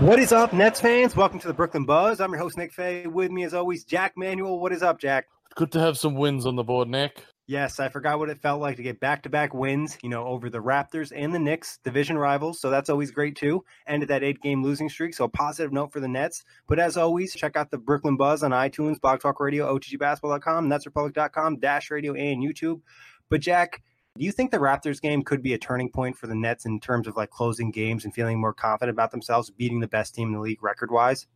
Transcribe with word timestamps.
What 0.00 0.20
is 0.20 0.30
up, 0.30 0.52
Nets 0.52 0.80
fans? 0.80 1.16
Welcome 1.16 1.40
to 1.40 1.48
the 1.48 1.52
Brooklyn 1.52 1.84
Buzz. 1.84 2.20
I'm 2.20 2.30
your 2.30 2.38
host, 2.38 2.56
Nick 2.56 2.72
Fay. 2.72 3.08
With 3.08 3.32
me, 3.32 3.42
as 3.42 3.52
always, 3.52 3.82
Jack 3.82 4.12
Manuel. 4.16 4.60
What 4.60 4.72
is 4.72 4.80
up, 4.80 5.00
Jack? 5.00 5.26
Good 5.56 5.72
to 5.72 5.80
have 5.80 5.98
some 5.98 6.14
wins 6.14 6.46
on 6.46 6.54
the 6.54 6.62
board, 6.62 6.86
Nick. 6.86 7.24
Yes, 7.48 7.80
I 7.80 7.88
forgot 7.88 8.20
what 8.20 8.30
it 8.30 8.38
felt 8.38 8.60
like 8.60 8.76
to 8.76 8.84
get 8.84 9.00
back 9.00 9.24
to 9.24 9.28
back 9.28 9.52
wins, 9.52 9.98
you 10.00 10.08
know, 10.08 10.24
over 10.24 10.50
the 10.50 10.60
Raptors 10.60 11.12
and 11.16 11.34
the 11.34 11.38
Knicks, 11.40 11.80
division 11.82 12.16
rivals. 12.16 12.60
So 12.60 12.70
that's 12.70 12.88
always 12.88 13.10
great 13.10 13.34
too. 13.34 13.64
Ended 13.88 14.08
that 14.10 14.22
eight 14.22 14.40
game 14.40 14.62
losing 14.62 14.88
streak. 14.88 15.14
So 15.14 15.24
a 15.24 15.28
positive 15.28 15.72
note 15.72 15.92
for 15.92 15.98
the 15.98 16.06
Nets. 16.06 16.44
But 16.68 16.78
as 16.78 16.96
always, 16.96 17.34
check 17.34 17.56
out 17.56 17.72
the 17.72 17.78
Brooklyn 17.78 18.16
Buzz 18.16 18.44
on 18.44 18.52
iTunes, 18.52 19.00
Blog 19.00 19.20
Talk 19.20 19.40
Radio, 19.40 19.76
OTGBasketball.com, 19.76 20.68
NetsRepublic.com, 20.68 21.58
Dash 21.58 21.90
Radio, 21.90 22.14
and 22.14 22.40
YouTube. 22.40 22.82
But 23.30 23.40
Jack, 23.40 23.82
do 24.18 24.24
you 24.24 24.32
think 24.32 24.50
the 24.50 24.58
Raptors 24.58 25.00
game 25.00 25.22
could 25.22 25.42
be 25.42 25.54
a 25.54 25.58
turning 25.58 25.90
point 25.90 26.16
for 26.16 26.26
the 26.26 26.34
Nets 26.34 26.66
in 26.66 26.80
terms 26.80 27.06
of 27.06 27.16
like 27.16 27.30
closing 27.30 27.70
games 27.70 28.04
and 28.04 28.12
feeling 28.12 28.40
more 28.40 28.52
confident 28.52 28.94
about 28.94 29.12
themselves, 29.12 29.50
beating 29.50 29.80
the 29.80 29.88
best 29.88 30.14
team 30.14 30.28
in 30.28 30.34
the 30.34 30.40
league 30.40 30.62
record 30.62 30.90
wise? 30.90 31.26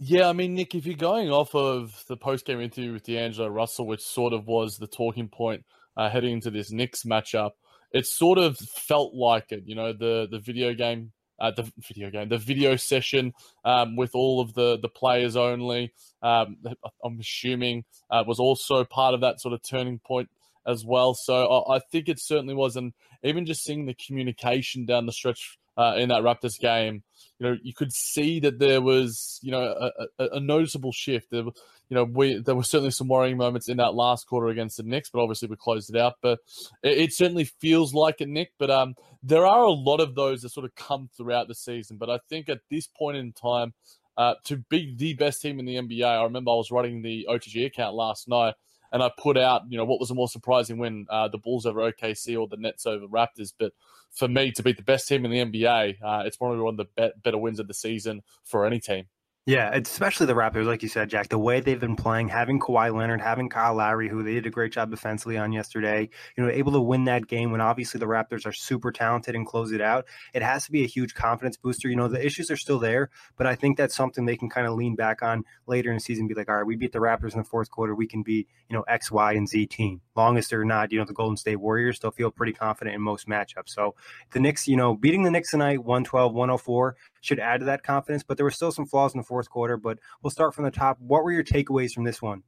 Yeah, 0.00 0.28
I 0.28 0.32
mean, 0.32 0.54
Nick, 0.54 0.74
if 0.74 0.86
you're 0.86 0.96
going 0.96 1.30
off 1.30 1.54
of 1.54 2.04
the 2.08 2.16
post 2.16 2.44
game 2.44 2.60
interview 2.60 2.92
with 2.92 3.04
D'Angelo 3.04 3.48
Russell, 3.48 3.86
which 3.86 4.02
sort 4.02 4.32
of 4.32 4.46
was 4.46 4.76
the 4.76 4.88
talking 4.88 5.28
point 5.28 5.64
uh, 5.96 6.10
heading 6.10 6.32
into 6.32 6.50
this 6.50 6.72
Knicks 6.72 7.04
matchup, 7.04 7.52
it 7.92 8.06
sort 8.06 8.38
of 8.38 8.58
felt 8.58 9.14
like 9.14 9.52
it. 9.52 9.62
You 9.66 9.76
know, 9.76 9.92
the 9.92 10.26
the 10.28 10.40
video 10.40 10.74
game, 10.74 11.12
uh, 11.38 11.52
the 11.52 11.70
video 11.86 12.10
game, 12.10 12.28
the 12.28 12.38
video 12.38 12.74
session 12.74 13.32
um, 13.64 13.94
with 13.94 14.10
all 14.14 14.40
of 14.40 14.52
the 14.54 14.78
the 14.82 14.88
players 14.88 15.36
only. 15.36 15.92
Um, 16.22 16.56
I'm 17.04 17.20
assuming 17.20 17.84
uh, 18.10 18.24
was 18.26 18.40
also 18.40 18.84
part 18.84 19.14
of 19.14 19.20
that 19.20 19.40
sort 19.40 19.54
of 19.54 19.62
turning 19.62 20.00
point 20.00 20.28
as 20.66 20.84
well. 20.84 21.14
So 21.14 21.46
I, 21.46 21.76
I 21.76 21.78
think 21.90 22.08
it 22.08 22.20
certainly 22.20 22.54
was, 22.54 22.76
and 22.76 22.92
even 23.22 23.46
just 23.46 23.64
seeing 23.64 23.86
the 23.86 23.94
communication 23.94 24.86
down 24.86 25.06
the 25.06 25.12
stretch 25.12 25.58
uh, 25.76 25.94
in 25.96 26.08
that 26.10 26.22
Raptors 26.22 26.58
game, 26.58 27.02
you 27.38 27.46
know, 27.46 27.56
you 27.62 27.74
could 27.74 27.92
see 27.92 28.40
that 28.40 28.58
there 28.58 28.80
was, 28.80 29.40
you 29.42 29.50
know, 29.50 29.90
a, 30.18 30.24
a, 30.24 30.40
noticeable 30.40 30.92
shift. 30.92 31.30
There, 31.30 31.42
you 31.42 31.52
know, 31.90 32.04
we 32.04 32.40
there 32.40 32.54
were 32.54 32.62
certainly 32.62 32.92
some 32.92 33.08
worrying 33.08 33.36
moments 33.36 33.68
in 33.68 33.78
that 33.78 33.94
last 33.94 34.26
quarter 34.26 34.48
against 34.48 34.76
the 34.76 34.84
Knicks, 34.84 35.10
but 35.10 35.20
obviously 35.20 35.48
we 35.48 35.56
closed 35.56 35.92
it 35.92 36.00
out. 36.00 36.14
But 36.22 36.38
it, 36.82 36.98
it 36.98 37.12
certainly 37.12 37.44
feels 37.44 37.92
like 37.92 38.20
it, 38.20 38.28
Nick. 38.28 38.52
But 38.58 38.70
um, 38.70 38.94
there 39.22 39.46
are 39.46 39.64
a 39.64 39.72
lot 39.72 40.00
of 40.00 40.14
those 40.14 40.42
that 40.42 40.50
sort 40.50 40.64
of 40.64 40.74
come 40.76 41.08
throughout 41.16 41.48
the 41.48 41.54
season. 41.54 41.96
But 41.96 42.08
I 42.08 42.20
think 42.28 42.48
at 42.48 42.60
this 42.70 42.86
point 42.86 43.16
in 43.16 43.32
time, 43.32 43.74
uh, 44.16 44.34
to 44.44 44.58
be 44.70 44.94
the 44.96 45.14
best 45.14 45.42
team 45.42 45.58
in 45.58 45.66
the 45.66 45.74
NBA, 45.74 46.04
I 46.04 46.22
remember 46.22 46.52
I 46.52 46.54
was 46.54 46.70
writing 46.70 47.02
the 47.02 47.26
OTG 47.28 47.66
account 47.66 47.96
last 47.96 48.28
night 48.28 48.54
and 48.94 49.02
I 49.02 49.10
put 49.18 49.36
out, 49.36 49.62
you 49.68 49.76
know, 49.76 49.84
what 49.84 49.98
was 49.98 50.12
more 50.14 50.28
surprising 50.28 50.78
win, 50.78 51.06
uh, 51.10 51.26
the 51.26 51.36
Bulls 51.36 51.66
over 51.66 51.80
OKC 51.80 52.40
or 52.40 52.46
the 52.46 52.56
Nets 52.56 52.86
over 52.86 53.08
Raptors. 53.08 53.52
But 53.58 53.72
for 54.12 54.28
me 54.28 54.52
to 54.52 54.62
beat 54.62 54.76
the 54.76 54.84
best 54.84 55.08
team 55.08 55.24
in 55.24 55.32
the 55.32 55.38
NBA, 55.38 55.96
uh, 56.00 56.22
it's 56.24 56.36
probably 56.36 56.60
one 56.60 56.78
of 56.78 56.86
the 56.86 57.02
be- 57.02 57.20
better 57.24 57.36
wins 57.36 57.58
of 57.58 57.66
the 57.66 57.74
season 57.74 58.22
for 58.44 58.64
any 58.64 58.78
team. 58.78 59.06
Yeah, 59.46 59.74
especially 59.74 60.24
the 60.24 60.32
Raptors, 60.32 60.64
like 60.64 60.82
you 60.82 60.88
said, 60.88 61.10
Jack. 61.10 61.28
The 61.28 61.36
way 61.36 61.60
they've 61.60 61.78
been 61.78 61.96
playing, 61.96 62.28
having 62.28 62.58
Kawhi 62.58 62.94
Leonard, 62.96 63.20
having 63.20 63.50
Kyle 63.50 63.74
Lowry, 63.74 64.08
who 64.08 64.22
they 64.22 64.32
did 64.32 64.46
a 64.46 64.50
great 64.50 64.72
job 64.72 64.90
defensively 64.90 65.36
on 65.36 65.52
yesterday, 65.52 66.08
you 66.34 66.42
know, 66.42 66.48
able 66.50 66.72
to 66.72 66.80
win 66.80 67.04
that 67.04 67.26
game 67.26 67.50
when 67.50 67.60
obviously 67.60 68.00
the 68.00 68.06
Raptors 68.06 68.46
are 68.46 68.54
super 68.54 68.90
talented 68.90 69.34
and 69.34 69.46
close 69.46 69.70
it 69.70 69.82
out. 69.82 70.06
It 70.32 70.40
has 70.40 70.64
to 70.64 70.72
be 70.72 70.82
a 70.82 70.86
huge 70.86 71.12
confidence 71.12 71.58
booster. 71.58 71.90
You 71.90 71.96
know, 71.96 72.08
the 72.08 72.24
issues 72.24 72.50
are 72.50 72.56
still 72.56 72.78
there, 72.78 73.10
but 73.36 73.46
I 73.46 73.54
think 73.54 73.76
that's 73.76 73.94
something 73.94 74.24
they 74.24 74.38
can 74.38 74.48
kind 74.48 74.66
of 74.66 74.76
lean 74.76 74.96
back 74.96 75.22
on 75.22 75.44
later 75.66 75.90
in 75.90 75.96
the 75.96 76.00
season. 76.00 76.26
Be 76.26 76.32
like, 76.32 76.48
all 76.48 76.56
right, 76.56 76.66
we 76.66 76.76
beat 76.76 76.92
the 76.92 77.00
Raptors 77.00 77.34
in 77.34 77.40
the 77.40 77.44
fourth 77.44 77.70
quarter. 77.70 77.94
We 77.94 78.06
can 78.06 78.22
be, 78.22 78.46
you 78.70 78.74
know 78.74 78.82
X, 78.88 79.12
Y, 79.12 79.34
and 79.34 79.46
Z 79.46 79.66
team. 79.66 80.00
Long 80.16 80.38
as 80.38 80.48
they're 80.48 80.64
not, 80.64 80.90
you 80.90 80.98
know, 80.98 81.04
the 81.04 81.12
Golden 81.12 81.36
State 81.36 81.56
Warriors, 81.56 81.98
they'll 81.98 82.12
feel 82.12 82.30
pretty 82.30 82.54
confident 82.54 82.96
in 82.96 83.02
most 83.02 83.28
matchups. 83.28 83.68
So 83.68 83.94
the 84.32 84.40
Knicks, 84.40 84.66
you 84.66 84.76
know, 84.76 84.94
beating 84.94 85.22
the 85.22 85.30
Knicks 85.30 85.50
tonight, 85.50 85.84
112, 85.84 86.32
104 86.32 86.96
should 87.24 87.40
add 87.40 87.60
to 87.60 87.66
that 87.66 87.82
confidence. 87.82 88.22
But 88.22 88.36
there 88.36 88.44
were 88.44 88.50
still 88.50 88.70
some 88.70 88.86
flaws 88.86 89.14
in 89.14 89.18
the 89.18 89.24
fourth 89.24 89.48
quarter. 89.48 89.76
But 89.76 89.98
we'll 90.22 90.30
start 90.30 90.54
from 90.54 90.64
the 90.64 90.70
top. 90.70 90.98
What 91.00 91.24
were 91.24 91.32
your 91.32 91.44
takeaways 91.44 91.92
from 91.92 92.04
this 92.04 92.20
one? 92.20 92.42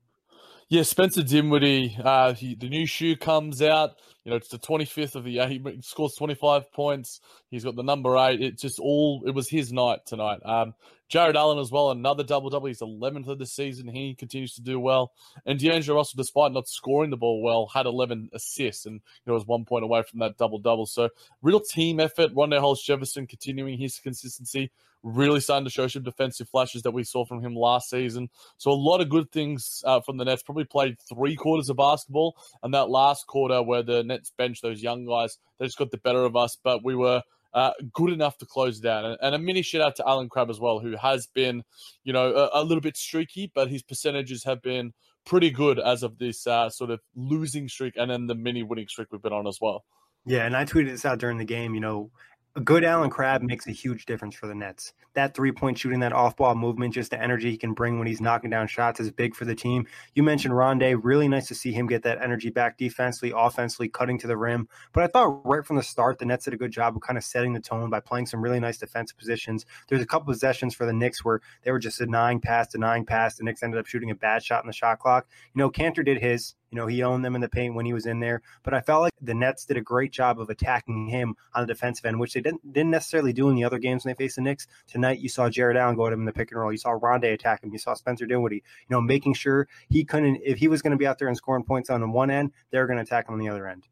Yeah, 0.68 0.82
Spencer 0.82 1.22
Dinwiddie, 1.22 1.96
uh, 2.02 2.34
he, 2.34 2.56
the 2.56 2.68
new 2.68 2.86
shoe 2.86 3.14
comes 3.14 3.62
out. 3.62 4.00
You 4.24 4.30
know, 4.30 4.36
it's 4.36 4.48
the 4.48 4.58
25th 4.58 5.14
of 5.14 5.22
the 5.22 5.30
year. 5.30 5.46
He 5.46 5.62
scores 5.80 6.16
25 6.16 6.72
points. 6.72 7.20
He's 7.48 7.62
got 7.62 7.76
the 7.76 7.84
number 7.84 8.16
eight. 8.16 8.42
It 8.42 8.58
just 8.58 8.80
all, 8.80 9.22
it 9.24 9.30
was 9.30 9.48
his 9.48 9.72
night 9.72 10.00
tonight. 10.06 10.40
Um, 10.44 10.74
Jarrett 11.08 11.36
Allen 11.36 11.60
as 11.60 11.70
well, 11.70 11.92
another 11.92 12.24
double 12.24 12.50
double. 12.50 12.66
He's 12.66 12.80
11th 12.80 13.28
of 13.28 13.38
the 13.38 13.46
season. 13.46 13.86
He 13.86 14.16
continues 14.16 14.54
to 14.54 14.60
do 14.60 14.80
well. 14.80 15.12
And 15.44 15.56
D'Angelo 15.56 15.98
Russell, 15.98 16.16
despite 16.16 16.50
not 16.50 16.66
scoring 16.66 17.10
the 17.10 17.16
ball 17.16 17.42
well, 17.42 17.70
had 17.72 17.86
11 17.86 18.30
assists 18.32 18.86
and 18.86 19.00
you 19.24 19.32
was 19.32 19.46
one 19.46 19.64
point 19.64 19.84
away 19.84 20.02
from 20.02 20.18
that 20.18 20.36
double 20.36 20.58
double. 20.58 20.86
So 20.86 21.10
real 21.42 21.60
team 21.60 22.00
effort. 22.00 22.34
Rondae 22.34 22.58
Hollis 22.58 22.82
Jefferson 22.82 23.28
continuing 23.28 23.78
his 23.78 24.00
consistency, 24.00 24.72
really 25.06 25.40
starting 25.40 25.64
to 25.64 25.70
show 25.70 25.86
some 25.86 26.02
defensive 26.02 26.48
flashes 26.48 26.82
that 26.82 26.90
we 26.90 27.04
saw 27.04 27.24
from 27.24 27.40
him 27.40 27.54
last 27.54 27.88
season. 27.88 28.28
So 28.58 28.72
a 28.72 28.72
lot 28.72 29.00
of 29.00 29.08
good 29.08 29.30
things 29.30 29.82
uh, 29.86 30.00
from 30.00 30.16
the 30.16 30.24
Nets. 30.24 30.42
Probably 30.42 30.64
played 30.64 30.96
three 31.00 31.36
quarters 31.36 31.70
of 31.70 31.76
basketball, 31.76 32.36
and 32.62 32.74
that 32.74 32.90
last 32.90 33.26
quarter 33.26 33.62
where 33.62 33.82
the 33.82 34.02
Nets 34.02 34.32
bench 34.36 34.60
those 34.60 34.82
young 34.82 35.06
guys, 35.06 35.38
they 35.58 35.66
just 35.66 35.78
got 35.78 35.90
the 35.90 35.98
better 35.98 36.24
of 36.24 36.34
us. 36.34 36.58
But 36.62 36.84
we 36.84 36.96
were 36.96 37.22
uh, 37.54 37.72
good 37.92 38.10
enough 38.10 38.36
to 38.38 38.46
close 38.46 38.80
down. 38.80 39.04
And, 39.04 39.18
and, 39.22 39.34
a 39.34 39.38
mini 39.38 39.62
shout 39.62 39.80
out 39.80 39.96
to 39.96 40.06
Allen 40.06 40.28
Crabbe 40.28 40.50
as 40.50 40.60
well, 40.60 40.80
who 40.80 40.96
has 40.96 41.26
been, 41.28 41.62
you 42.04 42.12
know, 42.12 42.34
a, 42.34 42.60
a, 42.60 42.62
little 42.62 42.82
bit 42.82 42.96
streaky, 42.96 43.50
but 43.54 43.70
his 43.70 43.82
percentages 43.82 44.44
have 44.44 44.60
been 44.60 44.92
pretty 45.24 45.50
good 45.50 45.78
as 45.78 46.02
of 46.02 46.18
this 46.18 46.46
uh, 46.46 46.68
sort 46.68 46.90
of 46.90 47.00
losing 47.14 47.68
streak 47.68 47.94
and 47.96 48.10
then 48.10 48.26
the 48.26 48.34
mini 48.34 48.62
winning 48.62 48.88
streak 48.88 49.08
we've 49.10 49.22
been 49.22 49.32
on 49.32 49.46
as 49.46 49.58
well. 49.60 49.84
Yeah, 50.26 50.44
and 50.44 50.56
I 50.56 50.64
tweeted 50.64 50.88
this 50.88 51.04
out 51.06 51.18
during 51.18 51.38
the 51.38 51.44
game. 51.44 51.74
You 51.74 51.80
know, 51.80 52.10
a 52.56 52.60
good 52.60 52.84
Allen 52.84 53.10
Crabbe 53.10 53.42
makes 53.42 53.66
a 53.66 53.70
huge 53.70 54.06
difference 54.06 54.34
for 54.34 54.46
the 54.46 54.54
Nets. 54.54 54.94
That 55.12 55.34
three 55.34 55.52
point 55.52 55.76
shooting, 55.76 56.00
that 56.00 56.14
off 56.14 56.36
ball 56.36 56.54
movement, 56.54 56.94
just 56.94 57.10
the 57.10 57.22
energy 57.22 57.50
he 57.50 57.58
can 57.58 57.74
bring 57.74 57.98
when 57.98 58.06
he's 58.08 58.20
knocking 58.20 58.48
down 58.48 58.66
shots 58.66 58.98
is 58.98 59.10
big 59.10 59.34
for 59.34 59.44
the 59.44 59.54
team. 59.54 59.86
You 60.14 60.22
mentioned 60.22 60.54
Rondae. 60.54 60.98
Really 61.02 61.28
nice 61.28 61.48
to 61.48 61.54
see 61.54 61.72
him 61.72 61.86
get 61.86 62.02
that 62.04 62.22
energy 62.22 62.48
back 62.48 62.78
defensively, 62.78 63.32
offensively, 63.36 63.90
cutting 63.90 64.18
to 64.20 64.26
the 64.26 64.38
rim. 64.38 64.68
But 64.94 65.04
I 65.04 65.06
thought 65.08 65.46
right 65.46 65.64
from 65.64 65.76
the 65.76 65.82
start, 65.82 66.18
the 66.18 66.24
Nets 66.24 66.46
did 66.46 66.54
a 66.54 66.56
good 66.56 66.72
job 66.72 66.96
of 66.96 67.02
kind 67.02 67.18
of 67.18 67.24
setting 67.24 67.52
the 67.52 67.60
tone 67.60 67.90
by 67.90 68.00
playing 68.00 68.24
some 68.24 68.40
really 68.40 68.60
nice 68.60 68.78
defensive 68.78 69.18
positions. 69.18 69.66
There's 69.88 70.02
a 70.02 70.06
couple 70.06 70.32
possessions 70.32 70.74
for 70.74 70.86
the 70.86 70.94
Knicks 70.94 71.24
where 71.24 71.40
they 71.62 71.72
were 71.72 71.78
just 71.78 71.98
denying 71.98 72.40
pass, 72.40 72.68
denying 72.68 73.04
pass. 73.04 73.36
The 73.36 73.44
Knicks 73.44 73.62
ended 73.62 73.78
up 73.78 73.86
shooting 73.86 74.10
a 74.10 74.14
bad 74.14 74.42
shot 74.42 74.64
in 74.64 74.66
the 74.66 74.72
shot 74.72 74.98
clock. 74.98 75.26
You 75.54 75.58
know, 75.58 75.70
Kanter 75.70 76.04
did 76.04 76.22
his. 76.22 76.54
You 76.76 76.82
know, 76.82 76.88
he 76.88 77.02
owned 77.02 77.24
them 77.24 77.34
in 77.34 77.40
the 77.40 77.48
paint 77.48 77.74
when 77.74 77.86
he 77.86 77.94
was 77.94 78.04
in 78.04 78.20
there. 78.20 78.42
But 78.62 78.74
I 78.74 78.82
felt 78.82 79.00
like 79.00 79.14
the 79.18 79.32
Nets 79.32 79.64
did 79.64 79.78
a 79.78 79.80
great 79.80 80.12
job 80.12 80.38
of 80.38 80.50
attacking 80.50 81.08
him 81.08 81.34
on 81.54 81.62
the 81.62 81.72
defensive 81.72 82.04
end, 82.04 82.20
which 82.20 82.34
they 82.34 82.42
didn't, 82.42 82.70
didn't 82.70 82.90
necessarily 82.90 83.32
do 83.32 83.48
in 83.48 83.56
the 83.56 83.64
other 83.64 83.78
games 83.78 84.04
when 84.04 84.12
they 84.12 84.22
faced 84.22 84.36
the 84.36 84.42
Knicks. 84.42 84.66
Tonight, 84.86 85.20
you 85.20 85.30
saw 85.30 85.48
Jarrett 85.48 85.78
Allen 85.78 85.96
go 85.96 86.06
at 86.06 86.12
him 86.12 86.20
in 86.20 86.26
the 86.26 86.34
pick 86.34 86.50
and 86.50 86.60
roll. 86.60 86.70
You 86.70 86.76
saw 86.76 86.90
Rondae 86.90 87.32
attack 87.32 87.64
him. 87.64 87.72
You 87.72 87.78
saw 87.78 87.94
Spencer 87.94 88.26
Dinwiddie, 88.26 88.56
you 88.56 88.62
know, 88.90 89.00
making 89.00 89.32
sure 89.32 89.68
he 89.88 90.04
couldn't, 90.04 90.42
if 90.44 90.58
he 90.58 90.68
was 90.68 90.82
going 90.82 90.90
to 90.90 90.98
be 90.98 91.06
out 91.06 91.18
there 91.18 91.28
and 91.28 91.36
scoring 91.38 91.64
points 91.64 91.88
on 91.88 92.12
one 92.12 92.30
end, 92.30 92.52
they're 92.70 92.86
going 92.86 92.98
to 92.98 93.04
attack 93.04 93.26
him 93.26 93.32
on 93.32 93.40
the 93.40 93.48
other 93.48 93.66
end. 93.66 93.88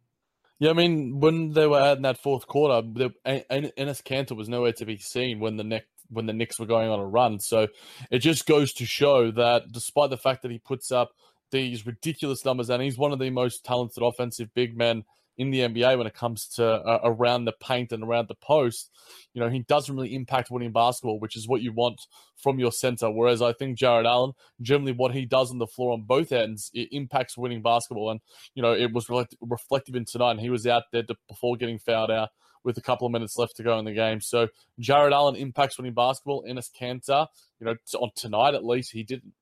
Yeah, 0.58 0.68
I 0.68 0.74
mean, 0.74 1.20
when 1.20 1.54
they 1.54 1.66
were 1.66 1.80
out 1.80 1.96
in 1.96 2.02
that 2.02 2.18
fourth 2.18 2.46
quarter, 2.46 2.86
the, 2.86 3.14
Enes 3.24 4.02
Kanter 4.02 4.36
was 4.36 4.50
nowhere 4.50 4.74
to 4.74 4.84
be 4.84 4.98
seen 4.98 5.40
when 5.40 5.56
the 5.56 5.64
Knicks 5.64 5.86
when 6.10 6.26
the 6.26 6.34
Knicks 6.34 6.58
were 6.58 6.66
going 6.66 6.90
on 6.90 7.00
a 7.00 7.06
run. 7.06 7.40
So 7.40 7.68
it 8.10 8.18
just 8.18 8.46
goes 8.46 8.74
to 8.74 8.84
show 8.84 9.30
that 9.32 9.72
despite 9.72 10.10
the 10.10 10.18
fact 10.18 10.42
that 10.42 10.50
he 10.50 10.58
puts 10.58 10.92
up 10.92 11.12
these 11.54 11.86
ridiculous 11.86 12.44
numbers, 12.44 12.68
and 12.68 12.82
he's 12.82 12.98
one 12.98 13.12
of 13.12 13.18
the 13.18 13.30
most 13.30 13.64
talented 13.64 14.02
offensive 14.02 14.52
big 14.54 14.76
men 14.76 15.04
in 15.36 15.50
the 15.50 15.60
NBA 15.60 15.98
when 15.98 16.06
it 16.06 16.14
comes 16.14 16.46
to 16.46 16.64
uh, 16.64 17.00
around 17.02 17.44
the 17.44 17.52
paint 17.52 17.92
and 17.92 18.04
around 18.04 18.28
the 18.28 18.36
post. 18.36 18.90
You 19.32 19.40
know, 19.40 19.48
he 19.48 19.60
doesn't 19.60 19.94
really 19.94 20.14
impact 20.14 20.50
winning 20.50 20.72
basketball, 20.72 21.18
which 21.18 21.36
is 21.36 21.48
what 21.48 21.62
you 21.62 21.72
want 21.72 22.00
from 22.36 22.58
your 22.58 22.70
center. 22.70 23.10
Whereas 23.10 23.42
I 23.42 23.52
think 23.52 23.78
Jarrett 23.78 24.06
Allen, 24.06 24.32
generally 24.60 24.92
what 24.92 25.12
he 25.12 25.26
does 25.26 25.50
on 25.50 25.58
the 25.58 25.66
floor 25.66 25.92
on 25.92 26.02
both 26.02 26.30
ends, 26.30 26.70
it 26.72 26.88
impacts 26.92 27.36
winning 27.36 27.62
basketball. 27.62 28.10
And, 28.10 28.20
you 28.54 28.62
know, 28.62 28.72
it 28.72 28.92
was 28.92 29.08
reflective 29.40 29.96
in 29.96 30.04
tonight. 30.04 30.32
And 30.32 30.40
he 30.40 30.50
was 30.50 30.66
out 30.66 30.84
there 30.92 31.02
to, 31.02 31.16
before 31.28 31.56
getting 31.56 31.78
fouled 31.78 32.10
out 32.10 32.28
with 32.62 32.78
a 32.78 32.82
couple 32.82 33.06
of 33.06 33.12
minutes 33.12 33.36
left 33.36 33.56
to 33.56 33.62
go 33.62 33.78
in 33.78 33.84
the 33.84 33.92
game. 33.92 34.20
So 34.20 34.48
Jarrett 34.78 35.12
Allen 35.12 35.36
impacts 35.36 35.78
winning 35.78 35.94
basketball. 35.94 36.44
Enes 36.48 36.70
Kanter, 36.70 37.26
you 37.60 37.66
know, 37.66 37.76
on 37.98 38.10
tonight 38.16 38.54
at 38.54 38.64
least, 38.64 38.92
he 38.92 39.02
didn't. 39.02 39.32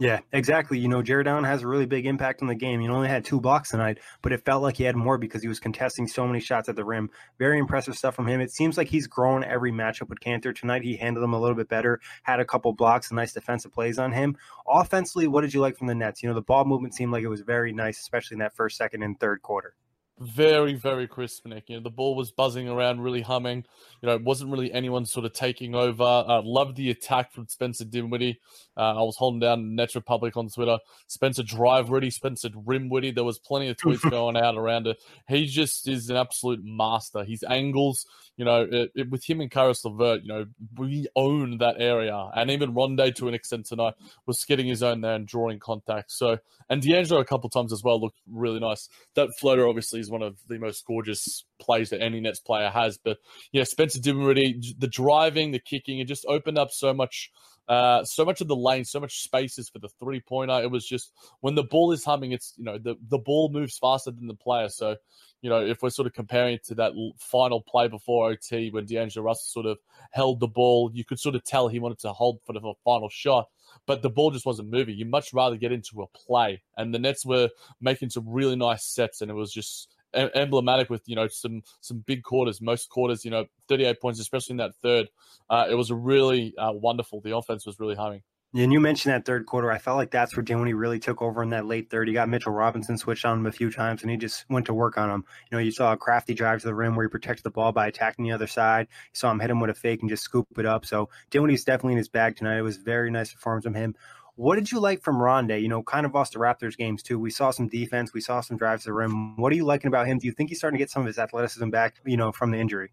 Yeah, 0.00 0.20
exactly. 0.32 0.78
You 0.80 0.88
know, 0.88 1.02
Jarrett 1.02 1.28
Allen 1.28 1.44
has 1.44 1.62
a 1.62 1.68
really 1.68 1.86
big 1.86 2.04
impact 2.04 2.42
on 2.42 2.48
the 2.48 2.54
game. 2.56 2.80
He 2.80 2.88
only 2.88 3.06
had 3.06 3.24
two 3.24 3.40
blocks 3.40 3.70
tonight, 3.70 3.98
but 4.22 4.32
it 4.32 4.44
felt 4.44 4.60
like 4.60 4.76
he 4.76 4.82
had 4.82 4.96
more 4.96 5.18
because 5.18 5.40
he 5.40 5.46
was 5.46 5.60
contesting 5.60 6.08
so 6.08 6.26
many 6.26 6.40
shots 6.40 6.68
at 6.68 6.74
the 6.74 6.84
rim. 6.84 7.10
Very 7.38 7.60
impressive 7.60 7.96
stuff 7.96 8.16
from 8.16 8.26
him. 8.26 8.40
It 8.40 8.50
seems 8.50 8.76
like 8.76 8.88
he's 8.88 9.06
grown 9.06 9.44
every 9.44 9.70
matchup 9.70 10.08
with 10.08 10.18
Kanter. 10.18 10.52
Tonight, 10.52 10.82
he 10.82 10.96
handled 10.96 11.22
him 11.24 11.32
a 11.32 11.40
little 11.40 11.56
bit 11.56 11.68
better, 11.68 12.00
had 12.24 12.40
a 12.40 12.44
couple 12.44 12.72
blocks 12.72 13.10
and 13.10 13.16
nice 13.16 13.32
defensive 13.32 13.72
plays 13.72 14.00
on 14.00 14.10
him. 14.10 14.36
Offensively, 14.66 15.28
what 15.28 15.42
did 15.42 15.54
you 15.54 15.60
like 15.60 15.76
from 15.76 15.86
the 15.86 15.94
Nets? 15.94 16.24
You 16.24 16.28
know, 16.28 16.34
the 16.34 16.42
ball 16.42 16.64
movement 16.64 16.94
seemed 16.94 17.12
like 17.12 17.22
it 17.22 17.28
was 17.28 17.42
very 17.42 17.72
nice, 17.72 18.00
especially 18.00 18.34
in 18.34 18.40
that 18.40 18.56
first, 18.56 18.76
second, 18.76 19.04
and 19.04 19.18
third 19.20 19.42
quarter 19.42 19.74
very, 20.18 20.74
very 20.74 21.08
crisp, 21.08 21.46
Nick. 21.46 21.68
You 21.68 21.76
know, 21.76 21.82
the 21.82 21.90
ball 21.90 22.14
was 22.14 22.30
buzzing 22.30 22.68
around, 22.68 23.00
really 23.00 23.22
humming. 23.22 23.64
You 24.00 24.08
know, 24.08 24.14
it 24.14 24.22
wasn't 24.22 24.52
really 24.52 24.72
anyone 24.72 25.06
sort 25.06 25.26
of 25.26 25.32
taking 25.32 25.74
over. 25.74 26.02
Uh, 26.02 26.40
loved 26.42 26.76
the 26.76 26.90
attack 26.90 27.32
from 27.32 27.48
Spencer 27.48 27.84
Dinwiddie. 27.84 28.40
Uh, 28.76 28.94
I 28.94 29.02
was 29.02 29.16
holding 29.16 29.40
down 29.40 29.74
Net 29.74 29.94
Republic 29.94 30.36
on 30.36 30.48
Twitter. 30.48 30.78
Spencer 31.08 31.42
Drive 31.42 31.88
Witty, 31.88 32.10
Spencer 32.10 32.50
Rimwitty. 32.50 33.14
There 33.14 33.24
was 33.24 33.38
plenty 33.38 33.68
of 33.68 33.76
tweets 33.76 34.08
going 34.10 34.36
out 34.36 34.56
around 34.56 34.86
it. 34.86 34.98
He 35.28 35.46
just 35.46 35.88
is 35.88 36.08
an 36.10 36.16
absolute 36.16 36.60
master. 36.62 37.24
His 37.24 37.42
angles, 37.48 38.06
you 38.36 38.44
know, 38.44 38.66
it, 38.70 38.92
it, 38.94 39.10
with 39.10 39.28
him 39.28 39.40
and 39.40 39.50
Caris 39.50 39.84
LeVert, 39.84 40.22
you 40.22 40.28
know, 40.28 40.46
we 40.76 41.08
own 41.16 41.58
that 41.58 41.76
area. 41.78 42.30
And 42.36 42.50
even 42.50 42.74
Rondae, 42.74 43.14
to 43.16 43.28
an 43.28 43.34
extent 43.34 43.66
tonight, 43.66 43.94
was 44.26 44.44
getting 44.44 44.66
his 44.66 44.82
own 44.82 45.00
there 45.00 45.14
and 45.14 45.26
drawing 45.26 45.58
contact. 45.58 46.12
So, 46.12 46.38
and 46.70 46.82
D'Angelo 46.82 47.20
a 47.20 47.24
couple 47.24 47.50
times 47.50 47.72
as 47.72 47.82
well 47.82 48.00
looked 48.00 48.18
really 48.30 48.60
nice. 48.60 48.88
That 49.14 49.28
floater 49.38 49.66
obviously 49.66 50.03
is 50.04 50.10
one 50.10 50.22
of 50.22 50.36
the 50.48 50.58
most 50.58 50.84
gorgeous 50.86 51.44
plays 51.58 51.90
that 51.90 52.02
any 52.02 52.20
Nets 52.20 52.40
player 52.40 52.70
has. 52.70 52.98
But 52.98 53.18
yeah, 53.52 53.64
Spencer 53.64 54.00
Dinwiddie, 54.00 54.74
the 54.78 54.86
driving, 54.86 55.50
the 55.50 55.58
kicking, 55.58 55.98
it 55.98 56.06
just 56.06 56.24
opened 56.28 56.58
up 56.58 56.70
so 56.70 56.94
much. 56.94 57.30
Uh, 57.66 58.04
so 58.04 58.26
much 58.26 58.42
of 58.42 58.46
the 58.46 58.54
lane, 58.54 58.84
so 58.84 59.00
much 59.00 59.22
spaces 59.22 59.70
for 59.70 59.78
the 59.78 59.88
three 59.98 60.20
pointer. 60.20 60.60
It 60.62 60.70
was 60.70 60.86
just 60.86 61.12
when 61.40 61.54
the 61.54 61.62
ball 61.62 61.92
is 61.92 62.04
humming, 62.04 62.32
it's 62.32 62.52
you 62.58 62.64
know 62.64 62.76
the 62.76 62.94
the 63.08 63.16
ball 63.16 63.48
moves 63.50 63.78
faster 63.78 64.10
than 64.10 64.26
the 64.26 64.34
player. 64.34 64.68
So 64.68 64.96
you 65.40 65.48
know 65.48 65.64
if 65.64 65.82
we're 65.82 65.88
sort 65.88 66.06
of 66.06 66.12
comparing 66.12 66.56
it 66.56 66.64
to 66.66 66.74
that 66.74 66.92
final 67.18 67.62
play 67.62 67.88
before 67.88 68.30
OT 68.30 68.68
when 68.70 68.84
D'Angelo 68.84 69.24
Russell 69.24 69.62
sort 69.62 69.64
of 69.64 69.78
held 70.10 70.40
the 70.40 70.46
ball, 70.46 70.90
you 70.92 71.06
could 71.06 71.18
sort 71.18 71.36
of 71.36 71.42
tell 71.42 71.68
he 71.68 71.78
wanted 71.78 72.00
to 72.00 72.12
hold 72.12 72.40
for 72.44 72.52
the 72.52 72.60
final 72.84 73.08
shot 73.08 73.48
but 73.86 74.02
the 74.02 74.10
ball 74.10 74.30
just 74.30 74.46
wasn't 74.46 74.70
moving. 74.70 74.96
You 74.96 75.04
much 75.04 75.32
rather 75.32 75.56
get 75.56 75.72
into 75.72 76.02
a 76.02 76.06
play, 76.08 76.62
and 76.76 76.92
the 76.92 76.98
Nets 76.98 77.24
were 77.24 77.50
making 77.80 78.10
some 78.10 78.24
really 78.26 78.56
nice 78.56 78.84
sets, 78.84 79.20
and 79.20 79.30
it 79.30 79.34
was 79.34 79.52
just 79.52 79.93
emblematic 80.14 80.90
with 80.90 81.02
you 81.06 81.16
know 81.16 81.28
some 81.28 81.62
some 81.80 81.98
big 82.06 82.22
quarters 82.22 82.60
most 82.60 82.88
quarters 82.88 83.24
you 83.24 83.30
know 83.30 83.44
38 83.68 84.00
points 84.00 84.20
especially 84.20 84.54
in 84.54 84.58
that 84.58 84.74
third 84.82 85.08
uh, 85.50 85.66
it 85.68 85.74
was 85.74 85.90
really 85.92 86.54
uh, 86.58 86.72
wonderful 86.72 87.20
the 87.20 87.36
offense 87.36 87.66
was 87.66 87.78
really 87.78 87.94
humming 87.94 88.22
and 88.56 88.72
you 88.72 88.78
mentioned 88.78 89.12
that 89.12 89.24
third 89.24 89.46
quarter. 89.46 89.72
I 89.72 89.78
felt 89.78 89.96
like 89.96 90.12
that's 90.12 90.36
where 90.36 90.44
Dinwiddie 90.44 90.74
really 90.74 91.00
took 91.00 91.20
over 91.20 91.42
in 91.42 91.50
that 91.50 91.66
late 91.66 91.90
third. 91.90 92.06
He 92.06 92.14
got 92.14 92.28
Mitchell 92.28 92.52
Robinson 92.52 92.96
switched 92.96 93.24
on 93.24 93.40
him 93.40 93.46
a 93.46 93.52
few 93.52 93.68
times, 93.68 94.02
and 94.02 94.10
he 94.12 94.16
just 94.16 94.48
went 94.48 94.66
to 94.66 94.74
work 94.74 94.96
on 94.96 95.10
him. 95.10 95.24
You 95.50 95.56
know, 95.56 95.62
you 95.62 95.72
saw 95.72 95.92
a 95.92 95.96
crafty 95.96 96.34
drive 96.34 96.60
to 96.60 96.68
the 96.68 96.74
rim 96.74 96.94
where 96.94 97.04
he 97.04 97.10
protected 97.10 97.42
the 97.42 97.50
ball 97.50 97.72
by 97.72 97.88
attacking 97.88 98.24
the 98.24 98.30
other 98.30 98.46
side. 98.46 98.86
You 98.88 99.18
saw 99.18 99.32
him 99.32 99.40
hit 99.40 99.50
him 99.50 99.58
with 99.58 99.70
a 99.70 99.74
fake 99.74 100.02
and 100.02 100.08
just 100.08 100.22
scoop 100.22 100.46
it 100.56 100.66
up. 100.66 100.86
So 100.86 101.08
Dinwiddie's 101.30 101.64
definitely 101.64 101.94
in 101.94 101.98
his 101.98 102.08
bag 102.08 102.36
tonight. 102.36 102.58
It 102.58 102.62
was 102.62 102.76
very 102.76 103.10
nice 103.10 103.32
performance 103.32 103.64
from 103.64 103.74
him. 103.74 103.96
What 104.36 104.56
did 104.56 104.72
you 104.72 104.80
like 104.80 105.02
from 105.02 105.16
Rondae? 105.16 105.62
You 105.62 105.68
know, 105.68 105.82
kind 105.82 106.04
of 106.04 106.14
lost 106.14 106.32
the 106.32 106.40
Raptors 106.40 106.76
games 106.76 107.02
too. 107.02 107.18
We 107.18 107.30
saw 107.30 107.50
some 107.50 107.68
defense. 107.68 108.12
We 108.12 108.20
saw 108.20 108.40
some 108.40 108.56
drives 108.56 108.82
to 108.82 108.88
the 108.88 108.94
rim. 108.94 109.36
What 109.36 109.52
are 109.52 109.56
you 109.56 109.64
liking 109.64 109.88
about 109.88 110.06
him? 110.06 110.18
Do 110.18 110.26
you 110.26 110.32
think 110.32 110.48
he's 110.48 110.58
starting 110.58 110.76
to 110.76 110.82
get 110.82 110.90
some 110.90 111.02
of 111.02 111.06
his 111.06 111.18
athleticism 111.18 111.70
back, 111.70 111.96
you 112.04 112.16
know, 112.16 112.32
from 112.32 112.50
the 112.50 112.58
injury? 112.58 112.90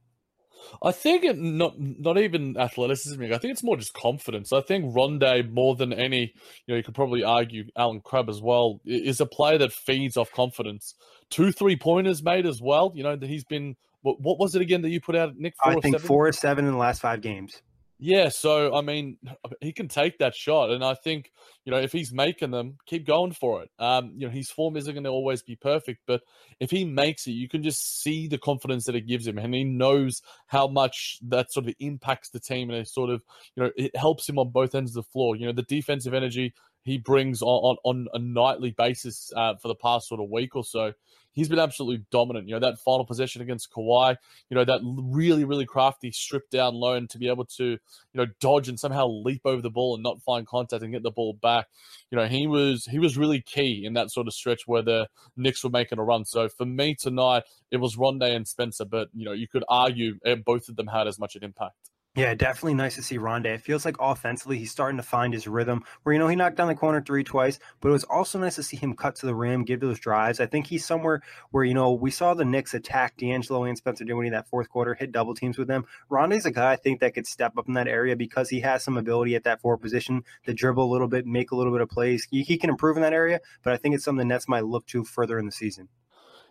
I 0.83 0.91
think 0.91 1.23
it 1.23 1.37
not 1.37 1.73
not 1.79 2.19
even 2.19 2.55
athleticism. 2.57 3.21
I 3.23 3.37
think 3.39 3.51
it's 3.51 3.63
more 3.63 3.77
just 3.77 3.93
confidence. 3.93 4.53
I 4.53 4.61
think 4.61 4.93
Rondae 4.93 5.51
more 5.51 5.75
than 5.75 5.91
any, 5.91 6.33
you 6.65 6.73
know, 6.73 6.75
you 6.75 6.83
could 6.83 6.95
probably 6.95 7.23
argue 7.23 7.65
Allen 7.75 8.01
Crabbe 8.01 8.29
as 8.29 8.41
well, 8.41 8.79
is 8.85 9.19
a 9.19 9.25
player 9.25 9.57
that 9.57 9.73
feeds 9.73 10.17
off 10.17 10.31
confidence. 10.31 10.93
Two 11.29 11.51
three 11.51 11.75
pointers 11.75 12.21
made 12.23 12.45
as 12.45 12.61
well. 12.61 12.91
You 12.95 13.03
know, 13.03 13.15
that 13.15 13.27
he's 13.27 13.43
been 13.43 13.75
what, 14.01 14.19
what 14.19 14.39
was 14.39 14.55
it 14.55 14.61
again 14.61 14.81
that 14.83 14.89
you 14.89 15.01
put 15.01 15.15
out, 15.15 15.35
Nick? 15.37 15.55
Four 15.61 15.71
I 15.71 15.79
think 15.79 15.95
seven? 15.95 16.07
four 16.07 16.27
or 16.27 16.31
seven 16.31 16.65
in 16.65 16.71
the 16.71 16.77
last 16.77 17.01
five 17.01 17.21
games. 17.21 17.61
Yeah, 18.03 18.29
so 18.29 18.73
I 18.73 18.81
mean, 18.81 19.17
he 19.61 19.71
can 19.71 19.87
take 19.87 20.17
that 20.17 20.35
shot, 20.35 20.71
and 20.71 20.83
I 20.83 20.95
think 20.95 21.31
you 21.65 21.71
know 21.71 21.77
if 21.77 21.91
he's 21.91 22.11
making 22.11 22.49
them, 22.51 22.77
keep 22.87 23.05
going 23.05 23.31
for 23.31 23.61
it. 23.61 23.69
Um, 23.77 24.13
you 24.17 24.25
know, 24.27 24.33
his 24.33 24.49
form 24.49 24.75
isn't 24.75 24.91
going 24.93 25.03
to 25.03 25.11
always 25.11 25.43
be 25.43 25.55
perfect, 25.55 26.01
but 26.07 26.21
if 26.59 26.71
he 26.71 26.83
makes 26.83 27.27
it, 27.27 27.31
you 27.33 27.47
can 27.47 27.61
just 27.61 28.01
see 28.01 28.27
the 28.27 28.39
confidence 28.39 28.85
that 28.85 28.95
it 28.95 29.07
gives 29.07 29.27
him, 29.27 29.37
and 29.37 29.53
he 29.53 29.63
knows 29.63 30.21
how 30.47 30.67
much 30.67 31.19
that 31.27 31.51
sort 31.53 31.67
of 31.67 31.75
impacts 31.79 32.31
the 32.31 32.39
team, 32.39 32.71
and 32.71 32.79
it 32.79 32.87
sort 32.87 33.11
of 33.11 33.21
you 33.55 33.63
know 33.63 33.71
it 33.77 33.95
helps 33.95 34.27
him 34.27 34.39
on 34.39 34.49
both 34.49 34.73
ends 34.73 34.91
of 34.97 35.03
the 35.05 35.11
floor. 35.11 35.35
You 35.35 35.45
know, 35.45 35.53
the 35.53 35.61
defensive 35.63 36.13
energy 36.15 36.53
he 36.83 36.97
brings 36.97 37.43
on 37.43 37.77
on, 37.83 38.05
on 38.05 38.07
a 38.15 38.19
nightly 38.19 38.71
basis 38.71 39.31
uh, 39.35 39.53
for 39.61 39.67
the 39.67 39.75
past 39.75 40.07
sort 40.07 40.19
of 40.19 40.29
week 40.31 40.55
or 40.55 40.63
so 40.63 40.91
he's 41.33 41.49
been 41.49 41.59
absolutely 41.59 42.05
dominant. 42.11 42.47
You 42.47 42.55
know, 42.55 42.59
that 42.59 42.79
final 42.79 43.05
possession 43.05 43.41
against 43.41 43.71
Kawhi, 43.71 44.15
you 44.49 44.55
know, 44.55 44.65
that 44.65 44.81
really, 44.83 45.43
really 45.43 45.65
crafty 45.65 46.11
strip 46.11 46.49
down 46.49 46.75
low 46.75 46.93
and 46.93 47.09
to 47.09 47.17
be 47.17 47.29
able 47.29 47.45
to, 47.45 47.65
you 47.65 47.79
know, 48.13 48.25
dodge 48.39 48.67
and 48.67 48.79
somehow 48.79 49.07
leap 49.07 49.41
over 49.45 49.61
the 49.61 49.69
ball 49.69 49.95
and 49.95 50.03
not 50.03 50.21
find 50.21 50.47
contact 50.47 50.83
and 50.83 50.91
get 50.91 51.03
the 51.03 51.11
ball 51.11 51.33
back. 51.33 51.67
You 52.09 52.17
know, 52.17 52.27
he 52.27 52.47
was 52.47 52.85
he 52.85 52.99
was 52.99 53.17
really 53.17 53.41
key 53.41 53.83
in 53.85 53.93
that 53.93 54.11
sort 54.11 54.27
of 54.27 54.33
stretch 54.33 54.63
where 54.65 54.81
the 54.81 55.07
Knicks 55.37 55.63
were 55.63 55.69
making 55.69 55.99
a 55.99 56.03
run. 56.03 56.25
So 56.25 56.49
for 56.49 56.65
me 56.65 56.95
tonight, 56.95 57.43
it 57.71 57.77
was 57.77 57.95
Rondae 57.95 58.35
and 58.35 58.47
Spencer, 58.47 58.85
but 58.85 59.09
you 59.13 59.25
know, 59.25 59.33
you 59.33 59.47
could 59.47 59.63
argue 59.69 60.15
eh, 60.25 60.35
both 60.35 60.69
of 60.69 60.75
them 60.75 60.87
had 60.87 61.07
as 61.07 61.19
much 61.19 61.35
an 61.35 61.43
impact. 61.43 61.90
Yeah, 62.13 62.33
definitely 62.33 62.73
nice 62.73 62.95
to 62.95 63.03
see 63.03 63.17
Rondae. 63.17 63.55
It 63.55 63.61
feels 63.61 63.85
like 63.85 63.95
offensively 63.97 64.57
he's 64.57 64.71
starting 64.71 64.97
to 64.97 65.03
find 65.03 65.33
his 65.33 65.47
rhythm. 65.47 65.85
Where 66.03 66.11
you 66.11 66.19
know 66.19 66.27
he 66.27 66.35
knocked 66.35 66.57
down 66.57 66.67
the 66.67 66.75
corner 66.75 67.01
three 67.01 67.23
twice, 67.23 67.57
but 67.79 67.87
it 67.87 67.93
was 67.93 68.03
also 68.03 68.37
nice 68.37 68.55
to 68.55 68.63
see 68.63 68.75
him 68.75 68.97
cut 68.97 69.15
to 69.15 69.25
the 69.25 69.33
rim, 69.33 69.63
give 69.63 69.79
those 69.79 69.97
drives. 69.97 70.41
I 70.41 70.45
think 70.45 70.67
he's 70.67 70.85
somewhere 70.85 71.21
where 71.51 71.63
you 71.63 71.73
know 71.73 71.93
we 71.93 72.11
saw 72.11 72.33
the 72.33 72.43
Knicks 72.43 72.73
attack 72.73 73.15
D'Angelo 73.15 73.63
and 73.63 73.77
Spencer 73.77 74.03
Dinwiddie 74.03 74.31
that 74.31 74.49
fourth 74.49 74.67
quarter, 74.67 74.93
hit 74.93 75.13
double 75.13 75.33
teams 75.33 75.57
with 75.57 75.69
them. 75.69 75.85
Rondae's 76.09 76.45
a 76.45 76.51
guy 76.51 76.73
I 76.73 76.75
think 76.75 76.99
that 76.99 77.13
could 77.13 77.27
step 77.27 77.57
up 77.57 77.69
in 77.69 77.75
that 77.75 77.87
area 77.87 78.17
because 78.17 78.49
he 78.49 78.59
has 78.59 78.83
some 78.83 78.97
ability 78.97 79.35
at 79.35 79.45
that 79.45 79.61
four 79.61 79.77
position 79.77 80.25
to 80.45 80.53
dribble 80.53 80.83
a 80.83 80.91
little 80.91 81.07
bit, 81.07 81.25
make 81.25 81.51
a 81.51 81.55
little 81.55 81.71
bit 81.71 81.79
of 81.79 81.87
plays. 81.87 82.27
He, 82.29 82.43
he 82.43 82.57
can 82.57 82.69
improve 82.69 82.97
in 82.97 83.03
that 83.03 83.13
area, 83.13 83.39
but 83.63 83.71
I 83.71 83.77
think 83.77 83.95
it's 83.95 84.03
something 84.03 84.27
the 84.27 84.33
Nets 84.33 84.49
might 84.49 84.65
look 84.65 84.85
to 84.87 85.05
further 85.05 85.39
in 85.39 85.45
the 85.45 85.51
season. 85.53 85.87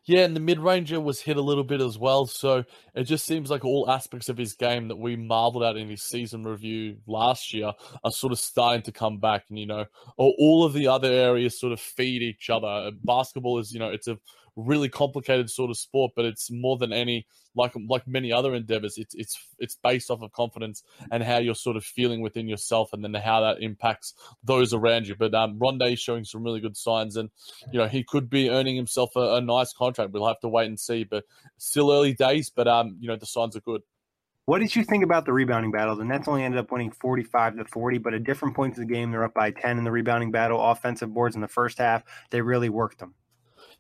Yeah, 0.06 0.24
and 0.24 0.34
the 0.34 0.40
mid 0.40 0.58
ranger 0.58 1.00
was 1.00 1.20
hit 1.20 1.36
a 1.36 1.42
little 1.42 1.62
bit 1.62 1.80
as 1.80 1.98
well. 1.98 2.26
So 2.26 2.64
it 2.94 3.04
just 3.04 3.26
seems 3.26 3.50
like 3.50 3.64
all 3.64 3.90
aspects 3.90 4.28
of 4.28 4.38
his 4.38 4.54
game 4.54 4.88
that 4.88 4.96
we 4.96 5.14
marveled 5.14 5.62
at 5.62 5.76
in 5.76 5.88
his 5.88 6.02
season 6.02 6.42
review 6.42 6.96
last 7.06 7.52
year 7.52 7.72
are 8.02 8.10
sort 8.10 8.32
of 8.32 8.38
starting 8.38 8.82
to 8.82 8.92
come 8.92 9.18
back. 9.18 9.44
And, 9.50 9.58
you 9.58 9.66
know, 9.66 9.84
all 10.16 10.64
of 10.64 10.72
the 10.72 10.88
other 10.88 11.12
areas 11.12 11.60
sort 11.60 11.72
of 11.72 11.80
feed 11.80 12.22
each 12.22 12.48
other. 12.48 12.90
Basketball 13.04 13.58
is, 13.58 13.72
you 13.72 13.78
know, 13.78 13.90
it's 13.90 14.08
a 14.08 14.18
really 14.60 14.88
complicated 14.88 15.50
sort 15.50 15.70
of 15.70 15.76
sport, 15.76 16.12
but 16.16 16.24
it's 16.24 16.50
more 16.50 16.76
than 16.76 16.92
any 16.92 17.26
like 17.54 17.72
like 17.88 18.06
many 18.06 18.32
other 18.32 18.54
endeavors. 18.54 18.98
It's 18.98 19.14
it's 19.14 19.38
it's 19.58 19.76
based 19.82 20.10
off 20.10 20.22
of 20.22 20.32
confidence 20.32 20.82
and 21.10 21.22
how 21.22 21.38
you're 21.38 21.54
sort 21.54 21.76
of 21.76 21.84
feeling 21.84 22.20
within 22.20 22.48
yourself, 22.48 22.92
and 22.92 23.02
then 23.02 23.14
how 23.14 23.40
that 23.40 23.62
impacts 23.62 24.14
those 24.44 24.72
around 24.72 25.08
you. 25.08 25.14
But 25.16 25.34
um, 25.34 25.58
Rondae 25.58 25.94
is 25.94 26.00
showing 26.00 26.24
some 26.24 26.42
really 26.42 26.60
good 26.60 26.76
signs, 26.76 27.16
and 27.16 27.30
you 27.72 27.78
know 27.78 27.88
he 27.88 28.04
could 28.04 28.30
be 28.30 28.50
earning 28.50 28.76
himself 28.76 29.10
a, 29.16 29.36
a 29.36 29.40
nice 29.40 29.72
contract. 29.72 30.12
We'll 30.12 30.26
have 30.26 30.40
to 30.40 30.48
wait 30.48 30.66
and 30.66 30.78
see, 30.78 31.04
but 31.04 31.24
still 31.58 31.92
early 31.92 32.14
days. 32.14 32.50
But 32.50 32.68
um, 32.68 32.96
you 33.00 33.08
know 33.08 33.16
the 33.16 33.26
signs 33.26 33.56
are 33.56 33.60
good. 33.60 33.82
What 34.46 34.58
did 34.58 34.74
you 34.74 34.82
think 34.82 35.04
about 35.04 35.26
the 35.26 35.32
rebounding 35.32 35.70
battle? 35.70 35.94
The 35.94 36.04
Nets 36.04 36.26
only 36.26 36.42
ended 36.42 36.58
up 36.58 36.72
winning 36.72 36.90
45 36.90 37.58
to 37.58 37.64
40, 37.66 37.98
but 37.98 38.14
at 38.14 38.24
different 38.24 38.56
points 38.56 38.78
in 38.78 38.84
the 38.84 38.92
game, 38.92 39.12
they're 39.12 39.22
up 39.22 39.34
by 39.34 39.52
10 39.52 39.78
in 39.78 39.84
the 39.84 39.92
rebounding 39.92 40.32
battle. 40.32 40.60
Offensive 40.60 41.14
boards 41.14 41.36
in 41.36 41.40
the 41.40 41.46
first 41.46 41.78
half, 41.78 42.02
they 42.30 42.40
really 42.40 42.68
worked 42.68 42.98
them. 42.98 43.14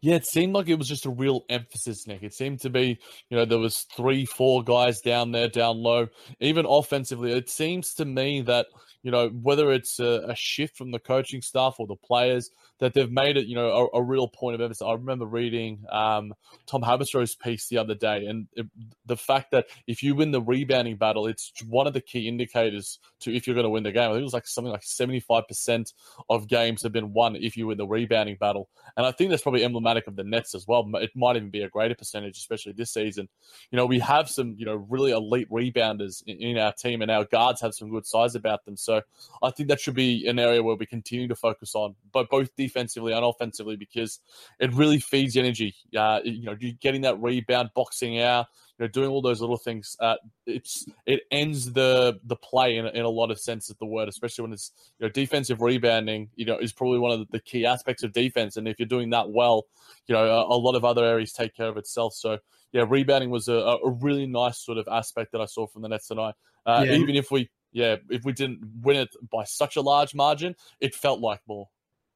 Yeah, 0.02 0.14
it 0.14 0.26
seemed 0.26 0.54
like 0.54 0.68
it 0.68 0.78
was 0.78 0.88
just 0.88 1.04
a 1.04 1.10
real 1.10 1.44
emphasis, 1.50 2.06
Nick. 2.06 2.22
It 2.22 2.32
seemed 2.32 2.60
to 2.60 2.70
be, 2.70 2.98
you 3.28 3.36
know, 3.36 3.44
there 3.44 3.58
was 3.58 3.86
three, 3.94 4.24
four 4.24 4.64
guys 4.64 5.00
down 5.00 5.30
there, 5.30 5.48
down 5.48 5.76
low. 5.82 6.08
Even 6.40 6.64
offensively, 6.66 7.32
it 7.32 7.50
seems 7.50 7.92
to 7.94 8.06
me 8.06 8.40
that 8.42 8.66
you 9.02 9.10
know, 9.10 9.28
whether 9.28 9.72
it's 9.72 9.98
a, 9.98 10.26
a, 10.28 10.34
shift 10.34 10.76
from 10.76 10.90
the 10.90 10.98
coaching 10.98 11.40
staff 11.40 11.76
or 11.78 11.86
the 11.86 11.96
players, 11.96 12.50
that 12.80 12.92
they've 12.92 13.10
made 13.10 13.36
it, 13.36 13.46
you 13.46 13.54
know, 13.54 13.90
a, 13.94 13.98
a 13.98 14.02
real 14.02 14.28
point 14.28 14.54
of 14.54 14.60
emphasis. 14.60 14.82
I 14.82 14.92
remember 14.92 15.26
reading 15.26 15.84
um, 15.90 16.34
Tom 16.66 16.82
Haberstroh's 16.82 17.34
piece 17.34 17.68
the 17.68 17.78
other 17.78 17.94
day, 17.94 18.26
and 18.26 18.46
it, 18.54 18.66
the 19.06 19.16
fact 19.16 19.52
that 19.52 19.66
if 19.86 20.02
you 20.02 20.14
win 20.14 20.30
the 20.32 20.42
rebounding 20.42 20.96
battle, 20.96 21.26
it's 21.26 21.52
one 21.66 21.86
of 21.86 21.94
the 21.94 22.00
key 22.00 22.28
indicators 22.28 22.98
to 23.20 23.34
if 23.34 23.46
you're 23.46 23.54
going 23.54 23.64
to 23.64 23.70
win 23.70 23.84
the 23.84 23.92
game. 23.92 24.10
I 24.10 24.12
think 24.12 24.20
it 24.20 24.24
was 24.24 24.34
like 24.34 24.46
something 24.46 24.72
like 24.72 24.82
75% 24.82 25.92
of 26.28 26.48
games 26.48 26.82
have 26.82 26.92
been 26.92 27.12
won 27.12 27.36
if 27.36 27.56
you 27.56 27.68
win 27.68 27.78
the 27.78 27.86
rebounding 27.86 28.36
battle. 28.36 28.68
And 28.96 29.06
I 29.06 29.12
think 29.12 29.30
that's 29.30 29.42
probably 29.42 29.64
emblematic 29.64 30.06
of 30.06 30.16
the 30.16 30.24
Nets 30.24 30.54
as 30.54 30.66
well. 30.66 30.88
It 30.94 31.10
might 31.14 31.36
even 31.36 31.50
be 31.50 31.62
a 31.62 31.68
greater 31.68 31.94
percentage, 31.94 32.36
especially 32.38 32.72
this 32.72 32.92
season. 32.92 33.28
You 33.70 33.76
know, 33.76 33.86
we 33.86 33.98
have 34.00 34.28
some, 34.28 34.54
you 34.58 34.66
know, 34.66 34.86
really 34.88 35.12
elite 35.12 35.50
rebounders 35.50 36.22
in, 36.26 36.36
in 36.38 36.58
our 36.58 36.72
team, 36.72 37.02
and 37.02 37.10
our 37.10 37.24
guards 37.24 37.60
have 37.60 37.74
some 37.74 37.90
good 37.90 38.06
size 38.06 38.34
about 38.34 38.64
them. 38.64 38.76
So 38.76 38.89
so 38.90 39.02
I 39.42 39.50
think 39.50 39.68
that 39.68 39.80
should 39.80 39.94
be 39.94 40.26
an 40.26 40.38
area 40.38 40.62
where 40.62 40.74
we 40.74 40.84
continue 40.84 41.28
to 41.28 41.36
focus 41.36 41.74
on, 41.74 41.94
but 42.12 42.28
both 42.28 42.54
defensively 42.56 43.12
and 43.12 43.24
offensively, 43.24 43.76
because 43.76 44.18
it 44.58 44.72
really 44.74 44.98
feeds 44.98 45.36
energy. 45.36 45.74
Uh, 45.96 46.20
you 46.24 46.42
know, 46.42 46.56
getting 46.80 47.02
that 47.02 47.20
rebound, 47.22 47.70
boxing 47.74 48.20
out, 48.20 48.46
you 48.78 48.84
know, 48.84 48.88
doing 48.88 49.10
all 49.10 49.22
those 49.22 49.40
little 49.40 49.56
things. 49.56 49.96
Uh, 50.00 50.16
it's 50.44 50.86
it 51.06 51.20
ends 51.30 51.72
the 51.72 52.18
the 52.24 52.36
play 52.36 52.78
in, 52.78 52.86
in 52.86 53.04
a 53.04 53.08
lot 53.08 53.30
of 53.30 53.38
sense 53.38 53.70
of 53.70 53.78
the 53.78 53.86
word, 53.86 54.08
especially 54.08 54.42
when 54.42 54.52
it's 54.52 54.72
you 54.98 55.06
know 55.06 55.12
defensive 55.12 55.60
rebounding. 55.60 56.28
You 56.34 56.46
know, 56.46 56.58
is 56.58 56.72
probably 56.72 56.98
one 56.98 57.12
of 57.12 57.30
the 57.30 57.40
key 57.40 57.64
aspects 57.66 58.02
of 58.02 58.12
defense, 58.12 58.56
and 58.56 58.66
if 58.66 58.80
you're 58.80 58.88
doing 58.88 59.10
that 59.10 59.30
well, 59.30 59.66
you 60.08 60.14
know, 60.16 60.24
a, 60.24 60.46
a 60.46 60.58
lot 60.58 60.74
of 60.74 60.84
other 60.84 61.04
areas 61.04 61.32
take 61.32 61.54
care 61.54 61.68
of 61.68 61.76
itself. 61.76 62.14
So 62.14 62.38
yeah, 62.72 62.84
rebounding 62.88 63.30
was 63.30 63.46
a, 63.46 63.54
a 63.54 63.90
really 63.90 64.26
nice 64.26 64.58
sort 64.58 64.78
of 64.78 64.88
aspect 64.90 65.32
that 65.32 65.40
I 65.40 65.46
saw 65.46 65.68
from 65.68 65.82
the 65.82 65.88
Nets 65.88 66.08
tonight. 66.08 66.34
Uh, 66.66 66.84
yeah. 66.86 66.94
Even 66.94 67.16
if 67.16 67.30
we 67.30 67.50
yeah, 67.72 67.96
if 68.08 68.24
we 68.24 68.32
didn't 68.32 68.60
win 68.82 68.96
it 68.96 69.14
by 69.30 69.44
such 69.44 69.76
a 69.76 69.80
large 69.80 70.14
margin, 70.14 70.56
it 70.80 70.94
felt 70.94 71.20
like 71.20 71.40
more. 71.46 71.68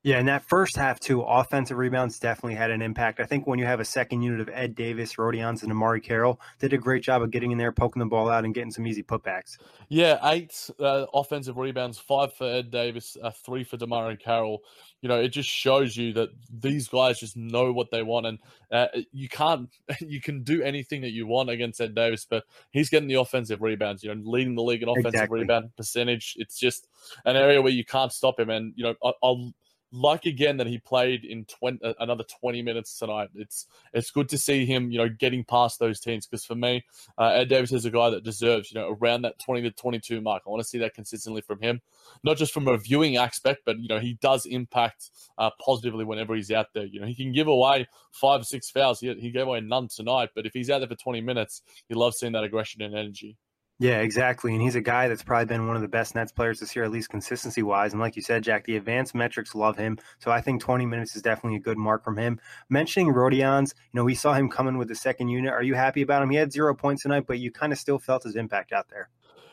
Yeah, 0.05 0.19
and 0.19 0.29
that 0.29 0.45
first 0.45 0.77
half 0.77 1.01
too, 1.01 1.23
offensive 1.23 1.79
rebounds 1.79 2.19
definitely 2.19 2.57
had 2.57 2.71
an 2.71 2.83
impact. 2.83 3.21
I 3.21 3.25
think 3.25 3.47
when 3.47 3.59
you 3.59 3.65
have 3.65 3.81
a 3.81 3.87
second 3.87 4.21
unit 4.21 4.39
of 4.39 4.51
Ed 4.53 4.75
Davis, 4.75 5.15
Rodions, 5.15 5.63
and 5.63 5.73
DeMarre 5.73 6.03
Carroll, 6.03 6.39
they 6.59 6.69
did 6.69 6.79
a 6.79 6.83
great 6.83 7.03
job 7.03 7.23
of 7.23 7.31
getting 7.31 7.53
in 7.53 7.59
there, 7.59 7.73
poking 7.73 8.01
the 8.01 8.07
ball 8.07 8.29
out, 8.29 8.45
and 8.45 8.55
getting 8.55 8.71
some 8.71 8.87
easy 8.87 9.03
putbacks. 9.03 9.57
Yeah, 9.89 10.19
eight 10.31 10.71
uh, 10.79 11.07
offensive 11.15 11.57
rebounds, 11.57 11.99
five 11.99 12.35
for 12.35 12.47
Ed 12.47 12.71
Davis, 12.71 13.17
uh, 13.23 13.31
three 13.31 13.65
for 13.65 13.79
DeMarre 13.79 14.21
Carroll. 14.21 14.61
You 15.01 15.09
know, 15.09 15.19
it 15.19 15.29
just 15.31 15.49
shows 15.49 15.97
you 15.97 16.13
that 16.13 16.29
these 16.53 16.87
guys 16.87 17.19
just 17.19 17.35
know 17.35 17.73
what 17.73 17.91
they 17.91 18.03
want, 18.03 18.27
and 18.27 18.39
uh, 18.71 18.89
you 19.11 19.31
can't, 19.31 19.71
you 20.01 20.21
can 20.21 20.43
do 20.43 20.63
anything 20.63 21.01
that 21.01 21.13
you 21.13 21.27
want 21.27 21.49
against 21.49 21.81
Ed 21.81 21.95
Davis, 21.95 22.27
but 22.29 22.45
he's 22.73 22.91
getting 22.91 23.09
the 23.09 23.15
offensive 23.15 23.63
rebounds. 23.63 24.05
You 24.05 24.15
know, 24.15 24.21
leading 24.23 24.55
the 24.55 24.63
league 24.63 24.83
in 24.83 24.89
offensive 24.91 25.15
exactly. 25.15 25.41
rebound 25.41 25.75
percentage. 25.79 26.35
It's 26.37 26.59
just 26.59 26.89
an 27.25 27.37
area 27.37 27.63
where 27.63 27.73
you 27.73 27.87
can't 27.87 28.13
stop 28.13 28.39
him, 28.39 28.51
and 28.51 28.75
you 28.77 28.85
know, 28.85 28.95
I, 29.03 29.13
I'll 29.23 29.55
like 29.95 30.27
again 30.27 30.57
that 30.57 30.67
he 30.67 30.79
played 30.79 31.25
in 31.25 31.45
20, 31.45 31.79
uh, 31.85 31.95
another 32.01 32.25
20 32.41 32.63
minutes 32.63 32.99
tonight. 32.99 33.29
It's 33.35 33.67
it's 33.93 34.11
good 34.11 34.29
to 34.31 34.39
see 34.39 34.67
him, 34.67 34.91
you 34.91 34.99
know, 34.99 35.09
getting 35.09 35.45
past 35.45 35.79
those 35.79 36.01
teams 36.01 36.27
because 36.27 36.45
for 36.45 36.57
me, 36.57 36.85
uh, 37.17 37.29
Ed 37.29 37.49
Davis 37.49 37.73
is 37.73 37.85
a 37.85 37.91
guy 37.91 38.11
that 38.11 38.25
deserves, 38.25 38.73
you 38.73 38.81
know, 38.81 38.97
around 39.01 39.23
that 39.23 39.39
20 39.39 39.63
to 39.63 39.71
22 39.71 40.21
mark. 40.21 40.43
I 40.47 40.51
want 40.51 40.63
to 40.63 40.69
see 40.69 40.79
that 40.79 40.95
consistently 40.95 41.43
from 41.43 41.61
him, 41.61 41.81
not 42.25 42.37
just 42.37 42.53
from 42.53 42.67
a 42.67 42.77
viewing 42.77 43.17
aspect, 43.17 43.63
but 43.65 43.79
you 43.79 43.89
know, 43.89 44.01
he 44.01 44.19
does 44.21 44.47
impact 44.47 45.11
uh, 45.39 45.51
positively 45.65 46.05
whenever 46.05 46.35
he's 46.35 46.51
out 46.51 46.67
there. 46.75 46.87
You 46.87 47.01
know, 47.01 47.07
he 47.07 47.15
can 47.15 47.33
give 47.33 47.47
away 47.47 47.87
five 48.11 48.41
or 48.41 48.45
six 48.45 48.71
fouls. 48.71 48.99
He, 48.99 49.15
he 49.15 49.31
gave 49.31 49.47
away 49.47 49.61
none 49.61 49.89
tonight, 49.89 50.31
but 50.35 50.45
if 50.45 50.53
he's 50.53 50.71
out 50.71 50.81
there 50.81 50.89
for 50.89 50.97
20 50.97 51.21
minutes, 51.21 51.63
he 51.89 51.95
loves 51.95 52.19
seeing 52.19 52.33
that 52.33 52.45
aggression 52.45 52.83
and 52.83 52.97
energy. 52.97 53.37
Yeah, 53.85 53.99
exactly. 53.99 54.55
And 54.55 54.63
he's 54.63 54.77
a 54.77 54.81
guy 54.81 55.09
that's 55.09 55.23
probably 55.23 55.45
been 55.45 55.67
one 55.67 55.77
of 55.77 55.83
the 55.83 55.89
best 55.89 56.15
Nets 56.15 56.33
players 56.33 56.59
this 56.59 56.75
year, 56.75 56.87
at 56.87 56.91
least 56.91 57.11
consistency 57.11 57.63
wise. 57.63 57.93
And 57.93 58.01
like 58.01 58.17
you 58.17 58.23
said, 58.23 58.43
Jack, 58.43 58.65
the 58.65 58.79
advanced 58.79 59.15
metrics 59.15 59.55
love 59.55 59.77
him. 59.77 59.99
So 60.21 60.31
I 60.31 60.41
think 60.41 60.63
20 60.63 60.87
minutes 60.87 61.15
is 61.15 61.21
definitely 61.21 61.59
a 61.59 61.61
good 61.61 61.77
mark 61.77 62.03
from 62.03 62.17
him. 62.17 62.41
Mentioning 62.71 63.13
Rodions, 63.13 63.75
you 63.93 63.99
know, 63.99 64.05
we 64.05 64.15
saw 64.15 64.33
him 64.33 64.49
coming 64.49 64.79
with 64.79 64.89
the 64.89 64.95
second 64.95 65.29
unit. 65.29 65.53
Are 65.53 65.63
you 65.63 65.75
happy 65.75 66.01
about 66.01 66.23
him? 66.23 66.31
He 66.31 66.37
had 66.37 66.51
zero 66.51 66.75
points 66.75 67.03
tonight, 67.03 67.25
but 67.27 67.41
you 67.41 67.51
kind 67.53 67.75
of 67.75 67.79
still 67.79 67.99
felt 67.99 68.23
his 68.23 68.37
impact 68.37 68.73
out 68.73 68.89
there. 68.89 69.11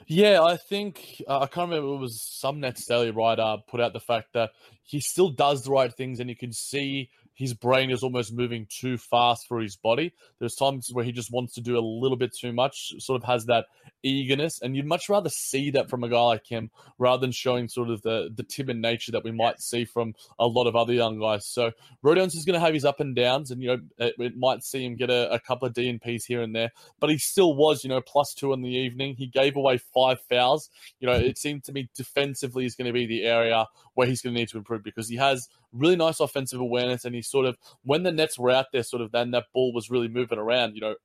Yeah, 0.08 0.42
I 0.42 0.56
think 0.56 1.22
uh, 1.28 1.40
I 1.40 1.48
can't 1.48 1.70
remember. 1.70 1.94
It 1.94 2.00
was 2.00 2.22
some 2.22 2.62
Nets 2.62 2.86
daily 2.86 3.12
writer 3.12 3.58
put 3.68 3.82
out 3.82 3.92
the 3.92 4.00
fact 4.00 4.32
that 4.32 4.52
he 4.84 5.02
still 5.02 5.30
does 5.30 5.64
the 5.64 5.72
right 5.72 5.94
things, 5.94 6.22
and 6.22 6.30
you 6.30 6.38
can 6.38 6.54
see 6.54 7.10
his 7.42 7.56
brain 7.56 7.90
is 7.90 8.04
almost 8.04 8.32
moving 8.32 8.68
too 8.70 9.00
fast 9.00 9.48
for 9.48 9.60
his 9.60 9.76
body. 9.76 10.14
There's 10.38 10.54
times 10.54 10.90
where 10.94 11.04
he 11.04 11.12
just 11.12 11.32
wants 11.32 11.56
to 11.56 11.62
do 11.62 11.76
a 11.76 11.82
little 11.82 12.16
bit 12.16 12.36
too 12.40 12.54
much, 12.54 12.94
sort 13.00 13.20
of 13.20 13.28
has 13.28 13.46
that 13.46 13.66
eagerness, 14.04 14.62
and 14.62 14.76
you'd 14.76 14.86
much 14.86 15.10
rather 15.10 15.30
see 15.30 15.72
that 15.72 15.90
from 15.90 16.04
a 16.04 16.10
guy 16.10 16.22
like 16.22 16.46
him 16.46 16.70
rather 17.00 17.20
than 17.20 17.32
showing 17.32 17.68
sort 17.68 17.90
of 17.90 18.04
the 18.04 18.30
the 18.36 18.44
timid 18.44 18.78
nature 18.78 19.12
that 19.12 19.24
we 19.24 19.32
might 19.32 19.60
see 19.60 19.86
from 19.86 20.14
a 20.38 20.46
lot 20.46 20.68
of 20.68 20.76
other 20.76 20.94
young 20.94 21.20
guys. 21.20 21.48
So 21.48 21.72
Rodions 22.04 22.36
is 22.36 22.46
going 22.46 22.54
to 22.54 22.60
have 22.60 22.76
his 22.76 22.86
up 22.86 23.00
and 23.00 23.16
downs, 23.16 23.50
and 23.50 23.60
you 23.60 23.70
know 23.70 23.80
it, 23.98 24.14
it 24.20 24.38
might 24.38 24.62
see 24.62 24.86
him 24.86 24.96
get 24.96 25.10
a, 25.10 25.34
a, 25.34 25.40
couple 25.40 25.68
of 25.68 25.74
DNPs 25.74 26.26
here 26.28 26.44
and 26.44 26.56
there, 26.56 26.70
but 27.00 27.10
he 27.10 27.18
still 27.18 27.56
was 27.56 27.84
you 27.84 27.90
know 27.90 28.02
plus 28.02 28.36
two 28.36 28.54
in 28.54 28.62
the 28.62 28.70
evening. 28.70 29.16
He 29.16 29.26
gave 29.26 29.56
away 29.56 29.80
five 29.80 30.20
fouls. 30.30 30.70
You 31.00 31.08
know 31.08 31.14
it 31.14 31.40
seemed 31.40 31.64
to 31.64 31.72
me 31.72 31.90
defensively 31.96 32.66
is 32.66 32.76
going 32.76 32.86
to 32.86 32.94
be 32.94 33.08
the 33.08 33.24
area 33.24 33.66
where 33.96 34.06
he's 34.06 34.22
going 34.22 34.36
to 34.36 34.40
need 34.40 34.50
to 34.50 34.58
improve 34.60 34.84
because 34.84 35.10
he 35.10 35.16
has 35.16 35.50
really 35.74 35.96
nice 35.96 36.20
offensive 36.20 36.60
awareness, 36.60 37.06
and 37.06 37.16
he 37.16 37.22
sort 37.22 37.46
of 37.46 37.58
when 37.84 38.04
the 38.04 38.12
Nets 38.12 38.38
were 38.38 38.52
out 38.52 38.68
there, 38.72 38.84
sort 38.84 39.02
of 39.02 39.12
then 39.12 39.32
that 39.32 39.46
ball 39.54 39.74
was 39.74 39.90
really 39.90 40.08
moving 40.08 40.40
around. 40.40 40.76
You 40.76 40.82
know, 40.82 40.96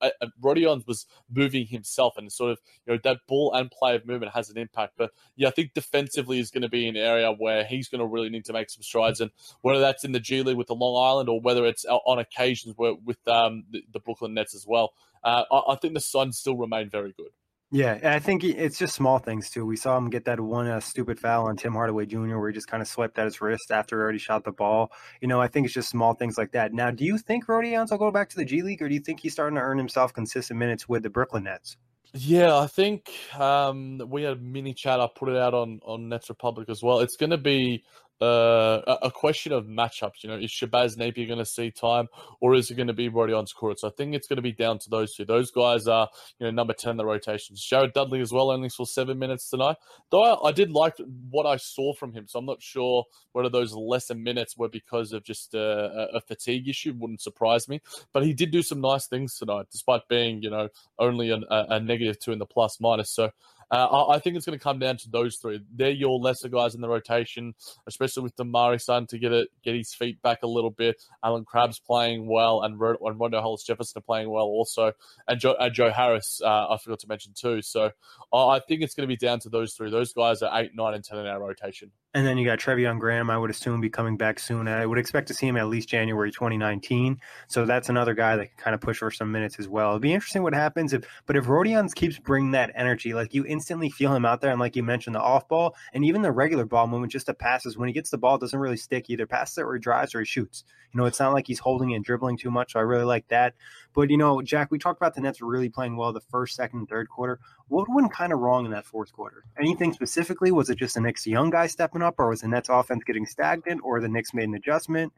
Rodions 0.41 0.85
was 0.87 1.05
moving 1.33 1.65
himself, 1.65 2.17
and 2.17 2.31
sort 2.31 2.51
of 2.51 2.59
you 2.85 2.93
know 2.93 2.99
that 3.03 3.19
ball 3.27 3.53
and 3.53 3.71
play 3.71 3.95
of 3.95 4.05
movement 4.05 4.33
has 4.33 4.49
an 4.49 4.57
impact. 4.57 4.93
But 4.97 5.11
yeah, 5.35 5.47
I 5.47 5.51
think 5.51 5.73
defensively 5.73 6.39
is 6.39 6.51
going 6.51 6.63
to 6.63 6.69
be 6.69 6.87
an 6.87 6.97
area 6.97 7.31
where 7.31 7.63
he's 7.63 7.89
going 7.89 7.99
to 7.99 8.07
really 8.07 8.29
need 8.29 8.45
to 8.45 8.53
make 8.53 8.69
some 8.69 8.83
strides, 8.83 9.21
and 9.21 9.31
whether 9.61 9.79
that's 9.79 10.03
in 10.03 10.11
the 10.11 10.19
G 10.19 10.41
League 10.41 10.57
with 10.57 10.67
the 10.67 10.75
Long 10.75 11.11
Island 11.11 11.29
or 11.29 11.39
whether 11.39 11.65
it's 11.65 11.85
on 11.85 12.19
occasions 12.19 12.75
with 12.77 13.27
um, 13.27 13.63
the, 13.71 13.83
the 13.91 13.99
Brooklyn 13.99 14.33
Nets 14.33 14.55
as 14.55 14.65
well, 14.67 14.93
uh, 15.23 15.43
I, 15.51 15.73
I 15.73 15.75
think 15.75 15.93
the 15.93 16.01
Suns 16.01 16.37
still 16.37 16.57
remain 16.57 16.89
very 16.89 17.13
good. 17.15 17.31
Yeah, 17.69 17.99
I 18.01 18.19
think 18.19 18.45
it's 18.45 18.77
just 18.77 18.95
small 18.95 19.19
things 19.19 19.49
too. 19.49 19.65
We 19.65 19.75
saw 19.75 19.97
him 19.97 20.09
get 20.09 20.23
that 20.25 20.39
one 20.39 20.67
uh, 20.67 20.79
stupid 20.79 21.19
foul 21.19 21.47
on 21.47 21.57
Tim 21.57 21.73
Hardaway 21.73 22.05
Jr. 22.05 22.37
where 22.37 22.47
he 22.47 22.53
just 22.53 22.69
kind 22.69 22.81
of 22.81 22.87
swept 22.87 23.19
at 23.19 23.25
his 23.25 23.41
wrist 23.41 23.71
after 23.71 23.97
he 23.97 24.01
already 24.01 24.19
shot 24.19 24.45
the 24.45 24.53
ball. 24.53 24.89
You 25.19 25.27
know, 25.27 25.41
I 25.41 25.49
think 25.49 25.65
it's 25.65 25.73
just 25.73 25.89
small 25.89 26.13
things 26.13 26.37
like 26.37 26.53
that. 26.53 26.73
Now, 26.73 26.91
do 26.91 27.03
you 27.03 27.17
think 27.17 27.45
Rodions 27.47 27.91
will 27.91 27.97
go 27.97 28.09
back 28.09 28.29
to 28.29 28.37
the 28.37 28.45
G 28.45 28.61
League, 28.61 28.81
or 28.81 28.87
do 28.87 28.95
you 28.95 29.01
think 29.01 29.19
he's 29.19 29.33
starting 29.33 29.55
to 29.55 29.61
earn 29.61 29.77
himself 29.77 30.13
consistent 30.13 30.57
minutes 30.57 30.87
with 30.87 31.03
the 31.03 31.09
Brooklyn 31.09 31.43
Nets? 31.43 31.75
Yeah, 32.13 32.57
I 32.57 32.67
think 32.67 33.11
um, 33.37 34.01
we 34.07 34.23
had 34.23 34.33
a 34.33 34.39
mini 34.39 34.73
chat. 34.73 35.01
I 35.01 35.09
put 35.13 35.27
it 35.27 35.35
out 35.35 35.53
on 35.53 35.81
on 35.83 36.07
Nets 36.07 36.29
Republic 36.29 36.69
as 36.69 36.81
well. 36.81 37.01
It's 37.01 37.17
going 37.17 37.31
to 37.31 37.37
be 37.37 37.83
uh, 38.21 38.97
a 39.01 39.11
question 39.11 39.51
of 39.51 39.65
matchups. 39.65 40.23
You 40.23 40.29
know, 40.29 40.37
is 40.37 40.51
Shabazz 40.51 40.97
Napier 40.97 41.27
going 41.27 41.39
to 41.39 41.45
see 41.45 41.71
time, 41.71 42.07
or 42.41 42.55
is 42.55 42.71
it 42.71 42.75
going 42.75 42.87
to 42.87 42.93
be 42.93 43.09
Kurucs? 43.09 43.79
So 43.79 43.87
I 43.87 43.91
think 43.91 44.15
it's 44.15 44.27
going 44.27 44.37
to 44.37 44.41
be 44.41 44.51
down 44.51 44.79
to 44.79 44.89
those 44.89 45.15
two. 45.15 45.25
Those 45.25 45.51
guys 45.51 45.87
are, 45.87 46.09
you 46.39 46.45
know, 46.45 46.51
number 46.51 46.73
ten 46.73 46.91
in 46.91 46.97
the 46.97 47.05
rotations. 47.05 47.63
Jared 47.63 47.93
Dudley 47.93 48.21
as 48.21 48.31
well, 48.31 48.51
only 48.51 48.69
saw 48.69 48.85
seven 48.85 49.19
minutes 49.19 49.49
tonight. 49.49 49.77
Though 50.09 50.23
I, 50.23 50.49
I, 50.49 50.51
did 50.51 50.71
like 50.71 50.95
what 51.29 51.45
I 51.45 51.57
saw 51.57 51.93
from 51.93 52.13
him, 52.13 52.27
so 52.27 52.39
I'm 52.39 52.45
not 52.45 52.61
sure 52.61 53.05
whether 53.33 53.49
those 53.49 53.73
lesser 53.73 54.15
minutes 54.15 54.57
were 54.57 54.69
because 54.69 55.13
of 55.13 55.23
just 55.23 55.53
a, 55.53 56.09
a 56.13 56.21
fatigue 56.21 56.67
issue. 56.67 56.93
Wouldn't 56.97 57.21
surprise 57.21 57.67
me, 57.67 57.81
but 58.13 58.23
he 58.23 58.33
did 58.33 58.51
do 58.51 58.61
some 58.61 58.81
nice 58.81 59.07
things 59.07 59.37
tonight, 59.37 59.67
despite 59.71 60.07
being, 60.07 60.41
you 60.41 60.49
know, 60.49 60.69
only 60.97 61.29
a, 61.29 61.39
a 61.49 61.79
negative 61.79 62.19
two 62.19 62.31
in 62.31 62.39
the 62.39 62.45
plus 62.45 62.79
minus. 62.79 63.11
So 63.11 63.31
Uh, 63.69 64.07
I, 64.07 64.19
think 64.19 64.35
it's 64.35 64.45
going 64.45 64.57
to 64.57 64.63
come 64.63 64.79
down 64.79 64.97
to 64.97 65.09
those 65.09 65.37
three. 65.37 65.61
They're 65.75 65.89
your 65.89 66.19
lesser 66.19 66.47
guys 66.47 66.73
in 66.73 66.81
the 66.81 66.87
rotation, 66.87 67.53
especially 67.85 68.23
with 68.23 68.35
DeMarre 68.37 68.79
starting 68.79 69.07
to 69.07 69.19
get 69.19 69.33
it, 69.33 69.49
get 69.63 69.75
his 69.75 69.93
feet 69.93 70.21
back 70.21 70.39
a 70.43 70.47
little 70.47 70.71
bit. 70.71 71.01
Allen 71.23 71.43
Crabbe's 71.43 71.79
playing 71.79 72.27
well, 72.27 72.61
and, 72.61 72.81
and 72.81 73.19
Rondae 73.19 73.41
Hollis 73.41 73.63
Jefferson 73.63 73.99
are 73.99 74.01
playing 74.01 74.29
well 74.29 74.45
also, 74.45 74.93
and 75.27 75.39
Joe, 75.39 75.55
and 75.59 75.73
Joe 75.73 75.91
Harris 75.91 76.41
uh, 76.43 76.67
I 76.69 76.77
forgot 76.77 76.99
to 76.99 77.07
mention 77.07 77.33
too. 77.33 77.61
So 77.61 77.91
uh, 78.31 78.47
I 78.47 78.59
think 78.59 78.81
it's 78.81 78.95
going 78.95 79.07
to 79.07 79.13
be 79.13 79.17
down 79.17 79.39
to 79.41 79.49
those 79.49 79.73
three. 79.73 79.89
Those 79.89 80.13
guys 80.13 80.41
are 80.41 80.61
eight, 80.61 80.71
nine, 80.73 80.93
and 80.93 81.03
ten 81.03 81.19
in 81.19 81.25
our 81.25 81.39
rotation. 81.39 81.91
And 82.13 82.25
then 82.25 82.37
you 82.37 82.45
got 82.45 82.57
Treveon 82.57 82.99
Graham, 82.99 83.29
I 83.29 83.37
would 83.37 83.51
assume, 83.51 83.79
be 83.79 83.89
coming 83.89 84.17
back 84.17 84.39
soon. 84.39 84.67
I 84.67 84.85
would 84.85 84.97
expect 84.97 85.27
to 85.27 85.33
see 85.33 85.45
him 85.45 85.57
at 85.57 85.67
least 85.67 85.87
January 85.89 86.31
2019. 86.31 87.19
So 87.47 87.65
that's 87.65 87.89
another 87.89 88.15
guy 88.15 88.37
that 88.37 88.47
can 88.47 88.57
kind 88.57 88.73
of 88.73 88.81
push 88.81 88.97
for 88.97 89.11
some 89.11 89.31
minutes 89.31 89.59
as 89.59 89.67
well. 89.67 89.91
It'd 89.91 90.01
be 90.01 90.13
interesting 90.13 90.41
what 90.41 90.55
happens 90.55 90.93
if, 90.93 91.03
but 91.27 91.35
if 91.35 91.45
Rodions 91.45 91.93
keeps 91.93 92.17
bringing 92.17 92.51
that 92.51 92.71
energy, 92.73 93.13
like 93.13 93.35
you 93.35 93.43
instantly 93.57 93.89
feel 93.89 94.13
him 94.13 94.23
out 94.23 94.39
there, 94.39 94.51
and 94.51 94.59
like 94.59 94.75
you 94.75 94.83
mentioned, 94.83 95.15
the 95.15 95.19
off 95.19 95.47
ball 95.47 95.75
and 95.91 96.05
even 96.05 96.21
the 96.21 96.31
regular 96.31 96.63
ball 96.63 96.85
movement, 96.85 97.11
just 97.11 97.25
the 97.25 97.33
passes. 97.33 97.75
When 97.75 97.87
he 97.87 97.93
gets 97.93 98.11
the 98.11 98.17
ball, 98.17 98.37
doesn't 98.37 98.59
really 98.59 98.77
stick 98.77 99.09
either. 99.09 99.25
Passes 99.25 99.57
it 99.57 99.63
or 99.63 99.73
he 99.73 99.79
drives 99.79 100.13
or 100.13 100.19
he 100.19 100.25
shoots. 100.25 100.63
You 100.93 100.99
know, 100.99 101.05
it's 101.05 101.19
not 101.19 101.33
like 101.33 101.47
he's 101.47 101.59
holding 101.59 101.93
and 101.93 102.05
dribbling 102.05 102.37
too 102.37 102.51
much. 102.51 102.73
So 102.73 102.79
I 102.79 102.83
really 102.83 103.03
like 103.03 103.27
that. 103.29 103.55
But 103.93 104.11
you 104.11 104.17
know, 104.17 104.41
Jack, 104.41 104.69
we 104.69 104.77
talked 104.77 105.01
about 105.01 105.15
the 105.15 105.21
Nets 105.21 105.41
really 105.41 105.69
playing 105.69 105.97
well 105.97 106.13
the 106.13 106.21
first, 106.21 106.55
second, 106.55 106.87
third 106.87 107.09
quarter. 107.09 107.39
What 107.67 107.87
went 107.89 108.13
kind 108.13 108.31
of 108.31 108.39
wrong 108.39 108.65
in 108.65 108.71
that 108.71 108.85
fourth 108.85 109.11
quarter? 109.11 109.43
Anything 109.59 109.91
specifically? 109.91 110.51
Was 110.51 110.69
it 110.69 110.77
just 110.77 110.95
the 110.95 111.01
Knicks 111.01 111.25
young 111.25 111.49
guy 111.49 111.67
stepping 111.67 112.03
up, 112.03 112.15
or 112.19 112.29
was 112.29 112.41
the 112.41 112.47
Nets 112.47 112.69
offense 112.69 113.03
getting 113.03 113.25
stagnant, 113.25 113.81
or 113.83 113.99
the 113.99 114.07
Knicks 114.07 114.33
made 114.33 114.47
an 114.47 114.55
adjustment? 114.55 115.11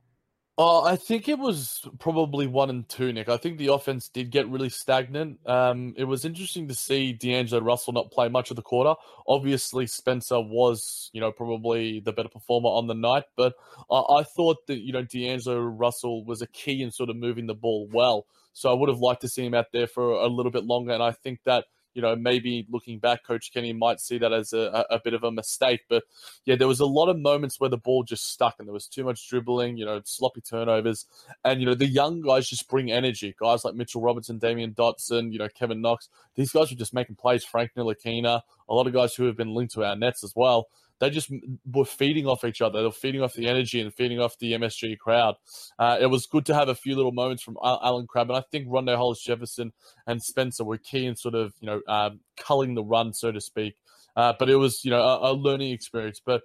Uh, 0.59 0.81
I 0.81 0.97
think 0.97 1.29
it 1.29 1.39
was 1.39 1.87
probably 1.99 2.45
one 2.45 2.69
and 2.69 2.87
two, 2.89 3.13
Nick. 3.13 3.29
I 3.29 3.37
think 3.37 3.57
the 3.57 3.71
offense 3.71 4.09
did 4.09 4.29
get 4.29 4.49
really 4.49 4.67
stagnant. 4.67 5.39
Um, 5.47 5.93
it 5.95 6.03
was 6.03 6.25
interesting 6.25 6.67
to 6.67 6.75
see 6.75 7.13
D'Angelo 7.13 7.61
Russell 7.61 7.93
not 7.93 8.11
play 8.11 8.27
much 8.27 8.49
of 8.49 8.57
the 8.57 8.61
quarter. 8.61 8.93
Obviously, 9.25 9.87
Spencer 9.87 10.41
was, 10.41 11.11
you 11.13 11.21
know, 11.21 11.31
probably 11.31 12.01
the 12.01 12.11
better 12.11 12.27
performer 12.27 12.67
on 12.67 12.87
the 12.87 12.93
night, 12.93 13.23
but 13.37 13.53
I, 13.89 14.01
I 14.17 14.23
thought 14.23 14.67
that, 14.67 14.79
you 14.79 14.91
know, 14.91 15.03
D'Angelo 15.03 15.61
Russell 15.61 16.25
was 16.25 16.41
a 16.41 16.47
key 16.47 16.83
in 16.83 16.91
sort 16.91 17.09
of 17.09 17.15
moving 17.15 17.47
the 17.47 17.55
ball 17.55 17.87
well. 17.93 18.25
So 18.51 18.69
I 18.69 18.73
would 18.73 18.89
have 18.89 18.99
liked 18.99 19.21
to 19.21 19.29
see 19.29 19.45
him 19.45 19.53
out 19.53 19.71
there 19.71 19.87
for 19.87 20.11
a 20.11 20.27
little 20.27 20.51
bit 20.51 20.65
longer. 20.65 20.91
And 20.91 21.01
I 21.01 21.13
think 21.13 21.39
that 21.45 21.67
you 21.93 22.01
know, 22.01 22.15
maybe 22.15 22.65
looking 22.69 22.99
back, 22.99 23.23
Coach 23.23 23.51
Kenny 23.53 23.73
might 23.73 23.99
see 23.99 24.17
that 24.19 24.31
as 24.31 24.53
a, 24.53 24.85
a, 24.89 24.99
bit 25.03 25.13
of 25.13 25.23
a 25.23 25.31
mistake. 25.31 25.81
But 25.89 26.03
yeah, 26.45 26.55
there 26.55 26.67
was 26.67 26.79
a 26.79 26.85
lot 26.85 27.09
of 27.09 27.19
moments 27.19 27.59
where 27.59 27.69
the 27.69 27.77
ball 27.77 28.03
just 28.03 28.31
stuck 28.31 28.55
and 28.59 28.67
there 28.67 28.73
was 28.73 28.87
too 28.87 29.03
much 29.03 29.27
dribbling, 29.27 29.77
you 29.77 29.85
know, 29.85 30.01
sloppy 30.05 30.41
turnovers. 30.41 31.05
And, 31.43 31.59
you 31.59 31.65
know, 31.65 31.75
the 31.75 31.87
young 31.87 32.21
guys 32.21 32.47
just 32.47 32.69
bring 32.69 32.91
energy. 32.91 33.35
Guys 33.39 33.65
like 33.65 33.75
Mitchell 33.75 34.01
Robinson, 34.01 34.39
Damyean 34.39 34.75
Dotson, 34.75 35.31
you 35.31 35.39
know, 35.39 35.49
Kevin 35.49 35.81
Knox, 35.81 36.09
these 36.35 36.51
guys 36.51 36.69
were 36.69 36.77
just 36.77 36.93
making 36.93 37.15
plays. 37.15 37.43
Frank 37.43 37.71
Ntilikina, 37.75 38.41
a 38.67 38.73
lot 38.73 38.87
of 38.87 38.93
guys 38.93 39.15
who 39.15 39.25
have 39.25 39.37
been 39.37 39.53
linked 39.53 39.73
to 39.73 39.83
our 39.83 39.95
nets 39.95 40.23
as 40.23 40.33
well 40.35 40.67
they 40.99 41.09
just 41.09 41.31
were 41.71 41.85
feeding 41.85 42.27
off 42.27 42.43
each 42.43 42.61
other. 42.61 42.79
They 42.79 42.85
were 42.85 42.91
feeding 42.91 43.21
off 43.21 43.33
the 43.33 43.47
energy 43.47 43.81
and 43.81 43.93
feeding 43.93 44.19
off 44.19 44.37
the 44.37 44.53
MSG 44.53 44.97
crowd. 44.97 45.35
Uh, 45.77 45.97
it 45.99 46.07
was 46.07 46.25
good 46.25 46.45
to 46.47 46.53
have 46.53 46.69
a 46.69 46.75
few 46.75 46.95
little 46.95 47.11
moments 47.11 47.43
from 47.43 47.57
Allen 47.63 48.07
Crabbe, 48.07 48.29
and 48.29 48.37
I 48.37 48.43
think 48.51 48.67
Rondae 48.67 48.95
Hollis 48.95 49.21
Jefferson 49.21 49.73
and 50.07 50.21
Spencer 50.21 50.63
were 50.63 50.77
key 50.77 51.05
in 51.05 51.15
sort 51.15 51.35
of 51.35 51.53
you 51.59 51.67
know 51.67 51.81
um, 51.87 52.19
culling 52.37 52.75
the 52.75 52.83
run, 52.83 53.13
so 53.13 53.31
to 53.31 53.41
speak. 53.41 53.75
Uh, 54.15 54.33
but 54.37 54.49
it 54.49 54.55
was 54.55 54.83
you 54.83 54.91
know 54.91 55.01
a, 55.01 55.31
a 55.31 55.33
learning 55.33 55.71
experience. 55.71 56.21
But 56.23 56.43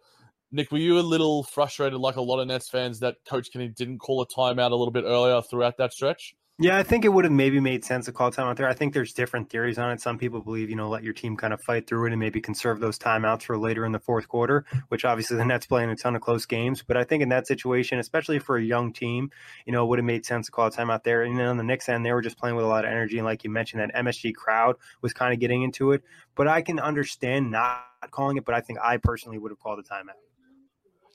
Nick, 0.52 0.70
were 0.70 0.78
you 0.78 0.98
a 0.98 1.00
little 1.00 1.42
frustrated, 1.42 1.98
like 1.98 2.16
a 2.16 2.22
lot 2.22 2.38
of 2.38 2.46
Nets 2.46 2.68
fans, 2.68 3.00
that 3.00 3.16
Coach 3.28 3.52
Kenny 3.52 3.68
didn't 3.68 3.98
call 3.98 4.22
a 4.22 4.26
timeout 4.26 4.70
a 4.70 4.76
little 4.76 4.92
bit 4.92 5.04
earlier 5.04 5.42
throughout 5.42 5.78
that 5.78 5.92
stretch? 5.92 6.34
Yeah, 6.60 6.78
I 6.78 6.84
think 6.84 7.04
it 7.04 7.08
would 7.08 7.24
have 7.24 7.32
maybe 7.32 7.58
made 7.58 7.84
sense 7.84 8.04
to 8.04 8.12
call 8.12 8.30
timeout 8.30 8.54
there. 8.56 8.68
I 8.68 8.74
think 8.74 8.94
there's 8.94 9.12
different 9.12 9.50
theories 9.50 9.76
on 9.76 9.90
it. 9.90 10.00
Some 10.00 10.18
people 10.18 10.40
believe, 10.40 10.70
you 10.70 10.76
know, 10.76 10.88
let 10.88 11.02
your 11.02 11.12
team 11.12 11.36
kind 11.36 11.52
of 11.52 11.60
fight 11.60 11.88
through 11.88 12.06
it 12.06 12.12
and 12.12 12.20
maybe 12.20 12.40
conserve 12.40 12.78
those 12.78 12.96
timeouts 12.96 13.42
for 13.42 13.58
later 13.58 13.84
in 13.84 13.90
the 13.90 13.98
fourth 13.98 14.28
quarter, 14.28 14.64
which 14.86 15.04
obviously 15.04 15.36
the 15.36 15.44
Nets 15.44 15.66
playing 15.66 15.90
a 15.90 15.96
ton 15.96 16.14
of 16.14 16.22
close 16.22 16.46
games. 16.46 16.80
But 16.86 16.96
I 16.96 17.02
think 17.02 17.24
in 17.24 17.28
that 17.30 17.48
situation, 17.48 17.98
especially 17.98 18.38
for 18.38 18.56
a 18.56 18.62
young 18.62 18.92
team, 18.92 19.32
you 19.66 19.72
know, 19.72 19.84
it 19.84 19.88
would 19.88 19.98
have 19.98 20.06
made 20.06 20.24
sense 20.24 20.46
to 20.46 20.52
call 20.52 20.68
a 20.68 20.70
timeout 20.70 21.02
there. 21.02 21.24
And 21.24 21.36
then 21.36 21.46
on 21.48 21.56
the 21.56 21.64
Knicks 21.64 21.88
end, 21.88 22.06
they 22.06 22.12
were 22.12 22.22
just 22.22 22.38
playing 22.38 22.54
with 22.54 22.64
a 22.64 22.68
lot 22.68 22.84
of 22.84 22.90
energy. 22.92 23.18
And 23.18 23.26
like 23.26 23.42
you 23.42 23.50
mentioned, 23.50 23.82
that 23.82 23.92
MSG 23.92 24.36
crowd 24.36 24.76
was 25.02 25.12
kind 25.12 25.34
of 25.34 25.40
getting 25.40 25.64
into 25.64 25.90
it. 25.90 26.04
But 26.36 26.46
I 26.46 26.62
can 26.62 26.78
understand 26.78 27.50
not 27.50 27.84
calling 28.12 28.36
it, 28.36 28.44
but 28.44 28.54
I 28.54 28.60
think 28.60 28.78
I 28.80 28.98
personally 28.98 29.38
would 29.38 29.50
have 29.50 29.58
called 29.58 29.80
a 29.80 29.82
timeout. 29.82 30.33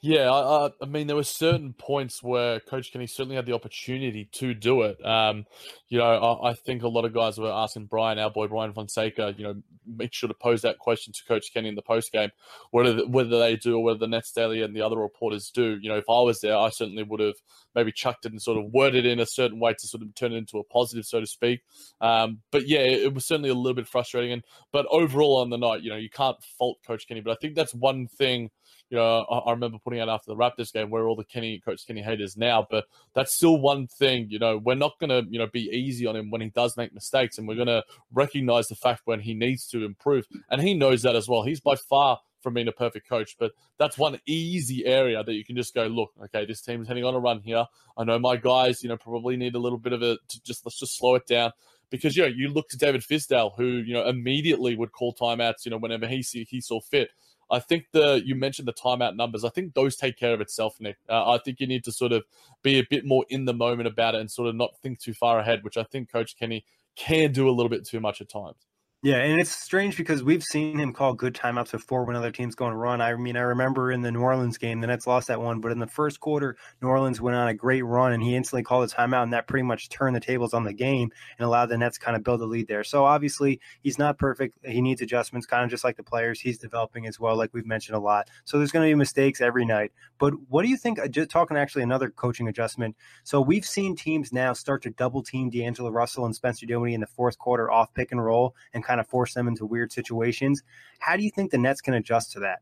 Yeah, 0.01 0.32
I, 0.32 0.70
I, 0.82 0.86
mean, 0.86 1.08
there 1.08 1.15
were 1.18 1.24
certain 1.24 1.74
points 1.74 2.24
where 2.24 2.62
Coach 2.62 2.94
Kenny 2.94 3.06
certainly 3.06 3.36
had 3.36 3.46
the 3.46 3.53
opportunity 3.53 4.29
to 4.34 4.53
do 4.53 4.84
it. 4.84 5.06
Um, 5.06 5.46
you 5.89 5.98
know, 5.98 6.06
I, 6.06 6.51
I, 6.51 6.53
think 6.53 6.84
a 6.84 6.88
lot 6.88 7.03
of 7.03 7.13
guys 7.13 7.38
were 7.38 7.51
asking 7.51 7.88
Brian, 7.88 8.18
our 8.18 8.32
boy 8.32 8.48
Brian 8.48 8.72
Fonseca, 8.72 9.36
you 9.38 9.44
know, 9.44 9.56
make 9.86 10.13
sure 10.13 10.29
to 10.29 10.34
pose 10.34 10.62
that 10.62 10.79
question 10.79 11.12
to 11.12 11.25
Coach 11.25 11.53
Kenny 11.53 11.68
in 11.68 11.75
the 11.75 11.82
post 11.82 12.13
game, 12.13 12.29
whether 12.72 13.06
whether 13.08 13.39
they 13.39 13.58
do 13.58 13.75
or 13.75 13.84
whether 13.84 14.00
the 14.00 14.08
Nets 14.08 14.32
Daily 14.32 14.62
and 14.62 14.74
the 14.74 14.82
other 14.82 14.98
reporters 14.98 15.51
do. 15.53 15.77
You 15.82 15.89
know, 15.89 15.98
if 15.98 16.10
I 16.10 16.22
was 16.22 16.39
there, 16.39 16.56
I 16.56 16.70
certainly 16.70 17.03
would 17.03 17.20
have 17.20 17.36
maybe 17.75 17.91
chucked 17.91 18.25
it 18.25 18.32
and 18.32 18.41
sort 18.41 18.58
of 18.58 18.72
worded 18.72 19.06
it 19.06 19.12
in 19.12 19.20
a 19.20 19.25
certain 19.25 19.59
way 19.59 19.74
to 19.74 19.88
sort 19.88 20.01
of 20.01 20.16
turn 20.16 20.31
it 20.31 20.38
into 20.38 20.59
a 20.59 20.64
positive, 20.64 21.05
so 21.05 21.20
to 21.20 21.27
speak. 21.27 21.59
Um, 22.00 22.40
but 22.51 22.68
yeah, 22.70 22.79
it, 22.79 23.03
it 23.03 23.14
was 23.14 23.27
certainly 23.27 23.50
a 23.50 23.53
little 23.53 23.75
bit 23.75 23.88
frustrating. 23.88 24.31
And 24.31 24.44
but 24.72 24.85
overall 24.90 25.42
on 25.42 25.50
the 25.50 25.57
night, 25.57 25.81
you 25.81 25.90
know, 25.90 25.98
you 25.98 26.09
can't 26.09 26.42
fault 26.57 26.77
Coach 26.88 27.05
Kenny, 27.05 27.20
but 27.20 27.31
I 27.31 27.38
think 27.42 27.55
that's 27.55 27.74
one 27.74 28.07
thing 28.07 28.50
you 28.89 28.97
know, 28.97 29.25
I, 29.29 29.37
I, 29.37 29.51
remember 29.51 29.77
putting 29.77 29.99
out 29.99 30.09
after 30.09 30.31
the 30.31 30.35
Raptors 30.35 30.73
game 30.73 30.89
where 30.89 31.07
all 31.07 31.15
the 31.15 31.23
Kenny 31.23 31.59
coach 31.59 31.85
Kenny 31.85 32.01
haters 32.01 32.35
now, 32.35 32.65
but 32.69 32.85
that's 33.13 33.35
still 33.35 33.59
one 33.59 33.87
thing. 33.87 34.27
You 34.29 34.39
know, 34.39 34.57
we're 34.57 34.75
not 34.75 34.99
going 34.99 35.09
to 35.09 35.29
you 35.31 35.39
know 35.39 35.47
be 35.47 35.69
easy 35.71 36.05
on 36.07 36.15
him 36.15 36.31
when 36.31 36.41
he 36.41 36.49
does 36.49 36.75
make 36.77 36.93
mistakes, 36.93 37.37
and 37.37 37.47
we're 37.47 37.55
going 37.55 37.67
to 37.67 37.83
recognize 38.11 38.67
the 38.67 38.75
fact 38.75 39.01
when 39.05 39.19
he 39.19 39.33
needs 39.33 39.67
to 39.67 39.83
improve, 39.83 40.25
and 40.49 40.61
he 40.61 40.73
knows 40.73 41.03
that 41.03 41.15
as 41.15 41.27
well. 41.27 41.43
He's 41.43 41.59
by 41.59 41.75
far 41.75 42.19
from 42.41 42.53
being 42.53 42.67
a 42.67 42.73
perfect 42.73 43.07
coach, 43.07 43.35
but 43.39 43.51
that's 43.77 43.97
one 43.97 44.19
easy 44.25 44.85
area 44.85 45.23
that 45.23 45.33
you 45.33 45.43
can 45.43 45.55
just 45.55 45.73
go, 45.75 45.87
look, 45.87 46.11
okay, 46.23 46.45
this 46.45 46.61
team's 46.61 46.87
heading 46.87 47.03
on 47.03 47.13
a 47.13 47.19
run 47.19 47.41
here. 47.41 47.65
I 47.97 48.05
know 48.05 48.17
my 48.17 48.37
guys, 48.37 48.81
you 48.81 48.87
know, 48.87 48.95
probably 48.95 49.35
need 49.35 49.55
a 49.55 49.59
little 49.59 49.77
bit 49.77 49.93
of 49.93 50.01
a 50.01 50.17
just 50.43 50.65
let's 50.65 50.79
just 50.79 50.97
slow 50.97 51.15
it 51.15 51.27
down 51.27 51.51
because 51.89 52.15
you 52.15 52.23
know 52.23 52.29
you 52.29 52.49
look 52.49 52.69
to 52.69 52.77
David 52.77 53.01
Fizdale, 53.01 53.51
who 53.55 53.65
you 53.65 53.93
know 53.93 54.07
immediately 54.07 54.75
would 54.75 54.91
call 54.91 55.13
timeouts, 55.13 55.65
you 55.65 55.71
know, 55.71 55.77
whenever 55.77 56.07
he 56.07 56.23
see 56.23 56.45
he 56.49 56.61
saw 56.61 56.79
fit. 56.79 57.09
I 57.51 57.59
think 57.59 57.88
the 57.92 58.22
you 58.24 58.35
mentioned 58.35 58.68
the 58.68 58.74
timeout 58.74 59.16
numbers. 59.16 59.44
I 59.44 59.50
think 59.50 59.74
those 59.74 59.96
take 59.96 60.18
care 60.18 60.33
of 60.33 60.42
itself, 60.42 60.79
Nick. 60.79 60.98
Uh, 61.09 61.31
I 61.31 61.40
think 61.40 61.59
you 61.59 61.68
need 61.68 61.83
to 61.85 61.92
sort 61.92 62.12
of 62.12 62.24
be 62.64 62.79
a 62.79 62.85
bit 62.90 63.05
more 63.05 63.25
in 63.29 63.46
the 63.46 63.53
moment 63.53 63.88
about 63.88 64.16
it 64.16 64.22
and 64.22 64.29
sort 64.29 64.50
of 64.50 64.55
not 64.55 64.77
think 64.81 65.00
too 65.00 65.14
far 65.14 65.40
ahead, 65.40 65.64
which 65.64 65.77
I 65.77 65.83
think 65.83 66.12
Coach 66.12 66.38
Kenny 66.38 66.64
can 66.96 67.31
do 67.31 67.50
a 67.50 67.51
little 67.51 67.70
bit 67.70 67.85
too 67.85 68.00
much 68.00 68.22
at 68.22 68.29
times. 68.29 68.69
Yeah, 69.01 69.16
and 69.20 69.40
it's 69.40 69.55
strange 69.55 69.96
because 69.96 70.25
we've 70.25 70.44
seen 70.44 70.77
him 70.77 70.92
call 70.92 71.14
good 71.14 71.33
timeouts 71.33 71.72
before 71.72 72.03
when 72.03 72.18
other 72.18 72.31
teams 72.31 72.53
go 72.53 72.66
on 72.66 72.74
a 72.74 72.75
run. 72.75 73.00
I 73.00 73.16
mean, 73.16 73.38
I 73.38 73.42
remember 73.42 73.94
in 73.94 74.01
the 74.01 74.12
New 74.12 74.20
Orleans 74.20 74.57
game, 74.57 74.81
the 74.81 74.88
Nets 74.88 75.07
lost 75.07 75.29
that 75.29 75.40
one, 75.40 75.62
but 75.62 75.72
in 75.72 75.79
the 75.79 75.88
first 75.88 76.20
quarter, 76.20 76.57
New 76.81 76.90
Orleans 76.90 77.22
went 77.22 77.38
on 77.38 77.48
a 77.48 77.53
great 77.53 77.83
run, 77.83 78.12
and 78.12 78.22
he 78.22 78.35
instantly 78.35 78.62
called 78.62 78.92
a 78.92 78.94
timeout, 78.94 79.24
and 79.24 79.31
that 79.31 79.48
pretty 79.48 79.64
much 79.64 79.88
turned 79.88 80.18
the 80.18 80.20
tables 80.20 80.53
on 80.53 80.66
the 80.66 80.74
game 80.74 81.14
and 81.38 81.46
allowed 81.46 81.68
the 81.68 81.77
Nets 81.77 81.98
kind 81.98 82.18
of 82.18 82.25
build 82.25 82.42
a 82.42 82.46
lead 82.46 82.68
there. 82.68 82.83
So 82.83 83.05
obviously, 83.05 83.62
he's 83.83 83.98
not 83.98 84.18
perfect. 84.18 84.57
He 84.66 84.81
needs 84.81 85.01
adjustments, 85.01 85.48
kind 85.48 85.64
of 85.64 85.70
just 85.70 85.85
like 85.85 85.96
the 85.96 86.03
players 86.03 86.42
he's 86.42 86.57
developing 86.57 87.07
as 87.07 87.22
well, 87.22 87.38
like 87.38 87.53
we've 87.53 87.66
mentioned 87.66 87.96
a 87.96 88.01
lot. 88.01 88.27
So 88.44 88.57
there's 88.57 88.74
going 88.74 88.85
to 88.85 88.92
be 88.92 88.96
mistakes 88.96 89.40
every 89.40 89.64
night. 89.64 89.94
But 90.18 90.33
what 90.50 90.64
do 90.64 90.68
you 90.68 90.75
think? 90.75 91.00
Uh, 91.00 91.07
just 91.07 91.29
talking 91.29 91.55
actually 91.55 91.83
another 91.83 92.09
coaching 92.09 92.50
adjustment. 92.50 92.98
So 93.24 93.40
we've 93.40 93.66
seen 93.66 93.96
teams 93.96 94.33
now 94.33 94.51
start 94.51 94.83
to 94.83 94.90
double 94.90 95.24
team 95.24 95.50
D'Angelo 95.50 95.90
Russell 95.90 96.25
and 96.25 96.35
Spencer 96.35 96.66
Dinwiddie 96.66 96.96
in 96.96 97.00
the 97.00 97.07
fourth 97.07 97.38
quarter 97.38 97.72
off 97.72 97.94
pick 97.94 98.12
and 98.12 98.22
roll 98.22 98.57
and 98.74 98.83
kind 98.89 98.99
of 98.99 99.07
force 99.07 99.35
them 99.35 99.47
into 99.47 99.65
weird 99.65 99.91
situations. 99.91 100.63
How 100.99 101.15
do 101.15 101.23
you 101.23 101.29
think 101.29 101.51
the 101.51 101.59
Nets 101.59 101.79
can 101.79 101.93
adjust 101.93 102.31
to 102.33 102.39
that? 102.39 102.59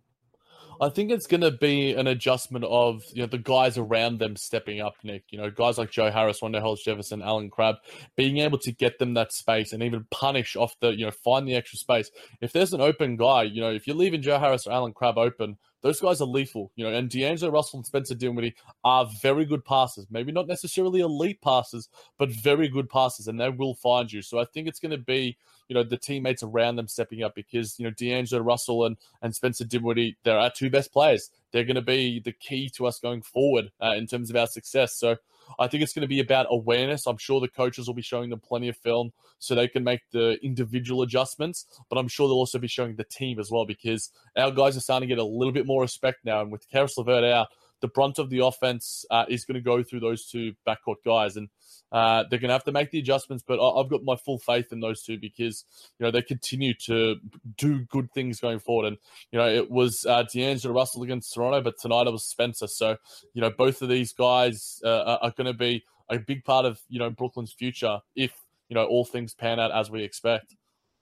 I 0.79 0.89
think 0.89 1.09
it's 1.09 1.25
going 1.25 1.41
to 1.41 1.51
be 1.51 1.93
an 1.93 2.05
adjustment 2.05 2.63
of 2.65 3.03
you 3.11 3.23
know 3.23 3.27
the 3.27 3.39
guys 3.39 3.79
around 3.79 4.19
them 4.19 4.35
stepping 4.35 4.79
up, 4.79 4.95
Nick. 5.03 5.23
You 5.31 5.39
know, 5.39 5.49
guys 5.49 5.77
like 5.77 5.89
Joe 5.89 6.11
Harris, 6.11 6.41
Rondae 6.41 6.61
Hollis 6.61 6.83
Jefferson, 6.83 7.23
Allen 7.23 7.49
Crabbe, 7.49 7.77
being 8.15 8.37
able 8.37 8.59
to 8.59 8.71
get 8.71 8.99
them 8.99 9.15
that 9.15 9.33
space 9.33 9.73
and 9.73 9.81
even 9.81 10.05
punish 10.11 10.55
off 10.55 10.75
the 10.79 10.89
you 10.89 11.05
know 11.05 11.11
find 11.11 11.47
the 11.47 11.55
extra 11.55 11.79
space. 11.79 12.11
If 12.41 12.53
there's 12.53 12.73
an 12.73 12.81
open 12.81 13.15
guy, 13.15 13.43
you 13.43 13.61
know, 13.61 13.71
if 13.71 13.87
you're 13.87 13.95
leaving 13.95 14.21
Joe 14.21 14.37
Harris 14.37 14.67
or 14.67 14.73
Allen 14.73 14.93
Crabbe 14.93 15.17
open, 15.17 15.57
those 15.81 15.99
guys 15.99 16.21
are 16.21 16.27
lethal, 16.27 16.71
you 16.75 16.83
know. 16.83 16.95
And 16.95 17.09
D'Angelo 17.09 17.51
Russell 17.51 17.79
and 17.79 17.85
Spencer 17.85 18.13
Dinwiddie 18.13 18.55
are 18.83 19.07
very 19.21 19.45
good 19.45 19.65
passers. 19.65 20.05
Maybe 20.11 20.31
not 20.31 20.47
necessarily 20.47 20.99
elite 20.99 21.41
passers, 21.41 21.89
but 22.19 22.29
very 22.29 22.67
good 22.67 22.89
passers, 22.89 23.27
and 23.27 23.39
they 23.39 23.49
will 23.49 23.75
find 23.75 24.11
you. 24.11 24.21
So 24.21 24.37
I 24.37 24.45
think 24.45 24.67
it's 24.67 24.79
going 24.79 24.91
to 24.91 24.97
be, 24.97 25.37
you 25.67 25.73
know, 25.73 25.83
the 25.83 25.97
teammates 25.97 26.43
around 26.43 26.75
them 26.75 26.87
stepping 26.87 27.23
up 27.23 27.35
because 27.35 27.77
you 27.79 27.85
know 27.85 27.91
D'Angelo 27.91 28.41
Russell 28.41 28.85
and 28.85 28.97
and 29.21 29.35
Spencer 29.35 29.65
Dinwiddie, 29.65 30.17
they're 30.23 30.37
our 30.37 30.51
two 30.51 30.69
best 30.69 30.91
players. 30.91 31.29
They're 31.51 31.63
going 31.63 31.75
to 31.75 31.81
be 31.81 32.19
the 32.19 32.31
key 32.31 32.69
to 32.75 32.85
us 32.87 32.99
going 32.99 33.21
forward 33.21 33.71
uh, 33.81 33.93
in 33.95 34.07
terms 34.07 34.29
of 34.29 34.35
our 34.35 34.47
success. 34.47 34.95
So 34.95 35.17
I 35.59 35.67
think 35.67 35.83
it's 35.83 35.93
going 35.93 36.01
to 36.01 36.07
be 36.07 36.19
about 36.19 36.47
awareness. 36.49 37.07
I'm 37.07 37.17
sure 37.17 37.39
the 37.39 37.47
coaches 37.47 37.87
will 37.87 37.93
be 37.93 38.01
showing 38.01 38.29
them 38.29 38.39
plenty 38.39 38.67
of 38.67 38.77
film 38.77 39.11
so 39.39 39.55
they 39.55 39.67
can 39.67 39.83
make 39.83 40.01
the 40.11 40.37
individual 40.43 41.03
adjustments, 41.03 41.65
but 41.89 41.97
I'm 41.97 42.07
sure 42.07 42.27
they'll 42.27 42.37
also 42.37 42.59
be 42.59 42.67
showing 42.67 42.95
the 42.95 43.03
team 43.03 43.39
as 43.39 43.51
well 43.51 43.65
because 43.65 44.09
our 44.35 44.51
guys 44.51 44.75
are 44.75 44.81
starting 44.81 45.07
to 45.07 45.15
get 45.15 45.21
a 45.21 45.25
little 45.25 45.53
bit 45.53 45.65
more 45.65 45.81
respect 45.81 46.25
now. 46.25 46.41
And 46.41 46.51
with 46.51 46.69
Caris 46.69 46.97
LeVert 46.97 47.23
out, 47.23 47.47
the 47.81 47.87
brunt 47.87 48.19
of 48.19 48.29
the 48.29 48.39
offense 48.39 49.05
uh, 49.11 49.25
is 49.27 49.45
going 49.45 49.55
to 49.55 49.61
go 49.61 49.83
through 49.83 49.99
those 49.99 50.25
two 50.25 50.53
backcourt 50.67 50.97
guys, 51.05 51.37
and 51.37 51.49
uh, 51.91 52.23
they're 52.29 52.39
going 52.39 52.49
to 52.49 52.53
have 52.53 52.63
to 52.65 52.71
make 52.71 52.91
the 52.91 52.99
adjustments. 52.99 53.43
But 53.47 53.59
I've 53.59 53.89
got 53.89 54.03
my 54.03 54.15
full 54.15 54.39
faith 54.39 54.71
in 54.71 54.79
those 54.79 55.03
two 55.03 55.17
because 55.19 55.65
you 55.99 56.05
know 56.05 56.11
they 56.11 56.21
continue 56.21 56.73
to 56.85 57.15
do 57.57 57.79
good 57.85 58.11
things 58.13 58.39
going 58.39 58.59
forward. 58.59 58.87
And 58.87 58.97
you 59.31 59.39
know 59.39 59.47
it 59.47 59.69
was 59.69 60.05
uh, 60.07 60.23
D'Angelo 60.23 60.73
Russell 60.73 61.03
against 61.03 61.33
Toronto, 61.33 61.61
but 61.61 61.79
tonight 61.79 62.07
it 62.07 62.11
was 62.11 62.25
Spencer. 62.25 62.67
So 62.67 62.97
you 63.33 63.41
know 63.41 63.51
both 63.51 63.81
of 63.81 63.89
these 63.89 64.13
guys 64.13 64.81
uh, 64.83 65.17
are 65.21 65.31
going 65.31 65.47
to 65.47 65.57
be 65.57 65.83
a 66.09 66.19
big 66.19 66.43
part 66.43 66.65
of 66.65 66.79
you 66.89 66.99
know 66.99 67.09
Brooklyn's 67.09 67.53
future 67.53 67.99
if 68.15 68.33
you 68.69 68.75
know 68.75 68.85
all 68.85 69.05
things 69.05 69.33
pan 69.33 69.59
out 69.59 69.71
as 69.71 69.89
we 69.91 70.03
expect. 70.03 70.55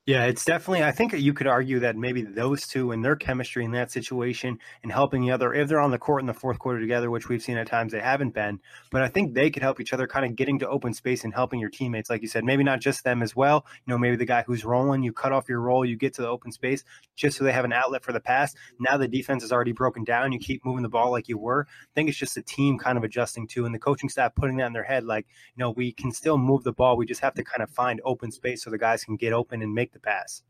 Yeah, 0.08 0.26
it's 0.26 0.46
definitely. 0.46 0.84
I 0.84 0.92
think 0.92 1.14
you 1.14 1.34
could 1.34 1.48
argue 1.48 1.80
that 1.80 1.96
maybe 1.96 2.22
those 2.22 2.68
two 2.68 2.92
and 2.92 3.04
their 3.04 3.16
chemistry 3.16 3.66
in 3.66 3.72
that 3.72 3.90
situation 3.90 4.60
and 4.84 4.92
helping 4.92 5.24
the 5.24 5.32
other, 5.32 5.52
if 5.52 5.68
they're 5.68 5.80
on 5.80 5.90
the 5.90 5.98
court 5.98 6.22
in 6.22 6.28
the 6.28 6.34
fourth 6.36 6.60
quarter 6.60 6.80
together, 6.80 7.10
which 7.10 7.28
we've 7.28 7.42
seen 7.42 7.58
at 7.58 7.66
times 7.66 7.92
they 7.92 8.02
haven't 8.02 8.36
been, 8.36 8.60
but 8.92 9.02
I 9.02 9.08
think 9.08 9.34
they 9.34 9.50
could 9.50 9.64
help 9.64 9.80
each 9.80 9.94
other, 9.94 10.06
kind 10.06 10.24
of 10.24 10.36
getting 10.36 10.60
to 10.60 10.70
open 10.70 10.94
space 10.94 11.24
and 11.24 11.34
helping 11.34 11.60
your 11.60 11.72
teammates, 11.72 12.12
like 12.12 12.22
you 12.22 12.28
said. 12.28 12.44
Maybe 12.44 12.64
not 12.64 12.82
just 12.82 13.04
them 13.04 13.24
as 13.24 13.36
well. 13.36 13.66
You 13.88 13.94
know, 13.94 13.98
maybe 13.98 14.16
the 14.16 14.26
guy 14.26 14.44
who's 14.46 14.64
rolling, 14.64 15.02
you 15.02 15.12
cut 15.12 15.32
off 15.32 15.50
your 15.50 15.60
roll, 15.60 15.84
you 15.84 15.98
get 15.98 16.14
to 16.16 16.22
the 16.22 16.28
open 16.30 16.52
space 16.52 16.84
just 17.16 17.38
so 17.40 17.44
they 17.44 17.52
have 17.52 17.66
an 17.66 17.74
outlet 17.74 18.04
for 18.04 18.14
the 18.14 18.20
pass. 18.20 18.54
Now 18.80 18.98
the 18.98 19.08
defense 19.08 19.44
is 19.44 19.52
already 19.52 19.72
broken 19.72 20.04
down. 20.04 20.32
You 20.32 20.38
keep 20.38 20.64
moving 20.64 20.84
the 20.84 20.90
ball 20.90 21.10
like 21.10 21.28
you 21.28 21.40
were. 21.40 21.66
I 21.68 21.94
think 21.96 22.10
it's 22.10 22.18
just 22.20 22.36
the 22.36 22.44
team 22.44 22.78
kind 22.78 23.00
of 23.00 23.04
adjusting 23.04 23.48
to, 23.48 23.66
and 23.66 23.74
the 23.74 23.80
coaching 23.80 24.10
staff 24.10 24.36
putting 24.36 24.58
that 24.58 24.68
in 24.68 24.74
their 24.74 24.84
head, 24.84 25.04
like 25.04 25.26
you 25.56 25.64
know, 25.64 25.72
we 25.72 25.92
can 25.92 26.12
still 26.12 26.38
move 26.38 26.64
the 26.64 26.74
ball. 26.74 26.96
We 26.96 27.08
just 27.08 27.22
have 27.22 27.34
to 27.34 27.44
kind 27.44 27.64
of 27.64 27.72
find 27.72 28.00
open 28.06 28.32
space 28.32 28.64
so 28.64 28.70
the 28.70 28.78
guys 28.78 29.04
can 29.04 29.16
get 29.16 29.34
open 29.34 29.64
and 29.64 29.74
make 29.74 29.95
the 29.96 30.00
pass. 30.00 30.44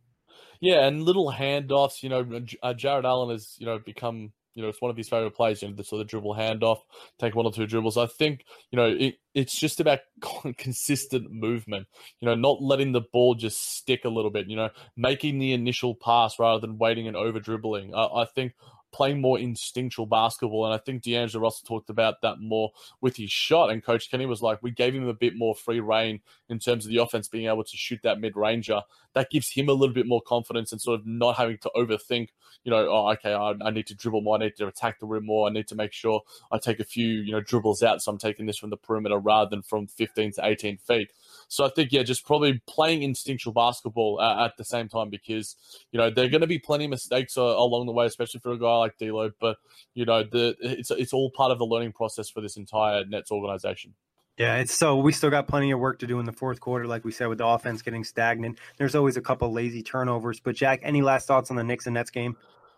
Yeah, 0.60 0.86
and 0.86 1.04
little 1.04 1.32
handoffs. 1.32 2.04
You 2.04 2.10
know, 2.10 2.22
uh, 2.22 2.68
uh, 2.68 2.74
Jarrett 2.74 3.06
Allen 3.06 3.30
has 3.30 3.56
you 3.58 3.66
know 3.66 3.80
become 3.80 4.34
you 4.54 4.64
know 4.64 4.70
it's 4.70 4.82
one 4.82 4.92
of 4.92 4.98
his 4.98 5.10
favorite 5.10 5.36
plays. 5.36 5.62
You 5.62 5.70
know, 5.70 5.76
the 5.76 5.84
sort 5.84 6.02
of 6.02 6.08
dribble 6.08 6.36
handoff, 6.36 6.80
take 7.20 7.36
one 7.36 7.46
or 7.46 7.52
two 7.52 7.68
dribbles. 7.68 7.98
I 7.98 8.08
think 8.08 8.46
you 8.72 8.78
know 8.78 8.88
it, 8.88 9.16
it's 9.34 9.58
just 9.58 9.80
about 9.80 10.00
consistent 10.58 11.32
movement. 11.32 11.88
You 12.20 12.28
know, 12.28 12.36
not 12.36 12.62
letting 12.62 12.92
the 12.92 13.02
ball 13.02 13.36
just 13.36 13.78
stick 13.78 14.06
a 14.06 14.10
little 14.10 14.32
bit. 14.32 14.50
You 14.50 14.56
know, 14.56 14.70
making 14.98 15.40
the 15.40 15.54
initial 15.54 15.96
pass 15.96 16.40
rather 16.40 16.60
than 16.60 16.78
waiting 16.78 17.08
and 17.08 17.16
over 17.16 17.40
dribbling. 17.40 17.94
I, 17.94 18.06
I 18.06 18.26
think 18.26 18.54
playing 18.96 19.20
more 19.20 19.38
instinctual 19.38 20.06
basketball. 20.06 20.66
And 20.66 20.74
I 20.74 20.78
think 20.78 21.04
D'Angelo 21.04 21.44
Russell 21.44 21.68
talked 21.68 21.90
about 21.90 22.22
that 22.22 22.40
more 22.40 22.72
with 23.02 23.18
his 23.18 23.30
shot. 23.30 23.70
And 23.70 23.84
Coach 23.84 24.10
Kenny 24.10 24.26
was 24.26 24.42
like, 24.42 24.64
we 24.64 24.72
gave 24.72 24.96
him 24.96 25.10
a 25.10 25.14
bit 25.14 25.34
more 25.36 25.54
free 25.54 25.82
reign 25.82 26.22
in 26.48 26.60
terms 26.60 26.86
of 26.86 26.92
the 26.92 27.00
offense 27.00 27.28
being 27.28 27.48
able 27.48 27.66
to 27.66 27.76
shoot 27.76 28.00
that 28.04 28.22
mid 28.22 28.38
ranger. 28.38 28.82
That 29.16 29.32
gives 29.32 29.52
him 29.52 29.70
a 29.70 29.74
little 29.74 29.94
bit 29.94 30.08
more 30.08 30.22
confidence 30.22 30.72
and 30.72 30.80
sort 30.80 31.00
of 31.00 31.08
not 31.08 31.36
having 31.38 31.58
to 31.60 31.72
overthink, 31.76 32.30
you 32.64 32.72
know, 32.72 32.88
oh, 32.90 33.12
okay, 33.14 33.34
I, 33.34 33.54
I 33.62 33.72
need 33.72 33.88
to 33.88 33.96
dribble 33.96 34.22
more. 34.22 34.36
I 34.36 34.40
need 34.40 34.56
to 34.58 34.68
attack 34.68 35.00
the 35.00 35.06
rim 35.06 35.26
more. 35.26 35.48
I 35.48 35.52
need 35.52 35.68
to 35.70 35.76
make 35.76 35.94
sure 35.94 36.22
I 36.52 36.58
take 36.58 36.80
a 36.80 36.84
few, 36.84 37.08
you 37.08 37.32
know, 37.32 37.42
dribbles 37.42 37.82
out. 37.82 38.02
So 38.02 38.12
I'm 38.12 38.18
taking 38.18 38.46
this 38.46 38.58
from 38.58 38.70
the 38.70 38.78
perimeter 38.78 39.18
rather 39.18 39.50
than 39.50 39.62
from 39.62 39.88
15 39.88 40.34
to 40.34 40.46
18 40.46 40.78
feet. 40.78 41.12
So 41.48 41.66
I 41.66 41.70
think, 41.70 41.92
yeah, 41.92 42.04
just 42.04 42.26
probably 42.26 42.62
playing 42.68 43.04
instinctual 43.04 43.54
basketball 43.54 44.20
uh, 44.20 44.46
at 44.46 44.58
the 44.58 44.64
same 44.64 44.88
time 44.90 45.10
because, 45.10 45.56
you 45.92 45.98
know, 45.98 46.10
there 46.10 46.26
are 46.26 46.30
going 46.30 46.42
to 46.42 46.48
be 46.48 46.60
plenty 46.60 46.86
of 46.86 46.92
mistakes 46.92 47.38
uh, 47.38 47.42
along 47.42 47.86
the 47.86 47.94
way, 47.94 48.06
especially 48.06 48.40
for 48.40 48.52
a 48.52 48.60
guy 48.60 48.78
like 48.78 48.98
D'Lo. 48.98 49.32
But, 49.40 49.58
you 49.94 50.06
know, 50.06 50.24
the 50.24 50.56
it's, 50.60 50.92
it's 50.92 51.14
all 51.14 51.30
part 51.32 51.52
of 51.52 51.60
the 51.60 51.66
learning 51.66 51.94
process 51.94 52.30
for 52.30 52.42
this 52.42 52.58
entire 52.58 53.06
Nets 53.06 53.32
organization. 53.32 53.94
Yeah, 54.38 54.58
it's 54.58 54.74
so 54.74 54.98
we 54.98 55.14
still 55.14 55.30
got 55.30 55.48
plenty 55.48 55.72
of 55.72 55.80
work 55.80 56.00
to 56.00 56.08
do 56.08 56.20
in 56.20 56.26
the 56.26 56.34
fourth 56.34 56.60
quarter, 56.60 56.86
like 56.88 57.06
we 57.06 57.12
said, 57.12 57.28
with 57.28 57.38
the 57.38 57.48
offense 57.48 57.82
getting 57.82 58.04
stagnant. 58.04 58.60
There's 58.78 58.94
always 58.94 59.16
a 59.16 59.22
couple 59.22 59.52
lazy 59.54 59.82
turnovers. 59.82 60.42
But 60.42 60.56
Jack, 60.56 60.82
any 60.84 61.02
last 61.02 61.26
thoughts 61.26 61.52
on 61.52 61.58
the 61.58 61.64
Knicks 61.64 61.86
and 61.86 61.94
Nets 61.94 62.10
game? 62.10 62.36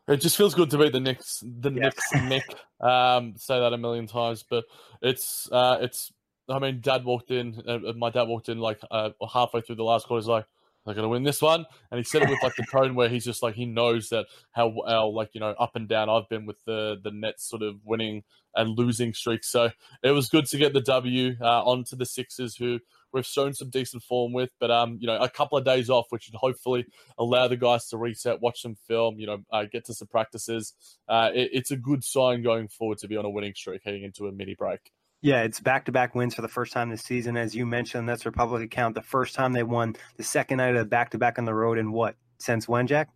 It 0.07 0.17
just 0.17 0.37
feels 0.37 0.53
good 0.53 0.69
to 0.69 0.77
beat 0.77 0.93
the 0.93 0.99
Knicks, 0.99 1.43
the 1.43 1.71
yeah. 1.71 1.81
Knicks 1.81 2.13
Nick. 2.13 2.55
Um, 2.79 3.33
say 3.37 3.59
that 3.59 3.73
a 3.73 3.77
million 3.79 4.05
times, 4.05 4.45
but 4.47 4.65
it's 5.01 5.51
uh, 5.51 5.79
it's 5.81 6.11
I 6.47 6.59
mean, 6.59 6.79
Dad 6.79 7.03
walked 7.03 7.31
in. 7.31 7.59
Uh, 7.67 7.93
my 7.97 8.11
dad 8.11 8.27
walked 8.27 8.49
in 8.49 8.59
like 8.59 8.79
uh, 8.91 9.09
halfway 9.33 9.61
through 9.61 9.77
the 9.77 9.83
last 9.83 10.05
quarter. 10.05 10.21
He's 10.21 10.27
like, 10.27 10.45
"They're 10.87 10.95
gonna 10.95 11.09
win 11.09 11.23
this 11.23 11.41
one," 11.41 11.65
and 11.91 11.97
he 11.97 12.03
said 12.03 12.23
it 12.23 12.29
with 12.29 12.41
like 12.41 12.55
the 12.55 12.65
tone 12.71 12.95
where 12.95 13.09
he's 13.09 13.25
just 13.25 13.43
like 13.43 13.55
he 13.55 13.65
knows 13.65 14.09
that 14.09 14.25
how, 14.53 14.73
how 14.87 15.09
like 15.09 15.31
you 15.33 15.39
know 15.41 15.51
up 15.59 15.75
and 15.75 15.87
down 15.87 16.09
I've 16.09 16.29
been 16.29 16.45
with 16.45 16.63
the 16.65 16.97
the 17.03 17.11
Nets 17.11 17.47
sort 17.47 17.61
of 17.61 17.75
winning 17.83 18.23
and 18.55 18.77
losing 18.77 19.13
streaks. 19.13 19.49
So 19.49 19.71
it 20.03 20.11
was 20.11 20.29
good 20.29 20.45
to 20.47 20.57
get 20.57 20.73
the 20.73 20.81
W 20.81 21.35
uh, 21.39 21.63
onto 21.63 21.95
the 21.95 22.05
Sixers, 22.05 22.55
who 22.55 22.79
we've 23.13 23.25
shown 23.25 23.53
some 23.53 23.69
decent 23.69 24.03
form 24.03 24.33
with. 24.33 24.51
But 24.59 24.71
um, 24.71 24.97
you 24.99 25.07
know, 25.07 25.17
a 25.17 25.29
couple 25.29 25.57
of 25.57 25.65
days 25.65 25.89
off, 25.89 26.07
which 26.09 26.29
would 26.29 26.39
hopefully 26.39 26.85
allow 27.17 27.47
the 27.47 27.57
guys 27.57 27.87
to 27.89 27.97
reset, 27.97 28.41
watch 28.41 28.61
some 28.61 28.75
film, 28.87 29.19
you 29.19 29.27
know, 29.27 29.43
uh, 29.51 29.65
get 29.71 29.85
to 29.85 29.93
some 29.93 30.07
practices. 30.07 30.73
Uh, 31.07 31.29
it, 31.33 31.49
it's 31.53 31.71
a 31.71 31.77
good 31.77 32.03
sign 32.03 32.43
going 32.43 32.67
forward 32.67 32.97
to 32.99 33.07
be 33.07 33.17
on 33.17 33.25
a 33.25 33.29
winning 33.29 33.53
streak 33.53 33.81
heading 33.83 34.03
into 34.03 34.27
a 34.27 34.31
mini 34.31 34.55
break. 34.55 34.91
Yeah, 35.21 35.41
it's 35.41 35.59
back 35.59 35.85
to 35.85 35.91
back 35.91 36.13
wins 36.13 36.35
for 36.35 36.43
the 36.43 36.47
first 36.47 36.73
time 36.73 36.89
this 36.89 37.01
season. 37.01 37.37
As 37.37 37.55
you 37.55 37.65
mentioned, 37.65 38.07
that's 38.07 38.25
Republic 38.25 38.63
account. 38.63 38.93
The 38.93 39.01
first 39.01 39.33
time 39.33 39.53
they 39.53 39.63
won 39.63 39.95
the 40.15 40.23
second 40.23 40.57
night 40.57 40.75
of 40.75 40.89
back 40.89 41.09
to 41.11 41.17
back 41.17 41.39
on 41.39 41.45
the 41.45 41.55
road 41.55 41.79
in 41.79 41.91
what? 41.91 42.15
Since 42.37 42.67
when, 42.67 42.85
Jack? 42.85 43.09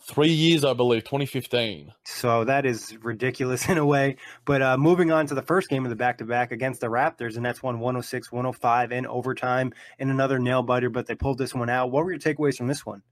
Three 0.00 0.30
years, 0.30 0.64
I 0.64 0.72
believe, 0.74 1.02
2015. 1.02 1.92
So 2.04 2.44
that 2.44 2.64
is 2.64 2.96
ridiculous 3.02 3.68
in 3.68 3.76
a 3.76 3.84
way. 3.84 4.16
But 4.44 4.62
uh, 4.62 4.78
moving 4.78 5.10
on 5.10 5.26
to 5.26 5.34
the 5.34 5.42
first 5.42 5.68
game 5.68 5.84
of 5.84 5.90
the 5.90 5.96
back 5.96 6.18
to 6.18 6.24
back 6.24 6.52
against 6.52 6.80
the 6.80 6.86
Raptors, 6.86 7.36
and 7.36 7.44
that's 7.44 7.60
won 7.60 7.80
106 7.80 8.30
105 8.30 8.92
in 8.92 9.06
overtime 9.06 9.72
in 9.98 10.10
another 10.10 10.38
nail 10.38 10.62
biter, 10.62 10.90
but 10.90 11.06
they 11.06 11.16
pulled 11.16 11.38
this 11.38 11.54
one 11.54 11.68
out. 11.68 11.90
What 11.90 12.04
were 12.04 12.12
your 12.12 12.20
takeaways 12.20 12.56
from 12.56 12.68
this 12.68 12.86
one? 12.86 13.02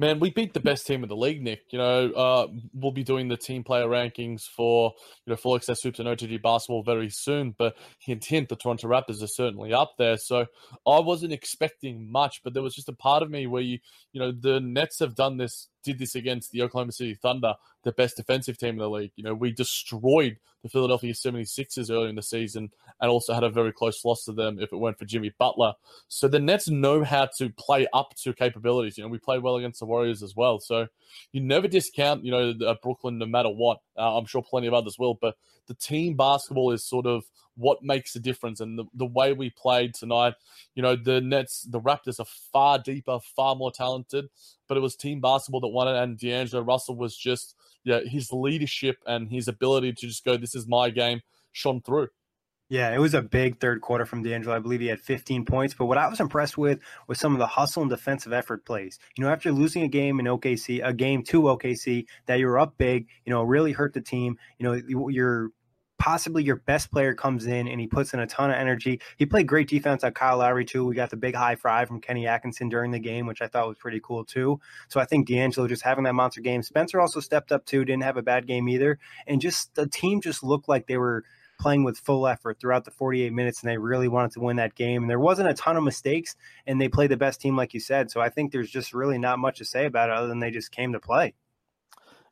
Man, 0.00 0.20
we 0.20 0.30
beat 0.30 0.54
the 0.54 0.60
best 0.60 0.86
team 0.86 1.02
in 1.02 1.08
the 1.08 1.16
league, 1.16 1.42
Nick. 1.42 1.62
You 1.72 1.78
know, 1.78 2.10
uh, 2.12 2.46
we'll 2.72 2.92
be 2.92 3.02
doing 3.02 3.26
the 3.26 3.36
team 3.36 3.64
player 3.64 3.86
rankings 3.86 4.42
for 4.56 4.92
you 5.26 5.30
know 5.30 5.36
full 5.36 5.56
access 5.56 5.82
hoops 5.82 5.98
and 5.98 6.08
OTG 6.08 6.40
basketball 6.40 6.84
very 6.84 7.08
soon. 7.10 7.56
But 7.58 7.76
hint, 8.00 8.24
hint, 8.24 8.48
the 8.48 8.54
Toronto 8.54 8.86
Raptors 8.86 9.22
are 9.22 9.28
certainly 9.28 9.72
up 9.72 9.94
there. 9.98 10.16
So 10.16 10.46
I 10.86 11.00
wasn't 11.00 11.32
expecting 11.32 12.10
much, 12.12 12.42
but 12.44 12.54
there 12.54 12.62
was 12.62 12.74
just 12.74 12.88
a 12.88 12.92
part 12.92 13.24
of 13.24 13.30
me 13.30 13.48
where 13.48 13.62
you, 13.62 13.78
you 14.12 14.20
know, 14.20 14.30
the 14.30 14.60
Nets 14.60 15.00
have 15.00 15.16
done 15.16 15.36
this 15.36 15.68
did 15.84 15.98
this 15.98 16.14
against 16.14 16.50
the 16.52 16.62
Oklahoma 16.62 16.92
City 16.92 17.14
Thunder, 17.14 17.54
the 17.84 17.92
best 17.92 18.16
defensive 18.16 18.58
team 18.58 18.70
in 18.70 18.78
the 18.78 18.90
league. 18.90 19.12
You 19.16 19.24
know, 19.24 19.34
we 19.34 19.52
destroyed 19.52 20.38
the 20.62 20.68
Philadelphia 20.68 21.12
76ers 21.12 21.90
earlier 21.90 22.08
in 22.08 22.16
the 22.16 22.22
season 22.22 22.70
and 23.00 23.10
also 23.10 23.32
had 23.32 23.44
a 23.44 23.50
very 23.50 23.72
close 23.72 24.04
loss 24.04 24.24
to 24.24 24.32
them 24.32 24.58
if 24.60 24.72
it 24.72 24.76
weren't 24.76 24.98
for 24.98 25.04
Jimmy 25.04 25.32
Butler. 25.38 25.74
So 26.08 26.26
the 26.28 26.40
Nets 26.40 26.68
know 26.68 27.04
how 27.04 27.28
to 27.38 27.50
play 27.50 27.86
up 27.92 28.14
to 28.22 28.32
capabilities. 28.32 28.98
You 28.98 29.04
know, 29.04 29.08
we 29.08 29.18
played 29.18 29.42
well 29.42 29.56
against 29.56 29.80
the 29.80 29.86
Warriors 29.86 30.22
as 30.22 30.34
well. 30.34 30.58
So 30.58 30.88
you 31.32 31.40
never 31.40 31.68
discount, 31.68 32.24
you 32.24 32.32
know, 32.32 32.76
Brooklyn 32.82 33.18
no 33.18 33.26
matter 33.26 33.50
what. 33.50 33.78
Uh, 33.96 34.18
I'm 34.18 34.26
sure 34.26 34.42
plenty 34.42 34.66
of 34.66 34.74
others 34.74 34.98
will, 34.98 35.14
but 35.14 35.36
the 35.66 35.74
team 35.74 36.16
basketball 36.16 36.72
is 36.72 36.84
sort 36.84 37.06
of 37.06 37.24
what 37.58 37.82
makes 37.82 38.14
a 38.14 38.20
difference. 38.20 38.60
And 38.60 38.78
the, 38.78 38.84
the 38.94 39.04
way 39.04 39.32
we 39.32 39.50
played 39.50 39.94
tonight, 39.94 40.34
you 40.74 40.82
know, 40.82 40.96
the 40.96 41.20
Nets, 41.20 41.62
the 41.68 41.80
Raptors 41.80 42.20
are 42.20 42.26
far 42.52 42.78
deeper, 42.78 43.18
far 43.36 43.56
more 43.56 43.72
talented, 43.72 44.26
but 44.68 44.76
it 44.76 44.80
was 44.80 44.96
team 44.96 45.20
basketball 45.20 45.60
that 45.60 45.68
won 45.68 45.88
it. 45.88 46.00
And 46.00 46.18
D'Angelo 46.18 46.62
Russell 46.62 46.96
was 46.96 47.16
just, 47.16 47.54
yeah, 47.84 48.00
his 48.00 48.32
leadership 48.32 48.98
and 49.06 49.28
his 49.28 49.48
ability 49.48 49.92
to 49.92 50.06
just 50.06 50.24
go, 50.24 50.36
this 50.36 50.54
is 50.54 50.66
my 50.66 50.90
game, 50.90 51.20
shone 51.52 51.82
through. 51.82 52.08
Yeah, 52.70 52.94
it 52.94 52.98
was 52.98 53.14
a 53.14 53.22
big 53.22 53.60
third 53.60 53.80
quarter 53.80 54.04
from 54.04 54.22
D'Angelo. 54.22 54.54
I 54.54 54.58
believe 54.58 54.80
he 54.80 54.88
had 54.88 55.00
15 55.00 55.46
points. 55.46 55.72
But 55.72 55.86
what 55.86 55.96
I 55.96 56.06
was 56.06 56.20
impressed 56.20 56.58
with 56.58 56.80
was 57.06 57.18
some 57.18 57.32
of 57.32 57.38
the 57.38 57.46
hustle 57.46 57.82
and 57.82 57.88
defensive 57.90 58.34
effort 58.34 58.66
plays. 58.66 58.98
You 59.16 59.24
know, 59.24 59.30
after 59.30 59.50
losing 59.50 59.84
a 59.84 59.88
game 59.88 60.20
in 60.20 60.26
OKC, 60.26 60.86
a 60.86 60.92
game 60.92 61.22
to 61.24 61.42
OKC 61.42 62.04
that 62.26 62.38
you 62.38 62.46
were 62.46 62.58
up 62.58 62.76
big, 62.76 63.06
you 63.24 63.32
know, 63.32 63.42
really 63.42 63.72
hurt 63.72 63.94
the 63.94 64.02
team. 64.02 64.36
You 64.58 64.66
know, 64.66 65.08
you're 65.08 65.50
possibly 65.98 66.42
your 66.44 66.56
best 66.56 66.90
player 66.90 67.14
comes 67.14 67.46
in 67.46 67.68
and 67.68 67.80
he 67.80 67.86
puts 67.86 68.14
in 68.14 68.20
a 68.20 68.26
ton 68.26 68.50
of 68.50 68.56
energy. 68.56 69.00
He 69.16 69.26
played 69.26 69.46
great 69.46 69.68
defense 69.68 70.04
on 70.04 70.12
Kyle 70.12 70.38
Lowry 70.38 70.64
too. 70.64 70.84
We 70.84 70.94
got 70.94 71.10
the 71.10 71.16
big 71.16 71.34
high 71.34 71.56
five 71.56 71.88
from 71.88 72.00
Kenny 72.00 72.26
Atkinson 72.26 72.68
during 72.68 72.92
the 72.92 72.98
game, 72.98 73.26
which 73.26 73.42
I 73.42 73.48
thought 73.48 73.68
was 73.68 73.78
pretty 73.78 74.00
cool 74.02 74.24
too. 74.24 74.60
So 74.88 75.00
I 75.00 75.04
think 75.04 75.26
D'Angelo 75.26 75.66
just 75.66 75.82
having 75.82 76.04
that 76.04 76.14
monster 76.14 76.40
game. 76.40 76.62
Spencer 76.62 77.00
also 77.00 77.20
stepped 77.20 77.52
up 77.52 77.66
too, 77.66 77.84
didn't 77.84 78.04
have 78.04 78.16
a 78.16 78.22
bad 78.22 78.46
game 78.46 78.68
either, 78.68 78.98
and 79.26 79.40
just 79.40 79.74
the 79.74 79.88
team 79.88 80.20
just 80.20 80.42
looked 80.42 80.68
like 80.68 80.86
they 80.86 80.96
were 80.96 81.24
playing 81.58 81.82
with 81.82 81.98
full 81.98 82.26
effort 82.26 82.60
throughout 82.60 82.84
the 82.84 82.90
48 82.90 83.32
minutes 83.32 83.62
and 83.62 83.70
they 83.70 83.78
really 83.78 84.06
wanted 84.06 84.30
to 84.30 84.40
win 84.40 84.56
that 84.56 84.76
game 84.76 85.02
and 85.02 85.10
there 85.10 85.18
wasn't 85.18 85.48
a 85.48 85.54
ton 85.54 85.76
of 85.76 85.82
mistakes 85.82 86.36
and 86.66 86.80
they 86.80 86.88
played 86.88 87.10
the 87.10 87.16
best 87.16 87.40
team 87.40 87.56
like 87.56 87.74
you 87.74 87.80
said 87.80 88.10
so 88.10 88.20
i 88.20 88.28
think 88.28 88.52
there's 88.52 88.70
just 88.70 88.94
really 88.94 89.18
not 89.18 89.40
much 89.40 89.58
to 89.58 89.64
say 89.64 89.84
about 89.84 90.08
it 90.08 90.14
other 90.14 90.28
than 90.28 90.38
they 90.38 90.52
just 90.52 90.70
came 90.70 90.92
to 90.92 91.00
play 91.00 91.34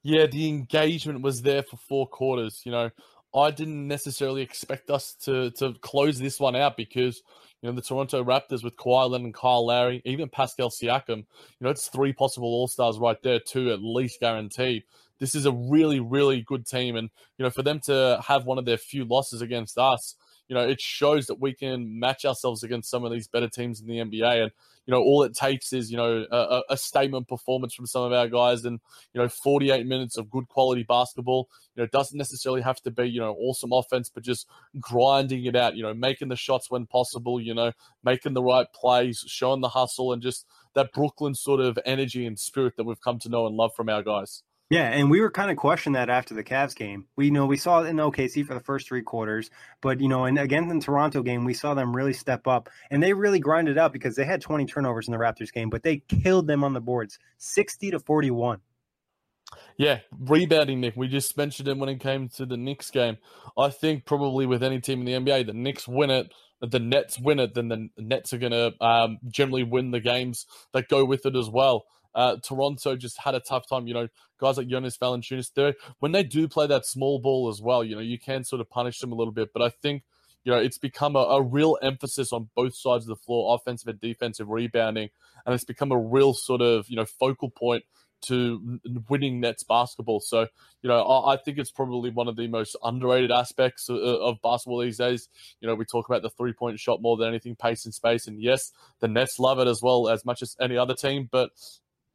yeah 0.04 0.26
the 0.26 0.48
engagement 0.48 1.22
was 1.22 1.42
there 1.42 1.64
for 1.64 1.76
four 1.76 2.06
quarters 2.06 2.62
you 2.64 2.70
know 2.70 2.88
I 3.36 3.50
didn't 3.50 3.86
necessarily 3.86 4.42
expect 4.42 4.90
us 4.90 5.14
to 5.24 5.50
to 5.52 5.74
close 5.74 6.18
this 6.18 6.40
one 6.40 6.56
out 6.56 6.76
because 6.76 7.22
you 7.60 7.68
know 7.68 7.74
the 7.74 7.82
Toronto 7.82 8.24
Raptors 8.24 8.64
with 8.64 8.76
Kawhi 8.76 9.10
Leonard 9.10 9.26
and 9.26 9.34
Kyle 9.34 9.66
Lowry, 9.66 10.00
even 10.04 10.28
Pascal 10.28 10.70
Siakam, 10.70 11.18
you 11.18 11.24
know 11.60 11.70
it's 11.70 11.88
three 11.88 12.12
possible 12.12 12.48
All 12.48 12.68
Stars 12.68 12.98
right 12.98 13.20
there, 13.22 13.38
two 13.38 13.70
at 13.70 13.82
least 13.82 14.20
guaranteed. 14.20 14.84
This 15.18 15.34
is 15.34 15.46
a 15.46 15.52
really 15.52 16.00
really 16.00 16.42
good 16.42 16.66
team, 16.66 16.96
and 16.96 17.10
you 17.36 17.42
know 17.42 17.50
for 17.50 17.62
them 17.62 17.80
to 17.80 18.22
have 18.26 18.46
one 18.46 18.58
of 18.58 18.64
their 18.64 18.78
few 18.78 19.04
losses 19.04 19.42
against 19.42 19.76
us, 19.76 20.16
you 20.48 20.54
know, 20.54 20.66
it 20.66 20.80
shows 20.80 21.26
that 21.26 21.40
we 21.40 21.52
can 21.52 21.98
match 21.98 22.24
ourselves 22.24 22.62
against 22.62 22.90
some 22.90 23.04
of 23.04 23.12
these 23.12 23.26
better 23.26 23.48
teams 23.48 23.80
in 23.80 23.86
the 23.86 23.98
NBA. 23.98 24.42
And, 24.42 24.52
you 24.86 24.92
know, 24.92 25.00
all 25.00 25.24
it 25.24 25.34
takes 25.34 25.72
is, 25.72 25.90
you 25.90 25.96
know, 25.96 26.24
a, 26.30 26.62
a 26.70 26.76
statement 26.76 27.26
performance 27.26 27.74
from 27.74 27.86
some 27.86 28.02
of 28.02 28.12
our 28.12 28.28
guys 28.28 28.64
and, 28.64 28.78
you 29.12 29.20
know, 29.20 29.28
48 29.28 29.86
minutes 29.86 30.16
of 30.16 30.30
good 30.30 30.46
quality 30.48 30.84
basketball. 30.84 31.48
You 31.74 31.80
know, 31.80 31.84
it 31.84 31.90
doesn't 31.90 32.16
necessarily 32.16 32.62
have 32.62 32.80
to 32.82 32.90
be, 32.92 33.10
you 33.10 33.20
know, 33.20 33.34
awesome 33.34 33.72
offense, 33.72 34.08
but 34.08 34.22
just 34.22 34.48
grinding 34.78 35.46
it 35.46 35.56
out, 35.56 35.74
you 35.74 35.82
know, 35.82 35.94
making 35.94 36.28
the 36.28 36.36
shots 36.36 36.70
when 36.70 36.86
possible, 36.86 37.40
you 37.40 37.54
know, 37.54 37.72
making 38.04 38.34
the 38.34 38.42
right 38.42 38.72
plays, 38.72 39.24
showing 39.26 39.60
the 39.60 39.68
hustle, 39.68 40.12
and 40.12 40.22
just 40.22 40.46
that 40.74 40.92
Brooklyn 40.92 41.34
sort 41.34 41.60
of 41.60 41.78
energy 41.84 42.24
and 42.24 42.38
spirit 42.38 42.76
that 42.76 42.84
we've 42.84 43.00
come 43.00 43.18
to 43.20 43.28
know 43.28 43.46
and 43.46 43.56
love 43.56 43.74
from 43.74 43.88
our 43.88 44.02
guys. 44.02 44.42
Yeah, 44.68 44.88
and 44.88 45.08
we 45.08 45.20
were 45.20 45.30
kind 45.30 45.50
of 45.50 45.56
questioning 45.56 45.94
that 45.94 46.10
after 46.10 46.34
the 46.34 46.42
Cavs 46.42 46.74
game. 46.74 47.06
We 47.14 47.26
you 47.26 47.30
know 47.30 47.46
we 47.46 47.56
saw 47.56 47.82
it 47.82 47.86
in 47.86 47.96
OKC 47.96 48.44
for 48.44 48.54
the 48.54 48.60
first 48.60 48.88
three 48.88 49.02
quarters, 49.02 49.48
but 49.80 50.00
you 50.00 50.08
know, 50.08 50.24
and 50.24 50.38
again 50.38 50.68
in 50.68 50.80
Toronto 50.80 51.22
game, 51.22 51.44
we 51.44 51.54
saw 51.54 51.74
them 51.74 51.94
really 51.94 52.12
step 52.12 52.48
up, 52.48 52.68
and 52.90 53.00
they 53.00 53.12
really 53.12 53.38
grinded 53.38 53.78
out 53.78 53.92
because 53.92 54.16
they 54.16 54.24
had 54.24 54.40
20 54.40 54.66
turnovers 54.66 55.06
in 55.06 55.12
the 55.12 55.18
Raptors 55.18 55.52
game, 55.52 55.70
but 55.70 55.84
they 55.84 55.98
killed 56.08 56.48
them 56.48 56.64
on 56.64 56.72
the 56.72 56.80
boards, 56.80 57.18
60 57.38 57.92
to 57.92 58.00
41. 58.00 58.60
Yeah, 59.76 60.00
rebounding, 60.18 60.80
Nick. 60.80 60.96
We 60.96 61.06
just 61.06 61.36
mentioned 61.36 61.68
it 61.68 61.76
when 61.76 61.88
it 61.88 62.00
came 62.00 62.28
to 62.30 62.44
the 62.44 62.56
Knicks 62.56 62.90
game. 62.90 63.18
I 63.56 63.68
think 63.68 64.04
probably 64.04 64.46
with 64.46 64.64
any 64.64 64.80
team 64.80 65.00
in 65.00 65.04
the 65.04 65.30
NBA, 65.30 65.46
the 65.46 65.52
Knicks 65.52 65.86
win 65.86 66.10
it, 66.10 66.32
the 66.60 66.80
Nets 66.80 67.20
win 67.20 67.38
it, 67.38 67.54
then 67.54 67.68
the 67.68 67.88
Nets 67.98 68.32
are 68.32 68.38
going 68.38 68.52
to 68.52 68.74
um, 68.84 69.18
generally 69.28 69.62
win 69.62 69.90
the 69.90 70.00
games 70.00 70.46
that 70.72 70.88
go 70.88 71.04
with 71.04 71.26
it 71.26 71.36
as 71.36 71.48
well. 71.50 71.84
Uh, 72.16 72.36
Toronto 72.42 72.96
just 72.96 73.20
had 73.20 73.34
a 73.34 73.40
tough 73.40 73.68
time. 73.68 73.86
You 73.86 73.94
know, 73.94 74.08
guys 74.40 74.56
like 74.56 74.68
Jonas 74.68 74.96
Valanciunas, 74.96 75.52
there 75.54 75.74
when 76.00 76.12
they 76.12 76.22
do 76.22 76.48
play 76.48 76.66
that 76.66 76.86
small 76.86 77.20
ball 77.20 77.48
as 77.48 77.60
well, 77.60 77.84
you 77.84 77.94
know, 77.94 78.00
you 78.00 78.18
can 78.18 78.42
sort 78.42 78.60
of 78.60 78.70
punish 78.70 78.98
them 78.98 79.12
a 79.12 79.14
little 79.14 79.32
bit. 79.32 79.52
But 79.52 79.62
I 79.62 79.68
think 79.68 80.02
you 80.42 80.50
know 80.50 80.58
it's 80.58 80.78
become 80.78 81.14
a, 81.14 81.20
a 81.20 81.42
real 81.42 81.76
emphasis 81.82 82.32
on 82.32 82.48
both 82.56 82.74
sides 82.74 83.04
of 83.04 83.08
the 83.08 83.22
floor, 83.22 83.54
offensive 83.54 83.88
and 83.88 84.00
defensive 84.00 84.48
rebounding, 84.48 85.10
and 85.44 85.54
it's 85.54 85.64
become 85.64 85.92
a 85.92 85.98
real 85.98 86.32
sort 86.32 86.62
of 86.62 86.88
you 86.88 86.96
know 86.96 87.04
focal 87.04 87.50
point 87.50 87.84
to 88.22 88.80
winning 89.08 89.40
Nets 89.40 89.62
basketball. 89.62 90.20
So, 90.20 90.46
you 90.82 90.88
know, 90.88 91.00
I, 91.02 91.34
I, 91.34 91.36
think 91.36 91.58
it's 91.58 91.70
probably 91.70 92.10
one 92.10 92.28
of 92.28 92.36
the 92.36 92.48
most 92.48 92.76
underrated 92.82 93.30
aspects 93.30 93.88
of, 93.88 93.98
of, 93.98 94.40
basketball 94.42 94.80
these 94.80 94.98
days. 94.98 95.28
You 95.60 95.68
know, 95.68 95.74
we 95.74 95.84
talk 95.84 96.08
about 96.08 96.22
the 96.22 96.30
three 96.30 96.52
point 96.52 96.80
shot 96.80 97.02
more 97.02 97.16
than 97.16 97.28
anything, 97.28 97.56
pace 97.56 97.84
and 97.84 97.94
space. 97.94 98.26
And 98.26 98.40
yes, 98.40 98.72
the 99.00 99.08
Nets 99.08 99.38
love 99.38 99.58
it 99.58 99.68
as 99.68 99.82
well 99.82 100.08
as 100.08 100.24
much 100.24 100.42
as 100.42 100.56
any 100.60 100.76
other 100.76 100.94
team. 100.94 101.28
But 101.30 101.50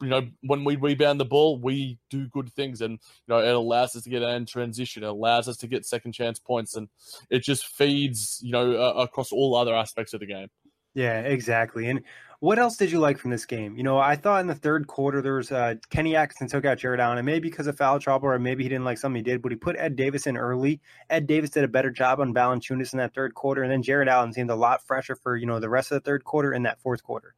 you 0.02 0.08
know, 0.08 0.28
when 0.42 0.64
we 0.64 0.76
rebound 0.76 1.20
the 1.20 1.26
ball, 1.26 1.60
we 1.60 2.00
do 2.10 2.28
good 2.28 2.52
things, 2.54 2.82
and 2.82 2.94
you 2.94 3.00
know, 3.28 3.40
it 3.40 3.54
allows 3.54 3.96
us 3.96 4.04
to 4.04 4.10
get 4.10 4.22
in 4.22 4.46
transition. 4.46 5.04
It 5.04 5.08
allows 5.08 5.48
us 5.48 5.58
to 5.58 5.68
get 5.68 5.86
second 5.86 6.14
chance 6.14 6.40
points, 6.40 6.76
and 6.76 6.90
it 7.30 7.44
just 7.44 7.68
feeds, 7.68 8.40
you 8.42 8.52
know, 8.52 8.74
uh, 8.74 8.94
across 9.02 9.32
all 9.32 9.56
other 9.56 9.76
aspects 9.76 10.14
of 10.14 10.20
the 10.20 10.26
game. 10.26 10.48
Yeah, 10.94 11.22
exactly. 11.22 11.88
And 11.88 12.02
what 12.42 12.60
else 12.60 12.76
did 12.76 12.92
you 12.92 13.00
like 13.00 13.18
from 13.18 13.32
this 13.32 13.46
game? 13.46 13.78
You 13.78 13.84
know, 13.84 13.98
I 13.98 14.16
thought 14.16 14.42
in 14.42 14.48
the 14.48 14.56
third 14.56 14.88
quarter 14.88 15.22
there 15.22 15.36
was 15.36 15.52
uh, 15.52 15.76
Kenny 15.90 16.16
Atkinson 16.16 16.48
took 16.48 16.66
out 16.66 16.80
Jarrett 16.80 17.00
Allen, 17.00 17.20
and 17.20 17.26
maybe 17.26 17.50
because 17.50 17.68
of 17.68 17.78
foul 17.78 18.00
trouble, 18.00 18.28
or 18.28 18.40
maybe 18.40 18.64
he 18.64 18.70
didn't 18.70 18.84
like 18.84 18.98
something 18.98 19.18
he 19.18 19.24
did, 19.24 19.42
but 19.42 19.52
he 19.52 19.56
put 19.56 19.78
Ed 19.78 19.96
Davis 19.96 20.28
in 20.28 20.36
early. 20.36 20.82
Ed 21.10 21.28
Davis 21.28 21.52
did 21.52 21.64
a 21.64 21.68
better 21.68 21.92
job 21.92 22.20
on 22.20 22.34
Valanciunas 22.34 22.94
in 22.94 23.00
that 23.00 23.14
third 23.14 23.36
quarter, 23.36 23.64
and 23.64 23.72
then 23.72 23.84
Jarrett 23.84 24.10
Allen 24.10 24.34
seemed 24.34 24.50
a 24.50 24.56
lot 24.56 24.86
fresher 24.86 25.16
for 25.16 25.38
you 25.38 25.46
know 25.46 25.60
the 25.60 25.70
rest 25.70 25.92
of 25.92 25.96
the 25.96 26.10
third 26.10 26.24
quarter 26.24 26.52
and 26.52 26.66
that 26.66 26.82
fourth 26.82 27.04
quarter. 27.04 27.36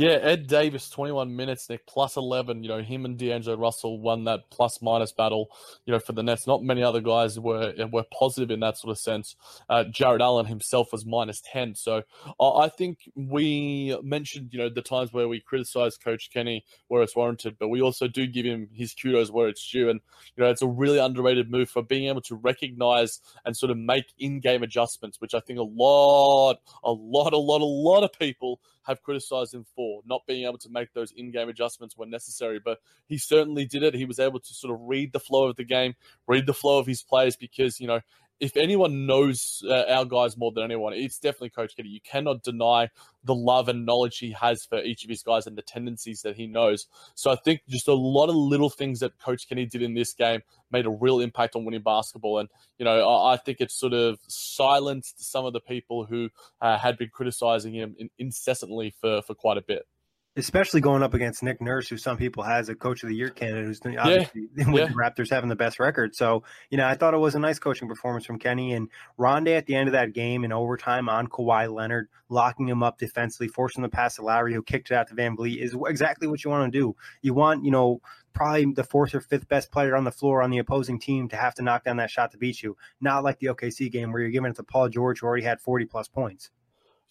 Yeah, 0.00 0.12
Ed 0.12 0.46
Davis, 0.46 0.88
21 0.88 1.36
minutes, 1.36 1.68
Nick, 1.68 1.86
plus 1.86 2.16
11. 2.16 2.62
You 2.62 2.70
know, 2.70 2.80
him 2.80 3.04
and 3.04 3.18
D'Angelo 3.18 3.58
Russell 3.58 4.00
won 4.00 4.24
that 4.24 4.48
plus 4.48 4.80
minus 4.80 5.12
battle, 5.12 5.50
you 5.84 5.92
know, 5.92 5.98
for 5.98 6.12
the 6.12 6.22
Nets. 6.22 6.46
Not 6.46 6.62
many 6.62 6.82
other 6.82 7.02
guys 7.02 7.38
were 7.38 7.74
were 7.92 8.06
positive 8.10 8.50
in 8.50 8.60
that 8.60 8.78
sort 8.78 8.92
of 8.92 8.98
sense. 8.98 9.36
Uh, 9.68 9.84
Jarrett 9.84 10.22
Allen 10.22 10.46
himself 10.46 10.90
was 10.90 11.04
minus 11.04 11.42
10. 11.52 11.74
So 11.74 12.02
I 12.40 12.70
think 12.70 13.10
we 13.14 13.94
mentioned, 14.02 14.54
you 14.54 14.60
know, 14.60 14.70
the 14.70 14.80
times 14.80 15.12
where 15.12 15.28
we 15.28 15.38
criticize 15.38 15.98
Coach 15.98 16.30
Kenny 16.32 16.64
where 16.88 17.02
it's 17.02 17.14
warranted, 17.14 17.56
but 17.58 17.68
we 17.68 17.82
also 17.82 18.08
do 18.08 18.26
give 18.26 18.46
him 18.46 18.70
his 18.72 18.94
kudos 18.94 19.30
where 19.30 19.48
it's 19.48 19.70
due. 19.70 19.90
And, 19.90 20.00
you 20.34 20.42
know, 20.42 20.48
it's 20.48 20.62
a 20.62 20.66
really 20.66 20.98
underrated 20.98 21.50
move 21.50 21.68
for 21.68 21.82
being 21.82 22.08
able 22.08 22.22
to 22.22 22.36
recognize 22.36 23.20
and 23.44 23.54
sort 23.54 23.70
of 23.70 23.76
make 23.76 24.06
in 24.18 24.40
game 24.40 24.62
adjustments, 24.62 25.20
which 25.20 25.34
I 25.34 25.40
think 25.40 25.58
a 25.58 25.62
lot, 25.62 26.56
a 26.84 26.90
lot, 26.90 27.34
a 27.34 27.36
lot, 27.36 27.60
a 27.60 27.66
lot 27.66 28.02
of 28.02 28.18
people 28.18 28.60
have 28.90 29.02
criticized 29.02 29.54
him 29.54 29.64
for 29.74 30.02
not 30.04 30.26
being 30.26 30.44
able 30.44 30.58
to 30.58 30.68
make 30.68 30.92
those 30.92 31.12
in-game 31.12 31.48
adjustments 31.48 31.96
when 31.96 32.10
necessary. 32.10 32.60
But 32.62 32.78
he 33.06 33.16
certainly 33.16 33.64
did 33.64 33.82
it. 33.82 33.94
He 33.94 34.04
was 34.04 34.18
able 34.18 34.40
to 34.40 34.54
sort 34.54 34.74
of 34.74 34.80
read 34.82 35.12
the 35.12 35.20
flow 35.20 35.48
of 35.48 35.56
the 35.56 35.64
game, 35.64 35.94
read 36.26 36.46
the 36.46 36.54
flow 36.54 36.78
of 36.78 36.86
his 36.86 37.02
players 37.02 37.36
because 37.36 37.80
you 37.80 37.86
know 37.86 38.00
if 38.40 38.56
anyone 38.56 39.06
knows 39.06 39.62
uh, 39.68 39.84
our 39.88 40.04
guys 40.04 40.36
more 40.36 40.50
than 40.50 40.64
anyone, 40.64 40.94
it's 40.94 41.18
definitely 41.18 41.50
Coach 41.50 41.76
Kenny. 41.76 41.90
You 41.90 42.00
cannot 42.00 42.42
deny 42.42 42.88
the 43.24 43.34
love 43.34 43.68
and 43.68 43.84
knowledge 43.84 44.18
he 44.18 44.32
has 44.32 44.64
for 44.64 44.82
each 44.82 45.04
of 45.04 45.10
his 45.10 45.22
guys 45.22 45.46
and 45.46 45.56
the 45.56 45.62
tendencies 45.62 46.22
that 46.22 46.36
he 46.36 46.46
knows. 46.46 46.86
So 47.14 47.30
I 47.30 47.36
think 47.36 47.60
just 47.68 47.86
a 47.86 47.94
lot 47.94 48.30
of 48.30 48.34
little 48.34 48.70
things 48.70 49.00
that 49.00 49.18
Coach 49.18 49.46
Kenny 49.48 49.66
did 49.66 49.82
in 49.82 49.94
this 49.94 50.14
game 50.14 50.40
made 50.70 50.86
a 50.86 50.90
real 50.90 51.20
impact 51.20 51.54
on 51.54 51.64
winning 51.64 51.82
basketball. 51.82 52.38
And, 52.38 52.48
you 52.78 52.84
know, 52.84 53.06
I, 53.06 53.34
I 53.34 53.36
think 53.36 53.60
it 53.60 53.70
sort 53.70 53.92
of 53.92 54.18
silenced 54.26 55.22
some 55.22 55.44
of 55.44 55.52
the 55.52 55.60
people 55.60 56.06
who 56.06 56.30
uh, 56.62 56.78
had 56.78 56.96
been 56.96 57.10
criticizing 57.10 57.74
him 57.74 57.94
incessantly 58.18 58.94
for, 59.00 59.20
for 59.22 59.34
quite 59.34 59.58
a 59.58 59.62
bit 59.62 59.86
especially 60.36 60.80
going 60.80 61.02
up 61.02 61.12
against 61.12 61.42
Nick 61.42 61.60
Nurse, 61.60 61.88
who 61.88 61.96
some 61.96 62.16
people 62.16 62.44
has 62.44 62.68
a 62.68 62.74
coach 62.74 63.02
of 63.02 63.08
the 63.08 63.16
year 63.16 63.30
candidate, 63.30 63.66
who's 63.66 63.80
obviously 63.98 64.48
yeah. 64.54 64.70
with 64.70 64.82
yeah. 64.82 64.86
the 64.86 64.94
Raptors 64.94 65.30
having 65.30 65.48
the 65.48 65.56
best 65.56 65.80
record. 65.80 66.14
So, 66.14 66.44
you 66.70 66.78
know, 66.78 66.86
I 66.86 66.94
thought 66.94 67.14
it 67.14 67.18
was 67.18 67.34
a 67.34 67.40
nice 67.40 67.58
coaching 67.58 67.88
performance 67.88 68.24
from 68.24 68.38
Kenny 68.38 68.72
and 68.72 68.88
Rondae 69.18 69.56
at 69.56 69.66
the 69.66 69.74
end 69.74 69.88
of 69.88 69.92
that 69.92 70.12
game 70.12 70.44
in 70.44 70.52
overtime 70.52 71.08
on 71.08 71.26
Kawhi 71.26 71.72
Leonard, 71.72 72.08
locking 72.28 72.68
him 72.68 72.82
up 72.82 72.98
defensively, 72.98 73.48
forcing 73.48 73.82
the 73.82 73.88
pass 73.88 74.16
to 74.16 74.22
Lowry, 74.22 74.54
who 74.54 74.62
kicked 74.62 74.90
it 74.90 74.94
out 74.94 75.08
to 75.08 75.14
VanVleet, 75.14 75.60
is 75.60 75.76
exactly 75.86 76.28
what 76.28 76.44
you 76.44 76.50
want 76.50 76.72
to 76.72 76.78
do. 76.78 76.94
You 77.22 77.34
want, 77.34 77.64
you 77.64 77.72
know, 77.72 78.00
probably 78.32 78.66
the 78.72 78.84
fourth 78.84 79.14
or 79.16 79.20
fifth 79.20 79.48
best 79.48 79.72
player 79.72 79.96
on 79.96 80.04
the 80.04 80.12
floor 80.12 80.42
on 80.42 80.50
the 80.50 80.58
opposing 80.58 81.00
team 81.00 81.28
to 81.28 81.36
have 81.36 81.54
to 81.56 81.62
knock 81.62 81.84
down 81.84 81.96
that 81.96 82.10
shot 82.10 82.30
to 82.30 82.38
beat 82.38 82.62
you. 82.62 82.76
Not 83.00 83.24
like 83.24 83.40
the 83.40 83.48
OKC 83.48 83.90
game 83.90 84.12
where 84.12 84.22
you're 84.22 84.30
giving 84.30 84.52
it 84.52 84.56
to 84.56 84.62
Paul 84.62 84.88
George, 84.88 85.20
who 85.20 85.26
already 85.26 85.44
had 85.44 85.60
40 85.60 85.86
plus 85.86 86.06
points. 86.06 86.50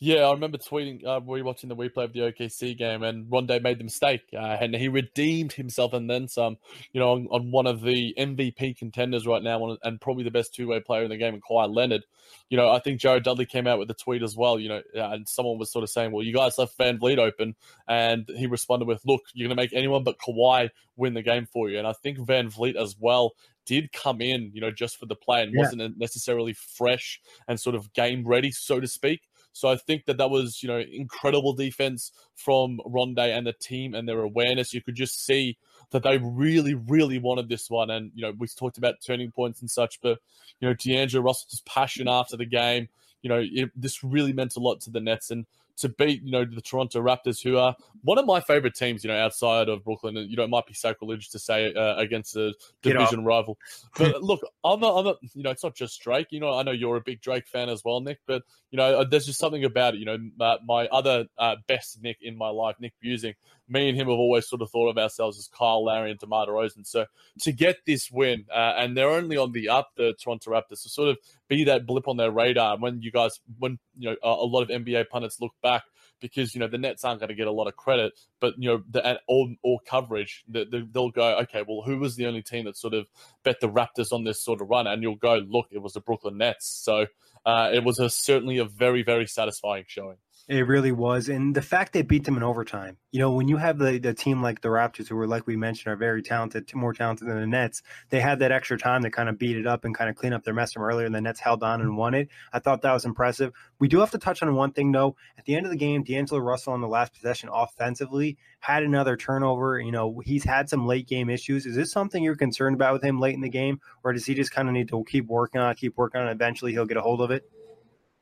Yeah, 0.01 0.21
I 0.21 0.31
remember 0.31 0.57
tweeting, 0.57 1.05
uh, 1.05 1.19
we 1.19 1.41
were 1.41 1.45
watching 1.45 1.67
the 1.67 1.75
replay 1.75 2.05
of 2.05 2.13
the 2.13 2.21
OKC 2.21 2.77
game, 2.77 3.03
and 3.03 3.25
Rondae 3.25 3.61
made 3.61 3.79
the 3.79 3.83
mistake, 3.83 4.21
uh, 4.33 4.37
and 4.61 4.73
he 4.73 4.87
redeemed 4.87 5.51
himself 5.51 5.91
and 5.91 6.09
then 6.09 6.29
some, 6.29 6.57
you 6.93 7.01
know, 7.01 7.11
on, 7.11 7.27
on 7.31 7.51
one 7.51 7.67
of 7.67 7.81
the 7.81 8.13
MVP 8.17 8.77
contenders 8.77 9.27
right 9.27 9.43
now, 9.43 9.77
and 9.83 9.99
probably 9.99 10.23
the 10.23 10.31
best 10.31 10.55
two 10.55 10.69
way 10.69 10.79
player 10.79 11.03
in 11.03 11.09
the 11.09 11.17
game, 11.17 11.33
and 11.33 11.43
Kawhi 11.43 11.73
Leonard. 11.75 12.05
You 12.49 12.55
know, 12.55 12.69
I 12.69 12.79
think 12.79 13.01
Jared 13.01 13.23
Dudley 13.23 13.45
came 13.45 13.67
out 13.67 13.77
with 13.77 13.91
a 13.91 13.93
tweet 13.93 14.23
as 14.23 14.37
well, 14.37 14.57
you 14.57 14.69
know, 14.69 14.81
uh, 14.95 15.09
and 15.09 15.27
someone 15.27 15.57
was 15.57 15.69
sort 15.69 15.83
of 15.83 15.89
saying, 15.89 16.13
well, 16.13 16.23
you 16.23 16.33
guys 16.33 16.57
left 16.57 16.77
VanVleet 16.77 17.17
open, 17.17 17.55
and 17.89 18.25
he 18.37 18.47
responded 18.47 18.87
with, 18.87 19.01
look, 19.05 19.23
you're 19.33 19.49
going 19.49 19.57
to 19.57 19.61
make 19.61 19.73
anyone 19.73 20.05
but 20.05 20.17
Kawhi 20.17 20.69
win 20.95 21.13
the 21.13 21.21
game 21.21 21.45
for 21.45 21.69
you. 21.69 21.77
And 21.77 21.87
I 21.87 21.93
think 21.93 22.19
VanVleet 22.19 22.77
as 22.77 22.95
well 22.97 23.33
did 23.65 23.91
come 23.91 24.21
in, 24.21 24.49
you 24.53 24.61
know, 24.61 24.71
just 24.71 24.97
for 24.97 25.05
the 25.05 25.15
play 25.15 25.43
and 25.43 25.53
yeah. 25.53 25.59
wasn't 25.59 25.97
necessarily 25.97 26.53
fresh 26.53 27.19
and 27.47 27.59
sort 27.59 27.75
of 27.75 27.91
game 27.93 28.25
ready, 28.25 28.49
so 28.49 28.79
to 28.79 28.87
speak. 28.87 29.28
So 29.53 29.69
I 29.69 29.75
think 29.75 30.05
that 30.05 30.17
that 30.17 30.29
was, 30.29 30.61
you 30.61 30.69
know, 30.69 30.79
incredible 30.79 31.53
defense 31.53 32.11
from 32.35 32.79
Rondae 32.85 33.35
and 33.37 33.45
the 33.47 33.53
team 33.53 33.93
and 33.93 34.07
their 34.07 34.21
awareness. 34.21 34.73
You 34.73 34.81
could 34.81 34.95
just 34.95 35.25
see 35.25 35.57
that 35.91 36.03
they 36.03 36.17
really, 36.17 36.75
really 36.75 37.19
wanted 37.19 37.49
this 37.49 37.69
one. 37.69 37.89
And, 37.89 38.11
you 38.13 38.21
know, 38.21 38.33
we 38.37 38.47
talked 38.47 38.77
about 38.77 39.01
turning 39.05 39.31
points 39.31 39.61
and 39.61 39.69
such, 39.69 39.99
but, 40.01 40.19
you 40.59 40.67
know, 40.67 40.73
D'Angelo 40.73 41.23
Russell's 41.23 41.61
passion 41.65 42.07
after 42.07 42.37
the 42.37 42.45
game, 42.45 42.89
you 43.21 43.29
know, 43.29 43.43
it, 43.43 43.71
this 43.75 44.03
really 44.03 44.33
meant 44.33 44.55
a 44.55 44.59
lot 44.59 44.81
to 44.81 44.91
the 44.91 45.01
Nets. 45.01 45.31
And 45.31 45.45
to 45.79 45.89
beat, 45.89 46.21
you 46.23 46.31
know, 46.31 46.45
the 46.45 46.61
Toronto 46.61 47.01
Raptors, 47.01 47.41
who 47.41 47.57
are 47.57 47.75
one 48.03 48.17
of 48.17 48.25
my 48.25 48.39
favorite 48.39 48.75
teams, 48.75 49.03
you 49.03 49.09
know, 49.09 49.17
outside 49.17 49.69
of 49.69 49.83
Brooklyn. 49.83 50.17
And, 50.17 50.29
you 50.29 50.35
know, 50.35 50.43
it 50.43 50.49
might 50.49 50.65
be 50.65 50.73
sacrilegious 50.73 51.29
to 51.29 51.39
say 51.39 51.73
uh, 51.73 51.95
against 51.97 52.35
a 52.35 52.53
division 52.81 53.23
rival. 53.23 53.57
But 53.97 54.21
look, 54.23 54.41
I'm 54.63 54.79
not, 54.79 54.97
I'm 54.97 55.05
not, 55.05 55.17
you 55.33 55.43
know, 55.43 55.51
it's 55.51 55.63
not 55.63 55.75
just 55.75 56.01
Drake. 56.01 56.27
You 56.31 56.39
know, 56.39 56.53
I 56.53 56.63
know 56.63 56.71
you're 56.71 56.97
a 56.97 57.01
big 57.01 57.21
Drake 57.21 57.47
fan 57.47 57.69
as 57.69 57.83
well, 57.83 58.01
Nick, 58.01 58.19
but, 58.27 58.43
you 58.71 58.77
know, 58.77 58.99
uh, 58.99 59.03
there's 59.03 59.25
just 59.25 59.39
something 59.39 59.63
about 59.63 59.95
it. 59.95 59.99
You 59.99 60.05
know, 60.05 60.17
uh, 60.39 60.57
my 60.65 60.87
other 60.87 61.25
uh, 61.37 61.55
best 61.67 62.01
Nick 62.01 62.17
in 62.21 62.37
my 62.37 62.49
life, 62.49 62.75
Nick 62.79 62.93
Busing, 63.03 63.35
me 63.69 63.89
and 63.89 63.97
him 63.97 64.07
have 64.07 64.17
always 64.17 64.47
sort 64.47 64.61
of 64.61 64.69
thought 64.69 64.89
of 64.89 64.97
ourselves 64.97 65.37
as 65.37 65.47
Kyle 65.47 65.85
Lowry 65.85 66.11
and 66.11 66.19
DeMar 66.19 66.47
DeRozan. 66.47 66.85
So 66.85 67.05
to 67.41 67.51
get 67.51 67.85
this 67.85 68.11
win, 68.11 68.45
uh, 68.51 68.73
and 68.77 68.97
they're 68.97 69.09
only 69.09 69.37
on 69.37 69.51
the 69.51 69.69
up, 69.69 69.91
the 69.95 70.13
Toronto 70.21 70.51
Raptors, 70.51 70.83
to 70.83 70.89
sort 70.89 71.09
of 71.09 71.17
be 71.47 71.63
that 71.65 71.85
blip 71.85 72.07
on 72.07 72.17
their 72.17 72.31
radar 72.31 72.77
when 72.77 73.01
you 73.01 73.11
guys, 73.11 73.39
when, 73.57 73.79
you 73.97 74.09
know, 74.09 74.15
a, 74.23 74.29
lot 74.29 74.63
of 74.63 74.69
NBA 74.69 75.09
pundits 75.09 75.39
look 75.39 75.53
back 75.61 75.83
because 76.19 76.53
you 76.53 76.59
know 76.59 76.67
the 76.67 76.77
Nets 76.77 77.03
aren't 77.03 77.19
going 77.19 77.29
to 77.29 77.35
get 77.35 77.47
a 77.47 77.51
lot 77.51 77.67
of 77.67 77.75
credit, 77.75 78.13
but 78.39 78.53
you 78.57 78.69
know 78.69 78.83
the 78.89 79.19
all, 79.27 79.53
all 79.63 79.79
coverage 79.85 80.43
that 80.49 80.71
the, 80.71 80.87
they'll 80.91 81.11
go, 81.11 81.37
okay, 81.39 81.63
well, 81.67 81.81
who 81.81 81.97
was 81.97 82.15
the 82.15 82.25
only 82.25 82.41
team 82.41 82.65
that 82.65 82.77
sort 82.77 82.93
of 82.93 83.07
bet 83.43 83.59
the 83.59 83.69
Raptors 83.69 84.11
on 84.11 84.23
this 84.23 84.43
sort 84.43 84.61
of 84.61 84.69
run? 84.69 84.87
And 84.87 85.01
you'll 85.01 85.15
go, 85.15 85.35
look, 85.47 85.67
it 85.71 85.81
was 85.81 85.93
the 85.93 86.01
Brooklyn 86.01 86.37
Nets. 86.37 86.67
So 86.83 87.07
uh, 87.45 87.71
it 87.73 87.83
was 87.83 87.99
a, 87.99 88.09
certainly 88.09 88.57
a 88.57 88.65
very 88.65 89.03
very 89.03 89.27
satisfying 89.27 89.85
showing. 89.87 90.17
It 90.49 90.65
really 90.65 90.91
was. 90.91 91.29
And 91.29 91.55
the 91.55 91.61
fact 91.61 91.93
they 91.93 92.01
beat 92.01 92.23
them 92.23 92.35
in 92.35 92.41
overtime, 92.41 92.97
you 93.11 93.19
know, 93.19 93.31
when 93.31 93.47
you 93.47 93.57
have 93.57 93.77
the, 93.77 93.99
the 93.99 94.15
team 94.15 94.41
like 94.41 94.61
the 94.61 94.69
Raptors, 94.69 95.07
who 95.07 95.15
are, 95.19 95.27
like 95.27 95.45
we 95.45 95.55
mentioned, 95.55 95.93
are 95.93 95.95
very 95.95 96.23
talented, 96.23 96.73
more 96.73 96.91
talented 96.91 97.27
than 97.27 97.39
the 97.39 97.45
Nets, 97.45 97.83
they 98.09 98.19
had 98.19 98.39
that 98.39 98.51
extra 98.51 98.75
time 98.75 99.03
to 99.03 99.11
kind 99.11 99.29
of 99.29 99.37
beat 99.37 99.57
it 99.57 99.67
up 99.67 99.85
and 99.85 99.93
kind 99.93 100.09
of 100.09 100.15
clean 100.15 100.33
up 100.33 100.43
their 100.43 100.55
mess 100.55 100.73
from 100.73 100.81
earlier, 100.81 101.05
and 101.05 101.13
the 101.13 101.21
Nets 101.21 101.39
held 101.39 101.61
on 101.61 101.81
and 101.81 101.95
won 101.95 102.15
it. 102.15 102.29
I 102.51 102.57
thought 102.57 102.81
that 102.81 102.93
was 102.93 103.05
impressive. 103.05 103.53
We 103.77 103.87
do 103.87 103.99
have 103.99 104.09
to 104.09 104.17
touch 104.17 104.41
on 104.41 104.55
one 104.55 104.71
thing, 104.71 104.91
though. 104.91 105.15
At 105.37 105.45
the 105.45 105.55
end 105.55 105.67
of 105.67 105.71
the 105.71 105.77
game, 105.77 106.01
D'Angelo 106.01 106.41
Russell 106.41 106.73
on 106.73 106.81
the 106.81 106.87
last 106.87 107.13
possession 107.13 107.49
offensively 107.53 108.35
had 108.59 108.81
another 108.81 109.15
turnover. 109.15 109.79
You 109.79 109.91
know, 109.91 110.19
he's 110.25 110.45
had 110.45 110.67
some 110.67 110.87
late 110.87 111.07
game 111.07 111.29
issues. 111.29 111.67
Is 111.67 111.75
this 111.75 111.91
something 111.91 112.23
you're 112.23 112.35
concerned 112.35 112.73
about 112.73 112.93
with 112.93 113.03
him 113.03 113.19
late 113.19 113.35
in 113.35 113.41
the 113.41 113.49
game, 113.49 113.81
or 114.03 114.13
does 114.13 114.25
he 114.25 114.33
just 114.33 114.51
kind 114.51 114.67
of 114.67 114.73
need 114.73 114.89
to 114.89 115.03
keep 115.03 115.27
working 115.27 115.61
on 115.61 115.69
it, 115.69 115.77
keep 115.77 115.95
working 115.95 116.21
on 116.21 116.27
it? 116.27 116.31
Eventually, 116.31 116.71
he'll 116.71 116.87
get 116.87 116.97
a 116.97 117.01
hold 117.01 117.21
of 117.21 117.29
it? 117.29 117.47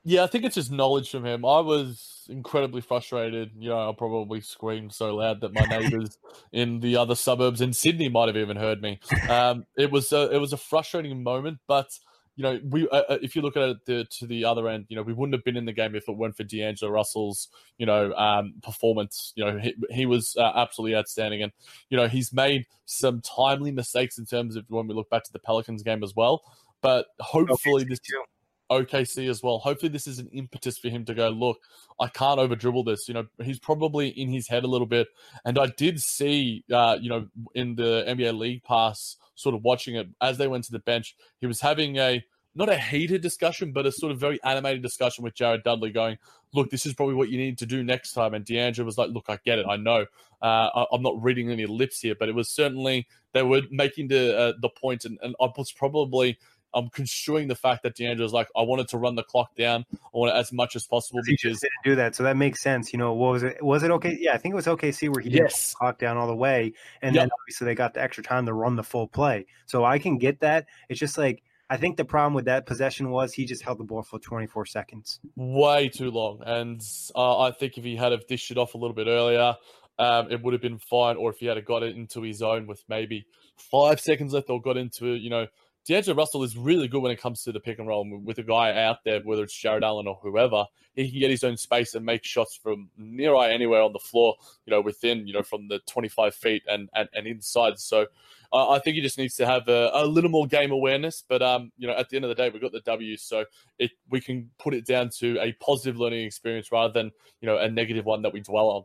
Yeah, 0.08 0.24
I 0.24 0.28
think 0.28 0.46
it's 0.46 0.56
just 0.56 0.72
knowledge 0.72 1.12
from 1.12 1.26
him. 1.26 1.44
I 1.44 1.60
was 1.60 2.26
incredibly 2.30 2.80
frustrated. 2.80 3.52
You 3.60 3.72
know, 3.72 3.90
I 3.90 3.92
probably 3.94 4.40
screamed 4.40 4.94
so 4.94 5.14
loud 5.14 5.42
that 5.42 5.54
my 5.54 5.66
neighbors 5.70 6.18
in 6.54 6.80
the 6.80 6.96
other 6.96 7.14
suburbs 7.14 7.60
in 7.60 7.74
Sydney 7.74 8.08
might 8.08 8.28
have 8.28 8.38
even 8.38 8.56
heard 8.56 8.82
me. 8.82 9.02
Um, 9.28 9.66
it 9.78 9.92
was 9.92 10.14
a, 10.14 10.34
it 10.34 10.38
was 10.38 10.54
a 10.54 10.58
frustrating 10.58 11.22
moment, 11.22 11.58
but 11.68 11.90
you 12.38 12.44
know, 12.44 12.58
we 12.70 12.88
uh, 12.88 13.02
uh 13.10 13.18
if 13.22 13.36
you 13.36 13.42
look 13.42 13.58
at 13.58 13.64
it 13.64 13.86
the, 13.86 14.08
to 14.12 14.28
the 14.28 14.46
other 14.46 14.70
end, 14.70 14.86
you 14.88 14.96
know, 14.96 15.02
we 15.04 15.12
wouldn't 15.12 15.34
have 15.34 15.44
been 15.44 15.58
in 15.58 15.66
the 15.66 15.74
game 15.74 15.94
if 15.94 16.08
it 16.08 16.16
weren't 16.16 16.38
for 16.38 16.46
D'Angelo 16.46 16.90
Russell's, 16.90 17.50
you 17.78 17.86
know, 17.86 18.14
um, 18.14 18.54
performance. 18.64 19.34
You 19.36 19.44
know, 19.44 19.58
he, 19.58 19.76
he 19.90 20.06
was 20.06 20.38
uh, 20.40 20.54
absolutely 20.56 20.96
outstanding, 20.96 21.44
and 21.44 21.52
you 21.90 21.98
know, 21.98 22.08
he's 22.08 22.32
made 22.32 22.66
some 22.86 23.20
timely 23.20 23.72
mistakes 23.72 24.18
in 24.18 24.26
terms 24.26 24.56
of 24.56 24.64
when 24.70 24.88
we 24.88 24.94
look 24.94 25.10
back 25.10 25.26
to 25.26 25.34
the 25.34 25.40
Pelicans 25.40 25.84
game 25.84 26.02
as 26.02 26.16
well. 26.16 26.44
But 26.82 27.08
hopefully, 27.20 27.82
okay, 27.82 27.90
this. 27.90 28.00
Too 28.00 28.24
OKC 28.70 29.30
as 29.30 29.42
well. 29.42 29.60
Hopefully, 29.60 29.90
this 29.90 30.08
is 30.08 30.20
an 30.20 30.30
impetus 30.34 30.78
for 30.78 30.90
him 30.90 31.06
to 31.06 31.14
go, 31.14 31.30
look, 31.30 31.60
I 32.00 32.08
can't 32.08 32.40
over 32.40 32.56
dribble 32.56 32.84
this. 32.84 33.08
You 33.08 33.14
know, 33.14 33.26
he's 33.42 33.60
probably 33.60 34.10
in 34.10 34.30
his 34.30 34.48
head 34.48 34.64
a 34.64 34.68
little 34.68 34.88
bit. 34.88 35.08
And 35.46 35.58
I 35.58 35.68
did 35.78 36.02
see, 36.02 36.64
uh, 36.72 36.98
you 37.00 37.10
know, 37.10 37.28
in 37.56 37.76
the 37.76 38.06
NBA 38.08 38.38
League 38.38 38.64
Pass, 38.64 39.18
sort 39.36 39.56
of 39.56 39.64
watching 39.64 39.96
it 39.96 40.08
as 40.22 40.38
they 40.38 40.48
went 40.48 40.64
to 40.66 40.72
the 40.72 40.80
bench, 40.80 41.16
he 41.40 41.48
was 41.48 41.62
having 41.62 41.98
a 41.98 42.24
not 42.58 42.70
a 42.70 42.78
heated 42.78 43.22
discussion, 43.22 43.72
but 43.72 43.86
a 43.86 43.92
sort 43.92 44.12
of 44.12 44.20
very 44.20 44.42
animated 44.44 44.82
discussion 44.82 45.24
with 45.24 45.36
Jared 45.36 45.64
Dudley 45.64 45.92
going, 45.92 46.18
look, 46.54 46.72
this 46.72 46.88
is 46.88 46.94
probably 46.96 47.14
what 47.14 47.30
you 47.30 47.38
need 47.38 47.60
to 47.60 47.68
do 47.68 47.84
next 47.84 48.14
time. 48.14 48.34
And 48.34 48.44
D'Angelo 48.44 48.84
was 48.84 48.98
like, 48.98 49.12
look, 49.12 49.26
I 49.28 49.38
get 49.46 49.60
it. 49.60 49.68
I 49.70 49.78
know. 49.78 50.08
Uh, 50.42 50.70
I, 50.74 50.86
am 50.92 51.04
not 51.04 51.22
reading 51.22 51.52
any 51.52 51.68
lips 51.68 52.02
here, 52.02 52.16
but 52.20 52.30
it 52.30 52.36
was 52.36 52.50
certainly, 52.50 53.08
they 53.34 53.44
were 53.44 53.62
making 53.70 54.08
the, 54.08 54.36
uh, 54.36 54.54
the 54.60 54.70
point, 54.70 55.06
and, 55.06 55.20
and 55.22 55.36
I 55.40 55.50
was 55.56 55.72
probably 55.72 56.40
I'm 56.74 56.90
construing 56.90 57.48
the 57.48 57.56
fact 57.56 57.84
that 57.84 57.96
D'Angelo's 57.96 58.34
like, 58.34 58.48
I 58.56 58.62
wanted 58.62 58.88
to 58.90 58.98
run 58.98 59.16
the 59.16 59.24
clock 59.24 59.56
down. 59.56 59.86
I 59.94 59.98
want 60.14 60.36
it 60.36 60.38
as 60.38 60.52
much 60.52 60.76
as 60.76 60.86
possible 60.86 61.22
he 61.26 61.34
because 61.34 61.60
didn't 61.60 61.84
do 61.84 61.96
that. 61.96 62.16
So 62.16 62.24
that 62.24 62.38
makes 62.38 62.62
sense. 62.62 62.94
You 62.94 63.00
know, 63.00 63.14
what 63.14 63.32
was 63.34 63.44
it? 63.44 63.64
Was 63.64 63.84
it 63.84 63.92
okay? 63.92 64.18
Yeah, 64.20 64.34
I 64.34 64.38
think 64.38 64.54
it 64.54 64.56
was 64.56 64.66
OKC 64.66 65.10
where 65.10 65.22
he 65.22 65.30
did 65.30 65.40
yes. 65.40 65.74
clock 65.74 65.98
down 66.00 66.18
all 66.18 66.28
the 66.28 66.36
way, 66.36 66.74
and 67.02 67.16
yep. 67.16 67.24
then 67.24 67.30
obviously 67.42 67.66
they 67.66 67.76
got 67.76 67.94
the 67.94 68.02
extra 68.02 68.24
time 68.24 68.46
to 68.46 68.54
run 68.54 68.76
the 68.76 68.84
full 68.84 69.08
play. 69.08 69.46
So 69.66 69.84
I 69.86 70.00
can 70.00 70.18
get 70.18 70.42
that. 70.42 70.68
It's 70.90 71.00
just 71.00 71.18
like 71.18 71.42
I 71.70 71.78
think 71.78 71.98
the 71.98 72.06
problem 72.06 72.34
with 72.34 72.46
that 72.46 72.66
possession 72.66 73.10
was 73.10 73.34
he 73.34 73.46
just 73.46 73.62
held 73.62 73.80
the 73.80 73.84
ball 73.84 74.04
for 74.04 74.20
24 74.20 74.66
seconds, 74.66 75.20
way 75.36 75.90
too 75.90 76.12
long. 76.12 76.42
And 76.46 76.82
uh, 77.14 77.40
I 77.40 77.52
think 77.52 77.78
if 77.78 77.84
he 77.84 77.96
had 77.96 78.14
have 78.14 78.26
dished 78.28 78.52
it 78.52 78.58
off 78.58 78.74
a 78.74 78.78
little 78.78 78.96
bit 78.96 79.08
earlier, 79.08 79.56
um, 80.00 80.32
it 80.32 80.42
would 80.42 80.54
have 80.54 80.62
been 80.62 80.80
fine. 80.80 81.18
Or 81.18 81.32
if 81.32 81.40
he 81.40 81.48
had 81.48 81.64
got 81.66 81.84
it 81.84 81.96
into 81.96 82.22
his 82.22 82.38
zone 82.38 82.68
with 82.68 82.84
maybe 82.88 83.26
five 83.58 84.00
seconds 84.00 84.34
left, 84.34 84.50
or 84.50 84.62
got 84.62 84.78
into 84.78 85.16
you 85.16 85.30
know 85.30 85.48
D'Angelo 85.88 86.18
Russell 86.18 86.44
is 86.44 86.58
really 86.58 86.90
good 86.90 87.02
when 87.02 87.14
it 87.14 87.22
comes 87.22 87.44
to 87.44 87.54
the 87.54 87.62
pick 87.62 87.80
and 87.80 87.88
roll 87.88 88.06
with 88.22 88.38
a 88.40 88.44
guy 88.44 88.84
out 88.84 89.06
there, 89.06 89.22
whether 89.22 89.44
it's 89.44 89.58
Jarrett 89.58 89.86
Allen 89.86 90.06
or 90.06 90.20
whoever. 90.22 90.66
He 90.96 91.10
can 91.10 91.20
get 91.22 91.30
his 91.30 91.46
own 91.46 91.56
space 91.56 91.96
and 91.96 92.06
make 92.06 92.26
shots 92.26 92.60
from 92.62 92.90
near 92.98 93.34
eye 93.36 93.52
anywhere 93.52 93.82
on 93.82 93.94
the 93.94 94.00
floor, 94.00 94.36
you 94.66 94.72
know, 94.72 94.82
within, 94.82 95.26
you 95.26 95.32
know, 95.32 95.44
from 95.44 95.70
the 95.70 95.80
25 95.88 96.36
feet 96.36 96.64
and, 96.68 96.90
and, 96.94 97.08
and 97.14 97.26
inside. 97.26 97.80
So 97.80 98.08
uh, 98.52 98.72
I 98.72 98.80
think 98.80 98.96
he 98.96 99.02
just 99.02 99.18
needs 99.18 99.36
to 99.36 99.46
have 99.46 99.70
a, 99.70 99.92
a, 99.94 100.06
little 100.06 100.30
more 100.30 100.46
game 100.46 100.72
awareness. 100.72 101.24
But, 101.26 101.42
um, 101.42 101.72
you 101.78 101.88
know, 101.88 101.94
at 101.94 102.10
the 102.10 102.18
end 102.18 102.26
of 102.26 102.30
the 102.30 102.36
day, 102.36 102.50
we've 102.50 102.62
got 102.62 102.74
the 102.74 102.82
W. 102.82 103.16
So 103.16 103.46
it 103.80 103.92
we 104.10 104.20
can 104.20 104.50
put 104.60 104.74
it 104.74 104.86
down 104.86 105.10
to 105.20 105.40
a 105.40 105.54
positive 105.54 105.98
learning 105.98 106.26
experience 106.26 106.70
rather 106.70 106.92
than, 106.92 107.12
you 107.40 107.46
know, 107.46 107.58
a 107.58 107.70
negative 107.70 108.04
one 108.04 108.24
that 108.24 108.34
we 108.34 108.42
dwell 108.42 108.70
on. 108.70 108.84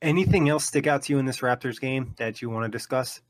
Anything 0.00 0.48
else 0.48 0.64
stick 0.64 0.86
out 0.86 1.02
to 1.02 1.12
you 1.12 1.18
in 1.18 1.26
this 1.26 1.40
Raptors 1.40 1.78
game 1.78 2.14
that 2.16 2.40
you 2.40 2.48
want 2.48 2.64
to 2.64 2.74
discuss? 2.74 3.20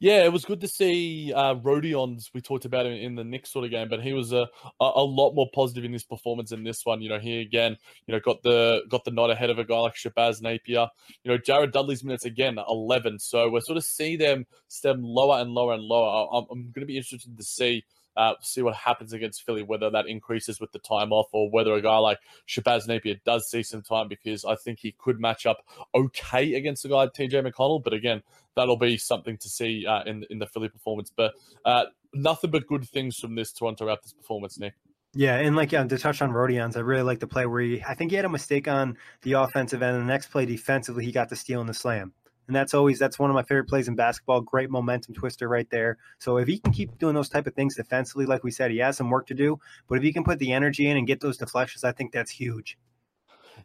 Yeah, 0.00 0.24
it 0.24 0.32
was 0.32 0.44
good 0.44 0.60
to 0.60 0.68
see 0.68 1.32
uh, 1.32 1.54
Rodions. 1.56 2.30
We 2.34 2.40
talked 2.40 2.64
about 2.64 2.86
him 2.86 2.92
in 2.92 3.14
the 3.14 3.24
Knicks 3.24 3.52
sort 3.52 3.64
of 3.64 3.70
game, 3.70 3.88
but 3.88 4.02
he 4.02 4.12
was 4.12 4.32
a, 4.32 4.48
a, 4.80 4.90
a 4.96 5.04
lot 5.04 5.34
more 5.34 5.48
positive 5.54 5.84
in 5.84 5.92
his 5.92 6.04
performance 6.04 6.52
in 6.52 6.64
this 6.64 6.84
one. 6.84 7.00
You 7.00 7.08
know, 7.08 7.18
he 7.18 7.40
again, 7.40 7.76
you 8.06 8.12
know, 8.12 8.20
got 8.20 8.42
the 8.42 8.82
got 8.90 9.04
the 9.04 9.10
nod 9.10 9.30
ahead 9.30 9.50
of 9.50 9.58
a 9.58 9.64
guy 9.64 9.78
like 9.78 9.94
Shabazz 9.94 10.42
Napier. 10.42 10.88
You 11.22 11.30
know, 11.32 11.38
Jared 11.38 11.72
Dudley's 11.72 12.04
minutes 12.04 12.24
again 12.24 12.58
eleven. 12.68 13.18
So 13.18 13.48
we're 13.50 13.60
sort 13.60 13.78
of 13.78 13.84
see 13.84 14.16
them 14.16 14.46
stem 14.68 15.02
lower 15.02 15.40
and 15.40 15.50
lower 15.50 15.74
and 15.74 15.82
lower. 15.82 16.28
I'm, 16.32 16.44
I'm 16.50 16.62
going 16.72 16.82
to 16.82 16.86
be 16.86 16.96
interested 16.96 17.36
to 17.36 17.44
see 17.44 17.84
uh, 18.16 18.34
see 18.40 18.62
what 18.62 18.74
happens 18.74 19.12
against 19.12 19.44
Philly, 19.44 19.62
whether 19.62 19.90
that 19.90 20.06
increases 20.06 20.60
with 20.60 20.72
the 20.72 20.78
time 20.78 21.12
off 21.12 21.28
or 21.32 21.50
whether 21.50 21.74
a 21.74 21.82
guy 21.82 21.98
like 21.98 22.18
Shabazz 22.48 22.86
Napier 22.86 23.16
does 23.24 23.48
see 23.48 23.62
some 23.62 23.82
time 23.82 24.08
because 24.08 24.44
I 24.44 24.56
think 24.56 24.78
he 24.80 24.94
could 24.98 25.20
match 25.20 25.46
up 25.46 25.64
okay 25.94 26.54
against 26.54 26.84
a 26.84 26.88
guy 26.88 26.94
like 26.96 27.12
TJ 27.12 27.50
McConnell. 27.50 27.82
But 27.82 27.92
again, 27.92 28.22
that'll 28.56 28.76
be 28.76 28.96
something 28.96 29.36
to 29.38 29.48
see 29.48 29.86
uh, 29.86 30.02
in 30.04 30.24
in 30.30 30.38
the 30.38 30.46
Philly 30.46 30.68
performance. 30.68 31.10
But 31.14 31.34
uh, 31.64 31.86
nothing 32.12 32.50
but 32.50 32.66
good 32.66 32.88
things 32.88 33.18
from 33.18 33.34
this 33.34 33.52
Toronto 33.52 33.86
Raptors 33.86 34.16
performance, 34.16 34.58
Nick. 34.58 34.74
Yeah, 35.16 35.36
and 35.36 35.54
like 35.54 35.70
yeah, 35.70 35.84
to 35.84 35.98
touch 35.98 36.22
on 36.22 36.32
Rodions, 36.32 36.76
I 36.76 36.80
really 36.80 37.02
like 37.02 37.20
the 37.20 37.28
play 37.28 37.46
where 37.46 37.62
he 37.62 37.82
I 37.86 37.94
think 37.94 38.10
he 38.10 38.16
had 38.16 38.24
a 38.24 38.30
mistake 38.30 38.66
on 38.66 38.96
the 39.22 39.32
offensive 39.32 39.82
end, 39.82 39.96
and 39.96 40.08
the 40.08 40.12
next 40.12 40.28
play 40.28 40.44
defensively 40.44 41.04
he 41.04 41.12
got 41.12 41.28
the 41.28 41.36
steal 41.36 41.60
and 41.60 41.68
the 41.68 41.74
slam 41.74 42.12
and 42.46 42.54
that's 42.54 42.74
always 42.74 42.98
that's 42.98 43.18
one 43.18 43.30
of 43.30 43.34
my 43.34 43.42
favorite 43.42 43.68
plays 43.68 43.88
in 43.88 43.94
basketball. 43.94 44.40
Great 44.40 44.70
momentum 44.70 45.14
twister 45.14 45.48
right 45.48 45.68
there. 45.70 45.98
So 46.18 46.36
if 46.36 46.48
he 46.48 46.58
can 46.58 46.72
keep 46.72 46.98
doing 46.98 47.14
those 47.14 47.28
type 47.28 47.46
of 47.46 47.54
things 47.54 47.76
defensively, 47.76 48.26
like 48.26 48.44
we 48.44 48.50
said, 48.50 48.70
he 48.70 48.78
has 48.78 48.96
some 48.96 49.10
work 49.10 49.26
to 49.28 49.34
do. 49.34 49.58
But 49.88 49.98
if 49.98 50.04
he 50.04 50.12
can 50.12 50.24
put 50.24 50.38
the 50.38 50.52
energy 50.52 50.88
in 50.88 50.96
and 50.96 51.06
get 51.06 51.20
those 51.20 51.38
deflections, 51.38 51.84
I 51.84 51.92
think 51.92 52.12
that's 52.12 52.30
huge. 52.30 52.78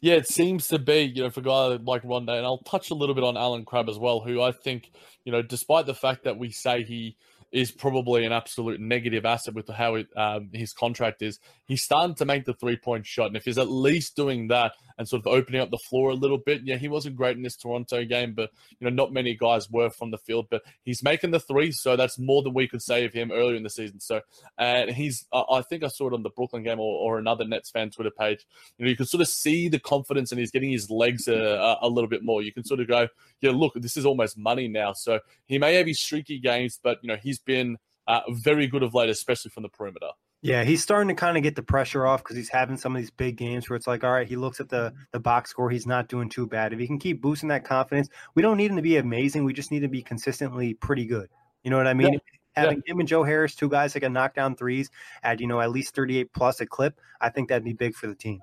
Yeah, 0.02 0.16
it 0.16 0.28
seems 0.28 0.68
to 0.70 0.80
be, 0.80 1.12
you 1.14 1.24
know, 1.24 1.30
for 1.30 1.42
a 1.42 1.44
guy 1.44 1.66
like 1.84 2.04
Rondae, 2.04 2.38
and 2.38 2.46
I'll 2.46 2.60
touch 2.60 2.90
a 2.90 2.96
little 2.96 3.16
bit 3.16 3.24
on 3.24 3.36
Allen 3.36 3.66
Crabbe 3.66 3.90
as 3.90 4.00
well, 4.00 4.22
who 4.22 4.42
I 4.42 4.52
think, 4.52 4.92
you 5.26 5.32
know, 5.32 5.42
despite 5.42 5.88
the 5.88 5.96
fact 5.96 6.24
that 6.24 6.38
we 6.38 6.52
say 6.52 6.84
he 6.84 7.18
is 7.52 7.72
probably 7.72 8.26
an 8.26 8.32
absolute 8.32 8.80
negative 8.80 9.26
asset 9.26 9.56
with 9.56 9.68
how 9.70 9.96
it, 9.96 10.08
um, 10.16 10.50
his 10.54 10.72
contract 10.74 11.22
is. 11.22 11.40
He's 11.66 11.82
starting 11.82 12.16
to 12.16 12.26
make 12.26 12.46
the 12.46 12.54
three 12.54 12.78
point 12.78 13.06
shot, 13.06 13.28
and 13.28 13.36
if 13.36 13.46
he's 13.46 13.58
at 13.58 13.70
least 13.70 14.16
doing 14.16 14.50
that 14.50 14.74
and 15.00 15.08
sort 15.08 15.26
of 15.26 15.28
opening 15.28 15.62
up 15.62 15.72
the 15.72 15.80
floor 15.90 16.12
a 16.12 16.16
little 16.16 16.38
bit, 16.38 16.62
yeah, 16.66 16.76
he 16.76 16.90
wasn't 16.90 17.16
great 17.16 17.38
in 17.38 17.42
this 17.42 17.56
Toronto 17.56 18.04
game, 18.04 18.34
but 18.34 18.52
you 18.80 18.86
know, 18.86 18.94
not 18.94 19.14
many 19.14 19.34
guys 19.34 19.70
were 19.72 19.90
from 19.90 20.12
the 20.12 20.18
field. 20.18 20.48
But 20.52 20.62
he's 20.84 21.02
making 21.02 21.32
the 21.32 21.40
three, 21.40 21.72
so 21.72 21.96
that's 21.96 22.20
more 22.20 22.44
than 22.44 22.54
we 22.54 22.68
could 22.68 22.82
say 22.82 23.06
of 23.06 23.14
him 23.14 23.32
earlier 23.32 23.56
in 23.56 23.64
the 23.64 23.70
season. 23.70 24.02
So, 24.02 24.20
and 24.58 24.92
he's, 24.92 25.26
I 25.34 25.62
think 25.62 25.86
I 25.86 25.88
saw 25.88 26.08
it 26.08 26.14
on 26.14 26.22
the 26.22 26.30
Brooklyn 26.30 26.64
game 26.64 26.82
or, 26.82 27.14
or 27.14 27.18
another 27.18 27.46
Nets 27.46 27.72
fan 27.72 27.90
Twitter 27.92 28.12
page. 28.12 28.46
You 28.78 28.86
know, 28.86 28.90
you 28.90 28.98
can 28.98 29.06
sort 29.06 29.22
of 29.22 29.30
see 29.30 29.70
the 29.70 29.80
confidence, 29.80 30.34
and 30.34 30.40
he's 30.40 30.52
getting 30.52 30.72
his 30.72 30.92
legs 30.92 31.30
a, 31.30 31.78
a 31.82 31.88
little 31.88 32.10
bit 32.10 32.24
more. 32.24 32.42
You 32.42 32.52
can 32.52 32.66
sort 32.66 32.82
of 32.82 32.90
go, 32.90 33.08
yeah, 33.40 33.52
look, 33.52 33.74
this 33.76 33.96
is 33.96 34.06
almost 34.06 34.38
money 34.38 34.68
now. 34.68 34.92
So 34.92 35.22
he 35.48 35.58
may 35.58 35.76
have 35.76 35.88
his 35.88 36.02
streaky 36.02 36.40
games, 36.40 36.78
but 36.84 37.00
you 37.02 37.08
know, 37.08 37.16
he's 37.16 37.40
been 37.40 37.78
uh, 38.06 38.22
very 38.30 38.68
good 38.68 38.84
of 38.84 38.94
late, 38.94 39.10
especially 39.10 39.52
from 39.52 39.64
the 39.64 39.70
perimeter. 39.70 40.10
Yeah, 40.42 40.64
he's 40.64 40.82
starting 40.82 41.10
to 41.10 41.16
kind 41.16 41.36
of 41.36 41.44
get 41.44 41.56
the 41.56 41.64
pressure 41.64 42.08
off 42.08 42.24
because 42.24 42.38
he's 42.38 42.50
having 42.50 42.78
some 42.78 42.96
of 42.96 43.02
these 43.02 43.12
big 43.12 43.36
games 43.36 43.70
where 43.70 43.76
it's 43.76 43.88
like, 43.88 44.06
all 44.06 44.12
right, 44.12 44.28
he 44.28 44.38
looks 44.38 44.62
at 44.62 44.70
the 44.70 44.94
the 45.12 45.20
box 45.20 45.50
score, 45.50 45.70
he's 45.70 45.86
not 45.86 46.08
doing 46.08 46.30
too 46.30 46.48
bad. 46.48 46.72
If 46.72 46.80
he 46.80 46.88
can 46.88 46.98
keep 46.98 47.22
boosting 47.22 47.50
that 47.50 47.66
confidence, 47.66 48.08
we 48.36 48.42
don't 48.42 48.56
need 48.56 48.72
him 48.72 48.78
to 48.78 48.82
be 48.82 48.98
amazing. 48.98 49.44
We 49.44 49.54
just 49.54 49.72
need 49.72 49.82
to 49.82 49.90
be 49.90 50.02
consistently 50.02 50.76
pretty 50.76 51.06
good. 51.06 51.30
You 51.64 51.72
know 51.72 51.78
what 51.78 51.88
I 51.88 51.94
mean? 51.94 52.14
Yeah. 52.14 52.20
Having 52.56 52.84
yeah. 52.86 52.94
him 52.94 53.00
and 53.00 53.08
Joe 53.08 53.24
Harris, 53.24 53.54
two 53.54 53.70
guys 53.70 53.94
that 53.94 54.00
can 54.00 54.14
knock 54.14 54.34
down 54.34 54.56
threes 54.56 54.90
at 55.24 55.42
you 55.42 55.48
know 55.48 55.60
at 55.60 55.72
least 55.72 55.94
thirty 55.94 56.18
eight 56.18 56.32
plus 56.34 56.62
a 56.62 56.66
clip, 56.66 57.00
I 57.20 57.30
think 57.30 57.50
that'd 57.50 57.64
be 57.66 57.74
big 57.74 57.96
for 57.96 58.08
the 58.08 58.16
team. 58.16 58.42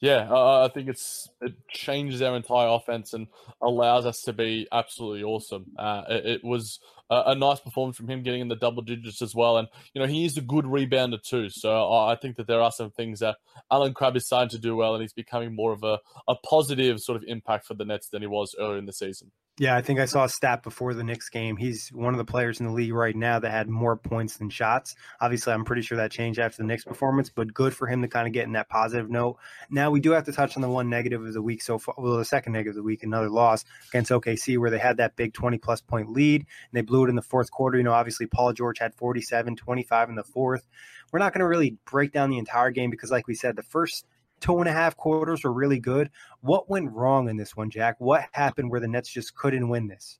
Yeah, 0.00 0.28
uh, 0.30 0.66
I 0.66 0.72
think 0.72 0.88
it's 0.88 1.28
it 1.42 1.54
changes 1.68 2.22
our 2.22 2.34
entire 2.34 2.68
offense 2.68 3.12
and 3.12 3.26
allows 3.60 4.06
us 4.06 4.22
to 4.22 4.32
be 4.32 4.66
absolutely 4.72 5.22
awesome. 5.22 5.66
Uh, 5.78 6.04
it, 6.08 6.26
it, 6.26 6.44
was 6.44 6.80
a, 7.10 7.34
nice 7.34 7.60
performance 7.60 7.96
from 7.96 8.08
him, 8.08 8.22
getting 8.22 8.40
in 8.40 8.48
the 8.48 8.56
double 8.56 8.82
digits 8.82 9.20
as 9.20 9.34
well, 9.34 9.58
and 9.58 9.68
you 9.94 10.00
know 10.00 10.06
he 10.06 10.24
is 10.24 10.36
a 10.36 10.42
good 10.42 10.64
rebounder 10.64 11.22
too. 11.22 11.48
So 11.50 11.92
I 11.92 12.16
think 12.16 12.36
that 12.36 12.46
there 12.46 12.62
are 12.62 12.72
some 12.72 12.90
things 12.90 13.20
that 13.20 13.36
Allen 13.70 13.94
Crabbe 13.94 14.16
is 14.16 14.26
starting 14.26 14.50
to 14.50 14.58
do 14.58 14.76
well, 14.76 14.94
and 14.94 15.02
he's 15.02 15.12
becoming 15.12 15.54
more 15.54 15.72
of 15.72 15.82
a, 15.82 15.98
a 16.28 16.36
positive 16.36 17.00
sort 17.00 17.16
of 17.16 17.24
impact 17.26 17.66
for 17.66 17.74
the 17.74 17.84
Nets 17.84 18.08
than 18.08 18.22
he 18.22 18.28
was 18.28 18.54
earlier 18.58 18.78
in 18.78 18.86
the 18.86 18.92
season. 18.92 19.32
Yeah, 19.60 19.76
I 19.76 19.82
think 19.82 20.00
I 20.00 20.06
saw 20.06 20.24
a 20.24 20.28
stat 20.30 20.62
before 20.62 20.94
the 20.94 21.04
Knicks 21.04 21.28
game. 21.28 21.54
He's 21.58 21.90
one 21.90 22.14
of 22.14 22.18
the 22.18 22.24
players 22.24 22.60
in 22.60 22.66
the 22.66 22.72
league 22.72 22.94
right 22.94 23.14
now 23.14 23.38
that 23.38 23.50
had 23.50 23.68
more 23.68 23.94
points 23.94 24.38
than 24.38 24.48
shots. 24.48 24.94
Obviously, 25.20 25.52
I'm 25.52 25.66
pretty 25.66 25.82
sure 25.82 25.98
that 25.98 26.10
changed 26.10 26.40
after 26.40 26.62
the 26.62 26.66
Knicks 26.66 26.84
performance, 26.84 27.28
but 27.28 27.52
good 27.52 27.76
for 27.76 27.86
him 27.86 28.00
to 28.00 28.08
kind 28.08 28.26
of 28.26 28.32
get 28.32 28.46
in 28.46 28.52
that 28.52 28.70
positive 28.70 29.10
note. 29.10 29.36
Now, 29.68 29.90
we 29.90 30.00
do 30.00 30.12
have 30.12 30.24
to 30.24 30.32
touch 30.32 30.56
on 30.56 30.62
the 30.62 30.68
one 30.70 30.88
negative 30.88 31.22
of 31.22 31.34
the 31.34 31.42
week 31.42 31.60
so 31.60 31.78
far. 31.78 31.94
Well, 31.98 32.16
the 32.16 32.24
second 32.24 32.54
negative 32.54 32.70
of 32.70 32.76
the 32.76 32.82
week, 32.82 33.02
another 33.02 33.28
loss 33.28 33.66
against 33.90 34.10
OKC, 34.10 34.56
where 34.56 34.70
they 34.70 34.78
had 34.78 34.96
that 34.96 35.16
big 35.16 35.34
20 35.34 35.58
plus 35.58 35.82
point 35.82 36.10
lead 36.10 36.40
and 36.40 36.72
they 36.72 36.80
blew 36.80 37.04
it 37.04 37.10
in 37.10 37.16
the 37.16 37.20
fourth 37.20 37.50
quarter. 37.50 37.76
You 37.76 37.84
know, 37.84 37.92
obviously, 37.92 38.24
Paul 38.24 38.54
George 38.54 38.78
had 38.78 38.94
47, 38.94 39.56
25 39.56 40.08
in 40.08 40.14
the 40.14 40.24
fourth. 40.24 40.66
We're 41.12 41.18
not 41.18 41.34
going 41.34 41.40
to 41.40 41.46
really 41.46 41.76
break 41.84 42.12
down 42.12 42.30
the 42.30 42.38
entire 42.38 42.70
game 42.70 42.88
because, 42.88 43.10
like 43.10 43.26
we 43.26 43.34
said, 43.34 43.56
the 43.56 43.62
first 43.62 44.06
two 44.40 44.58
and 44.58 44.68
a 44.68 44.72
half 44.72 44.96
quarters 44.96 45.44
were 45.44 45.52
really 45.52 45.78
good. 45.78 46.10
What 46.40 46.68
went 46.68 46.92
wrong 46.92 47.28
in 47.28 47.36
this 47.36 47.56
one, 47.56 47.70
Jack? 47.70 47.96
What 47.98 48.24
happened 48.32 48.70
where 48.70 48.80
the 48.80 48.88
Nets 48.88 49.10
just 49.10 49.34
couldn't 49.34 49.68
win 49.68 49.88
this? 49.88 50.18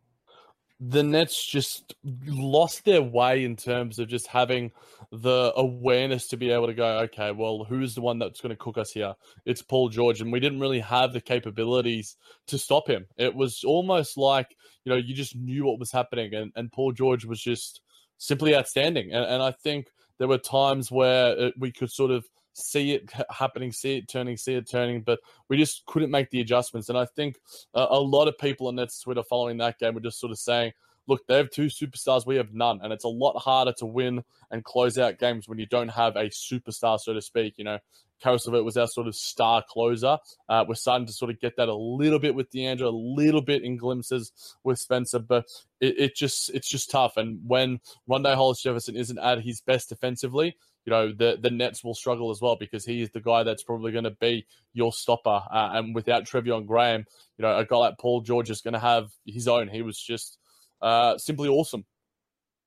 the 0.80 1.02
Nets 1.02 1.44
just 1.44 1.94
lost 2.26 2.86
their 2.86 3.02
way 3.02 3.44
in 3.44 3.54
terms 3.54 3.98
of 3.98 4.08
just 4.08 4.26
having 4.26 4.72
the 5.12 5.52
awareness 5.54 6.28
to 6.28 6.38
be 6.38 6.50
able 6.50 6.68
to 6.68 6.74
go, 6.74 7.00
okay, 7.00 7.32
well, 7.32 7.64
who's 7.64 7.94
the 7.94 8.00
one 8.00 8.18
that's 8.18 8.40
going 8.40 8.50
to 8.50 8.56
cook 8.56 8.78
us 8.78 8.90
here? 8.90 9.14
It's 9.44 9.60
Paul 9.60 9.90
George. 9.90 10.22
And 10.22 10.32
we 10.32 10.40
didn't 10.40 10.60
really 10.60 10.80
have 10.80 11.12
the 11.12 11.20
capabilities 11.20 12.16
to 12.46 12.56
stop 12.56 12.88
him. 12.88 13.06
It 13.18 13.34
was 13.34 13.62
almost 13.62 14.16
like, 14.16 14.56
you 14.84 14.90
know, 14.90 14.96
you 14.96 15.14
just 15.14 15.36
knew 15.36 15.66
what 15.66 15.78
was 15.78 15.92
happening. 15.92 16.32
And, 16.34 16.50
and 16.56 16.72
Paul 16.72 16.92
George 16.92 17.26
was 17.26 17.42
just 17.42 17.82
simply 18.16 18.56
outstanding. 18.56 19.12
And, 19.12 19.24
and 19.24 19.42
I 19.42 19.50
think 19.50 19.88
there 20.16 20.28
were 20.28 20.38
times 20.38 20.90
where 20.90 21.38
it, 21.38 21.54
we 21.58 21.72
could 21.72 21.90
sort 21.90 22.10
of 22.10 22.24
see 22.52 22.92
it 22.92 23.10
happening, 23.30 23.72
see 23.72 23.98
it 23.98 24.08
turning, 24.08 24.36
see 24.36 24.54
it 24.54 24.68
turning, 24.70 25.02
but 25.02 25.20
we 25.48 25.56
just 25.56 25.84
couldn't 25.86 26.10
make 26.10 26.30
the 26.30 26.40
adjustments. 26.40 26.88
And 26.88 26.98
I 26.98 27.04
think 27.04 27.36
uh, 27.74 27.86
a 27.90 28.00
lot 28.00 28.28
of 28.28 28.38
people 28.38 28.68
on 28.68 28.76
Nets 28.76 29.00
Twitter 29.00 29.22
following 29.22 29.58
that 29.58 29.78
game 29.78 29.94
were 29.94 30.00
just 30.00 30.20
sort 30.20 30.32
of 30.32 30.38
saying, 30.38 30.72
look, 31.06 31.26
they 31.26 31.36
have 31.36 31.50
two 31.50 31.66
superstars, 31.66 32.26
we 32.26 32.36
have 32.36 32.52
none. 32.52 32.80
And 32.82 32.92
it's 32.92 33.04
a 33.04 33.08
lot 33.08 33.38
harder 33.38 33.72
to 33.78 33.86
win 33.86 34.22
and 34.50 34.64
close 34.64 34.98
out 34.98 35.18
games 35.18 35.48
when 35.48 35.58
you 35.58 35.66
don't 35.66 35.88
have 35.88 36.16
a 36.16 36.24
superstar, 36.24 36.98
so 36.98 37.12
to 37.12 37.22
speak. 37.22 37.54
You 37.56 37.64
know, 37.64 37.78
LeVert 38.24 38.64
was 38.64 38.76
our 38.76 38.86
sort 38.86 39.08
of 39.08 39.16
star 39.16 39.64
closer. 39.68 40.18
Uh, 40.48 40.64
we're 40.68 40.74
starting 40.74 41.06
to 41.06 41.12
sort 41.12 41.30
of 41.30 41.40
get 41.40 41.56
that 41.56 41.68
a 41.68 41.74
little 41.74 42.18
bit 42.18 42.34
with 42.34 42.50
D'Angelo, 42.50 42.90
a 42.90 42.92
little 42.92 43.42
bit 43.42 43.64
in 43.64 43.76
glimpses 43.76 44.32
with 44.62 44.78
Spencer, 44.78 45.18
but 45.18 45.46
it, 45.80 45.98
it 45.98 46.16
just 46.16 46.50
it's 46.50 46.68
just 46.68 46.90
tough. 46.90 47.16
And 47.16 47.40
when 47.46 47.80
Rondae 48.08 48.34
Hollis 48.34 48.62
Jefferson 48.62 48.96
isn't 48.96 49.18
at 49.18 49.40
his 49.40 49.60
best 49.60 49.88
defensively, 49.88 50.56
you 50.84 50.90
know 50.90 51.12
the 51.12 51.38
the 51.40 51.50
Nets 51.50 51.84
will 51.84 51.94
struggle 51.94 52.30
as 52.30 52.40
well 52.40 52.56
because 52.56 52.84
he 52.84 53.02
is 53.02 53.10
the 53.10 53.20
guy 53.20 53.42
that's 53.42 53.62
probably 53.62 53.92
going 53.92 54.04
to 54.04 54.10
be 54.12 54.46
your 54.72 54.92
stopper. 54.92 55.42
Uh, 55.50 55.70
and 55.74 55.94
without 55.94 56.24
Treveon 56.24 56.66
Graham, 56.66 57.04
you 57.38 57.42
know 57.42 57.58
a 57.58 57.64
guy 57.64 57.76
like 57.76 57.98
Paul 57.98 58.20
George 58.20 58.50
is 58.50 58.60
going 58.60 58.74
to 58.74 58.80
have 58.80 59.10
his 59.26 59.48
own. 59.48 59.68
He 59.68 59.82
was 59.82 59.98
just 59.98 60.38
uh, 60.80 61.18
simply 61.18 61.48
awesome. 61.48 61.84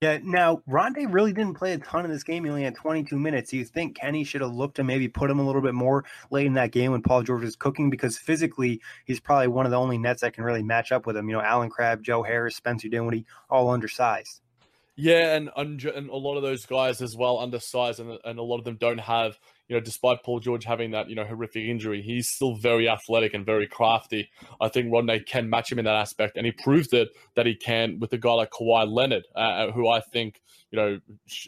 Yeah, 0.04 0.18
now 0.22 0.60
Rondae 0.68 1.10
really 1.10 1.32
didn't 1.32 1.54
play 1.54 1.72
a 1.72 1.78
ton 1.78 2.04
in 2.04 2.10
this 2.10 2.24
game. 2.24 2.44
He 2.44 2.50
only 2.50 2.64
had 2.64 2.74
22 2.74 3.18
minutes. 3.18 3.50
Do 3.50 3.56
you 3.56 3.64
think 3.64 3.96
Kenny 3.96 4.22
should 4.22 4.42
have 4.42 4.52
looked 4.52 4.76
to 4.76 4.84
maybe 4.84 5.08
put 5.08 5.30
him 5.30 5.38
a 5.38 5.46
little 5.46 5.62
bit 5.62 5.72
more 5.72 6.04
late 6.30 6.44
in 6.44 6.52
that 6.54 6.72
game 6.72 6.92
when 6.92 7.00
Paul 7.00 7.22
George 7.22 7.44
is 7.44 7.56
cooking? 7.56 7.88
Because 7.88 8.18
physically, 8.18 8.82
he's 9.06 9.18
probably 9.18 9.48
one 9.48 9.64
of 9.64 9.70
the 9.70 9.78
only 9.78 9.96
Nets 9.96 10.20
that 10.20 10.34
can 10.34 10.44
really 10.44 10.62
match 10.62 10.92
up 10.92 11.06
with 11.06 11.16
him. 11.16 11.26
You 11.30 11.36
know, 11.36 11.40
Allen 11.40 11.70
Crabbe, 11.70 12.02
Joe 12.02 12.22
Harris, 12.22 12.54
Spencer 12.54 12.88
Dinwiddie, 12.88 13.24
all 13.48 13.70
undersized. 13.70 14.42
Yeah, 14.96 15.34
and, 15.34 15.50
and 15.56 16.08
a 16.08 16.16
lot 16.16 16.36
of 16.36 16.42
those 16.42 16.66
guys 16.66 17.02
as 17.02 17.16
well 17.16 17.40
undersized, 17.40 17.98
and, 17.98 18.18
and 18.24 18.38
a 18.38 18.42
lot 18.42 18.58
of 18.58 18.64
them 18.64 18.76
don't 18.76 19.00
have 19.00 19.38
you 19.68 19.76
know, 19.76 19.80
despite 19.80 20.22
Paul 20.22 20.40
George 20.40 20.64
having 20.64 20.90
that, 20.90 21.08
you 21.08 21.14
know, 21.14 21.24
horrific 21.24 21.64
injury, 21.64 22.02
he's 22.02 22.28
still 22.28 22.54
very 22.54 22.88
athletic 22.88 23.32
and 23.32 23.46
very 23.46 23.66
crafty. 23.66 24.30
I 24.60 24.68
think 24.68 24.92
Rodney 24.92 25.20
can 25.20 25.48
match 25.48 25.72
him 25.72 25.78
in 25.78 25.86
that 25.86 25.96
aspect, 25.96 26.36
and 26.36 26.44
he 26.44 26.52
proved 26.52 26.92
it 26.92 27.08
that 27.34 27.46
he 27.46 27.54
can 27.54 27.98
with 27.98 28.12
a 28.12 28.18
guy 28.18 28.32
like 28.32 28.50
Kawhi 28.50 28.90
Leonard, 28.90 29.24
uh, 29.34 29.38
uh 29.38 29.72
who 29.72 29.88
I 29.88 30.00
think, 30.00 30.42
you 30.74 30.80
know, 30.80 31.00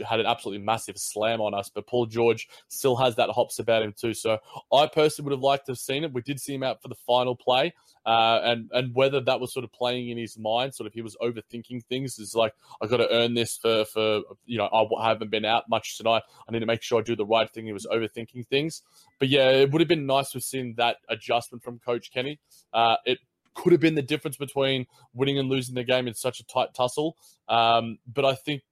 had 0.06 0.20
an 0.20 0.26
absolutely 0.26 0.64
massive 0.64 0.96
slam 0.96 1.40
on 1.40 1.52
us. 1.52 1.68
But 1.68 1.88
Paul 1.88 2.06
George 2.06 2.46
still 2.68 2.94
has 2.94 3.16
that 3.16 3.28
hops 3.30 3.58
about 3.58 3.82
him 3.82 3.92
too. 3.92 4.14
So 4.14 4.38
I 4.72 4.86
personally 4.86 5.26
would 5.26 5.36
have 5.36 5.42
liked 5.42 5.66
to 5.66 5.72
have 5.72 5.80
seen 5.80 6.04
it. 6.04 6.12
We 6.12 6.22
did 6.22 6.38
see 6.40 6.54
him 6.54 6.62
out 6.62 6.80
for 6.80 6.86
the 6.86 6.94
final 6.94 7.34
play, 7.34 7.74
uh, 8.06 8.40
and 8.44 8.70
and 8.72 8.94
whether 8.94 9.20
that 9.20 9.40
was 9.40 9.52
sort 9.52 9.64
of 9.64 9.72
playing 9.72 10.10
in 10.10 10.18
his 10.18 10.38
mind, 10.38 10.76
sort 10.76 10.86
of 10.86 10.94
he 10.94 11.02
was 11.02 11.16
overthinking 11.20 11.84
things. 11.86 12.20
Is 12.20 12.36
like 12.36 12.54
I 12.80 12.86
got 12.86 12.98
to 12.98 13.12
earn 13.12 13.34
this 13.34 13.56
for 13.56 13.84
for 13.86 14.20
you 14.44 14.58
know 14.58 14.68
I 14.68 15.08
haven't 15.08 15.32
been 15.32 15.44
out 15.44 15.64
much 15.68 15.98
tonight. 15.98 16.22
I 16.48 16.52
need 16.52 16.60
to 16.60 16.66
make 16.66 16.82
sure 16.82 17.00
I 17.00 17.02
do 17.02 17.16
the 17.16 17.26
right 17.26 17.50
thing. 17.50 17.66
He 17.66 17.72
was 17.72 17.86
overthinking 17.86 18.46
things. 18.46 18.82
But 19.18 19.28
yeah, 19.28 19.50
it 19.50 19.72
would 19.72 19.80
have 19.80 19.88
been 19.88 20.06
nice 20.06 20.30
to 20.30 20.38
have 20.38 20.44
seen 20.44 20.74
that 20.76 20.98
adjustment 21.08 21.64
from 21.64 21.80
Coach 21.80 22.12
Kenny. 22.12 22.38
Uh, 22.72 22.96
it 23.04 23.18
could 23.54 23.72
have 23.72 23.80
been 23.80 23.94
the 23.96 24.02
difference 24.02 24.36
between 24.36 24.86
winning 25.14 25.38
and 25.38 25.48
losing 25.48 25.74
the 25.74 25.82
game 25.82 26.06
in 26.06 26.14
such 26.14 26.38
a 26.38 26.44
tight 26.44 26.74
tussle. 26.74 27.16
Um, 27.48 27.98
but 28.06 28.24
I 28.24 28.34
think 28.34 28.62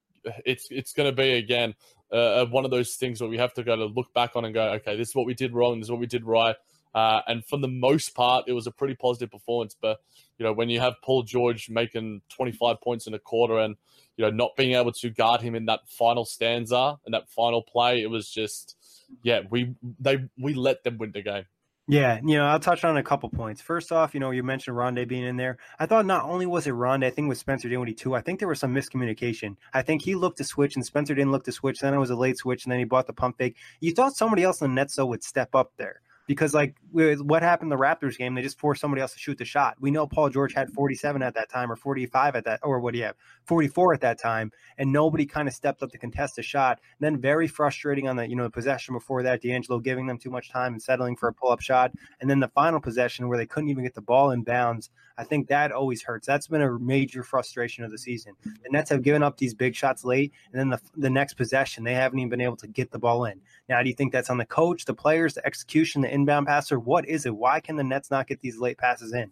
it's 0.44 0.68
it's 0.70 0.92
going 0.92 1.08
to 1.08 1.16
be 1.16 1.32
again 1.32 1.74
uh, 2.12 2.46
one 2.46 2.64
of 2.64 2.70
those 2.70 2.94
things 2.94 3.20
where 3.20 3.30
we 3.30 3.38
have 3.38 3.54
to 3.54 3.62
go 3.62 3.74
to 3.76 3.86
look 3.86 4.12
back 4.14 4.36
on 4.36 4.44
and 4.44 4.54
go, 4.54 4.72
okay, 4.74 4.96
this 4.96 5.08
is 5.08 5.14
what 5.14 5.26
we 5.26 5.34
did 5.34 5.52
wrong, 5.52 5.80
this 5.80 5.86
is 5.86 5.90
what 5.90 6.00
we 6.00 6.06
did 6.06 6.24
right. 6.24 6.56
Uh, 6.94 7.20
and 7.26 7.44
for 7.44 7.58
the 7.58 7.68
most 7.68 8.14
part, 8.14 8.44
it 8.46 8.52
was 8.52 8.68
a 8.68 8.70
pretty 8.70 8.94
positive 8.94 9.30
performance. 9.30 9.74
But 9.80 9.98
you 10.38 10.44
know, 10.44 10.52
when 10.52 10.68
you 10.68 10.78
have 10.80 10.94
Paul 11.02 11.24
George 11.24 11.68
making 11.68 12.22
25 12.28 12.80
points 12.80 13.06
in 13.08 13.14
a 13.14 13.18
quarter 13.18 13.58
and 13.58 13.76
you 14.16 14.24
know 14.24 14.30
not 14.30 14.54
being 14.56 14.74
able 14.74 14.92
to 14.92 15.10
guard 15.10 15.40
him 15.40 15.56
in 15.56 15.66
that 15.66 15.80
final 15.88 16.24
stanza 16.24 16.96
and 17.04 17.14
that 17.14 17.28
final 17.28 17.62
play, 17.62 18.00
it 18.00 18.10
was 18.10 18.30
just 18.30 18.76
yeah, 19.22 19.40
we 19.50 19.74
they 19.98 20.18
we 20.40 20.54
let 20.54 20.84
them 20.84 20.98
win 20.98 21.10
the 21.12 21.22
game. 21.22 21.44
Yeah, 21.86 22.18
you 22.24 22.38
know, 22.38 22.46
I'll 22.46 22.60
touch 22.60 22.82
on 22.82 22.96
a 22.96 23.02
couple 23.02 23.28
points. 23.28 23.60
First 23.60 23.92
off, 23.92 24.14
you 24.14 24.20
know, 24.20 24.30
you 24.30 24.42
mentioned 24.42 24.74
Rondae 24.74 25.06
being 25.06 25.24
in 25.24 25.36
there. 25.36 25.58
I 25.78 25.84
thought 25.84 26.06
not 26.06 26.24
only 26.24 26.46
was 26.46 26.66
it 26.66 26.72
Rondae, 26.72 27.04
I 27.04 27.10
think 27.10 27.28
with 27.28 27.36
Spencer 27.36 27.68
Dinwiddie 27.68 27.92
too. 27.92 28.14
I 28.14 28.22
think 28.22 28.38
there 28.38 28.48
was 28.48 28.58
some 28.58 28.74
miscommunication. 28.74 29.56
I 29.74 29.82
think 29.82 30.00
he 30.00 30.14
looked 30.14 30.38
to 30.38 30.44
switch 30.44 30.76
and 30.76 30.86
Spencer 30.86 31.14
didn't 31.14 31.32
look 31.32 31.44
to 31.44 31.52
switch. 31.52 31.80
Then 31.80 31.92
it 31.92 31.98
was 31.98 32.08
a 32.08 32.16
late 32.16 32.38
switch 32.38 32.64
and 32.64 32.72
then 32.72 32.78
he 32.78 32.86
bought 32.86 33.06
the 33.06 33.12
pump 33.12 33.36
fake. 33.36 33.56
You 33.80 33.92
thought 33.92 34.16
somebody 34.16 34.44
else 34.44 34.62
in 34.62 34.68
the 34.70 34.74
Nets 34.74 34.96
though 34.96 35.04
would 35.04 35.22
step 35.22 35.54
up 35.54 35.72
there 35.76 36.00
because 36.26 36.54
like 36.54 36.74
what 36.92 37.42
happened 37.42 37.72
in 37.72 37.78
the 37.78 37.82
Raptors 37.82 38.16
game, 38.16 38.34
they 38.34 38.42
just 38.42 38.58
forced 38.58 38.80
somebody 38.80 39.02
else 39.02 39.12
to 39.12 39.18
shoot 39.18 39.38
the 39.38 39.44
shot. 39.44 39.76
We 39.80 39.90
know 39.90 40.06
Paul 40.06 40.30
George 40.30 40.54
had 40.54 40.70
47 40.70 41.22
at 41.22 41.34
that 41.34 41.50
time 41.50 41.70
or 41.70 41.76
45 41.76 42.36
at 42.36 42.44
that, 42.44 42.60
or 42.62 42.80
what 42.80 42.92
do 42.92 42.98
you 42.98 43.04
have, 43.04 43.16
44 43.44 43.94
at 43.94 44.00
that 44.00 44.18
time, 44.18 44.50
and 44.78 44.92
nobody 44.92 45.26
kind 45.26 45.48
of 45.48 45.54
stepped 45.54 45.82
up 45.82 45.90
to 45.92 45.98
contest 45.98 46.38
a 46.38 46.42
shot. 46.42 46.80
And 46.98 47.04
then 47.04 47.20
very 47.20 47.46
frustrating 47.46 48.08
on 48.08 48.16
the 48.16 48.28
you 48.28 48.36
know 48.36 48.44
the 48.44 48.50
possession 48.50 48.94
before 48.94 49.22
that, 49.22 49.42
D'Angelo 49.42 49.80
giving 49.80 50.06
them 50.06 50.18
too 50.18 50.30
much 50.30 50.50
time 50.50 50.72
and 50.72 50.82
settling 50.82 51.16
for 51.16 51.28
a 51.28 51.32
pull 51.32 51.50
up 51.50 51.60
shot, 51.60 51.92
and 52.20 52.30
then 52.30 52.40
the 52.40 52.48
final 52.48 52.80
possession 52.80 53.28
where 53.28 53.38
they 53.38 53.46
couldn't 53.46 53.68
even 53.70 53.84
get 53.84 53.94
the 53.94 54.02
ball 54.02 54.30
in 54.30 54.42
bounds. 54.42 54.90
I 55.16 55.24
think 55.24 55.48
that 55.48 55.72
always 55.72 56.02
hurts. 56.02 56.26
That's 56.26 56.48
been 56.48 56.62
a 56.62 56.78
major 56.78 57.22
frustration 57.22 57.84
of 57.84 57.90
the 57.90 57.98
season. 57.98 58.34
The 58.44 58.70
Nets 58.70 58.90
have 58.90 59.02
given 59.02 59.22
up 59.22 59.36
these 59.36 59.54
big 59.54 59.74
shots 59.74 60.04
late, 60.04 60.32
and 60.52 60.60
then 60.60 60.70
the 60.70 60.80
the 60.96 61.10
next 61.10 61.34
possession 61.34 61.84
they 61.84 61.94
haven't 61.94 62.18
even 62.18 62.30
been 62.30 62.40
able 62.40 62.56
to 62.56 62.66
get 62.66 62.90
the 62.90 62.98
ball 62.98 63.24
in. 63.26 63.40
Now, 63.68 63.82
do 63.82 63.88
you 63.88 63.94
think 63.94 64.12
that's 64.12 64.30
on 64.30 64.38
the 64.38 64.46
coach, 64.46 64.84
the 64.84 64.94
players, 64.94 65.34
the 65.34 65.46
execution, 65.46 66.02
the 66.02 66.12
inbound 66.12 66.46
passer? 66.46 66.78
What 66.78 67.06
is 67.08 67.26
it? 67.26 67.34
Why 67.36 67.60
can 67.60 67.76
the 67.76 67.84
Nets 67.84 68.10
not 68.10 68.26
get 68.26 68.40
these 68.40 68.58
late 68.58 68.78
passes 68.78 69.12
in? 69.12 69.30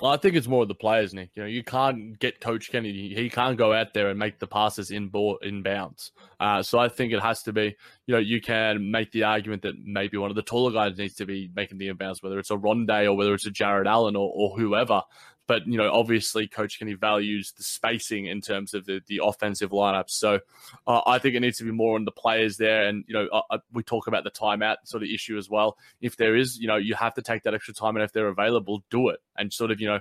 Well, 0.00 0.12
I 0.12 0.16
think 0.16 0.34
it's 0.34 0.48
more 0.48 0.62
of 0.62 0.68
the 0.68 0.74
players, 0.74 1.12
Nick. 1.12 1.30
You 1.34 1.42
know, 1.42 1.48
you 1.48 1.62
can't 1.62 2.18
get 2.18 2.40
Coach 2.40 2.70
Kennedy. 2.70 3.14
He 3.14 3.28
can't 3.28 3.58
go 3.58 3.74
out 3.74 3.92
there 3.92 4.08
and 4.08 4.18
make 4.18 4.38
the 4.38 4.46
passes 4.46 4.90
in 4.90 5.08
ball 5.08 5.38
in 5.42 5.62
bounds. 5.62 6.12
Uh, 6.38 6.62
so 6.62 6.78
I 6.78 6.88
think 6.88 7.12
it 7.12 7.20
has 7.20 7.42
to 7.42 7.52
be. 7.52 7.76
You 8.06 8.14
know, 8.14 8.18
you 8.18 8.40
can 8.40 8.90
make 8.90 9.12
the 9.12 9.24
argument 9.24 9.60
that 9.62 9.74
maybe 9.84 10.16
one 10.16 10.30
of 10.30 10.36
the 10.36 10.42
taller 10.42 10.72
guys 10.72 10.96
needs 10.96 11.16
to 11.16 11.26
be 11.26 11.50
making 11.54 11.76
the 11.76 11.88
inbounds, 11.88 12.22
whether 12.22 12.38
it's 12.38 12.50
a 12.50 12.56
Rondae 12.56 13.04
or 13.04 13.14
whether 13.14 13.34
it's 13.34 13.46
a 13.46 13.50
Jarrett 13.50 13.86
Allen 13.86 14.16
or, 14.16 14.32
or 14.34 14.56
whoever. 14.56 15.02
But 15.50 15.66
you 15.66 15.78
know, 15.78 15.90
obviously, 15.92 16.46
Coach 16.46 16.78
Kenny 16.78 16.94
values 16.94 17.52
the 17.56 17.64
spacing 17.64 18.26
in 18.26 18.40
terms 18.40 18.72
of 18.72 18.86
the, 18.86 19.00
the 19.08 19.20
offensive 19.20 19.70
lineups. 19.70 20.10
So 20.10 20.38
uh, 20.86 21.00
I 21.04 21.18
think 21.18 21.34
it 21.34 21.40
needs 21.40 21.58
to 21.58 21.64
be 21.64 21.72
more 21.72 21.96
on 21.96 22.04
the 22.04 22.12
players 22.12 22.56
there. 22.56 22.86
And 22.86 23.04
you 23.08 23.14
know, 23.14 23.26
uh, 23.32 23.42
uh, 23.50 23.58
we 23.72 23.82
talk 23.82 24.06
about 24.06 24.22
the 24.22 24.30
timeout 24.30 24.76
sort 24.84 25.02
of 25.02 25.08
issue 25.08 25.36
as 25.36 25.50
well. 25.50 25.76
If 26.00 26.16
there 26.16 26.36
is, 26.36 26.56
you 26.56 26.68
know, 26.68 26.76
you 26.76 26.94
have 26.94 27.14
to 27.14 27.22
take 27.22 27.42
that 27.42 27.52
extra 27.52 27.74
time, 27.74 27.96
and 27.96 28.04
if 28.04 28.12
they're 28.12 28.28
available, 28.28 28.84
do 28.92 29.08
it. 29.08 29.18
And 29.36 29.52
sort 29.52 29.72
of, 29.72 29.80
you 29.80 29.88
know, 29.88 29.98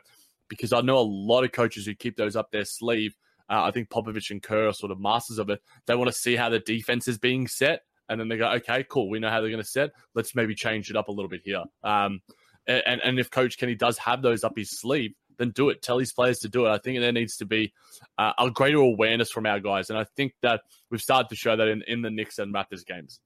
because 0.49 0.71
I 0.71 0.81
know 0.81 0.99
a 0.99 1.01
lot 1.01 1.43
of 1.43 1.51
coaches 1.51 1.87
who 1.87 1.95
keep 1.95 2.15
those 2.15 2.35
up 2.35 2.51
their 2.51 2.63
sleeve. 2.63 3.15
Uh, 3.49 3.63
I 3.63 3.71
think 3.71 3.89
Popovich 3.89 4.29
and 4.29 4.43
Kerr 4.43 4.67
are 4.67 4.73
sort 4.73 4.91
of 4.91 4.99
masters 4.99 5.39
of 5.39 5.49
it. 5.49 5.63
They 5.87 5.95
want 5.95 6.11
to 6.11 6.15
see 6.15 6.35
how 6.35 6.49
the 6.49 6.59
defense 6.59 7.07
is 7.07 7.17
being 7.17 7.47
set, 7.47 7.85
and 8.07 8.21
then 8.21 8.27
they 8.27 8.37
go, 8.37 8.51
okay, 8.51 8.85
cool, 8.87 9.09
we 9.09 9.17
know 9.17 9.31
how 9.31 9.41
they're 9.41 9.49
going 9.49 9.63
to 9.63 9.67
set. 9.67 9.93
Let's 10.13 10.35
maybe 10.35 10.53
change 10.53 10.91
it 10.91 10.95
up 10.95 11.07
a 11.07 11.11
little 11.11 11.27
bit 11.27 11.41
here. 11.43 11.63
Um, 11.83 12.21
and, 12.67 13.01
and 13.03 13.17
if 13.17 13.31
Coach 13.31 13.57
Kenny 13.57 13.73
does 13.73 13.97
have 13.97 14.21
those 14.21 14.43
up 14.43 14.53
his 14.55 14.79
sleeve, 14.79 15.15
then 15.39 15.49
do 15.49 15.69
it. 15.69 15.81
Tell 15.81 15.97
these 15.97 16.13
players 16.13 16.37
to 16.39 16.49
do 16.49 16.67
it. 16.67 16.69
I 16.69 16.77
think 16.77 16.99
there 16.99 17.11
needs 17.11 17.37
to 17.37 17.45
be 17.45 17.73
uh, 18.19 18.33
a 18.37 18.51
greater 18.51 18.77
awareness 18.77 19.31
from 19.31 19.47
our 19.47 19.59
guys, 19.59 19.89
and 19.89 19.97
I 19.97 20.05
think 20.15 20.33
that 20.43 20.61
we've 20.91 21.01
started 21.01 21.29
to 21.29 21.35
show 21.35 21.55
that 21.55 21.67
in, 21.67 21.83
in 21.87 22.03
the 22.03 22.11
Knicks 22.11 22.37
and 22.37 22.53
Raptors 22.53 22.85
games. 22.85 23.19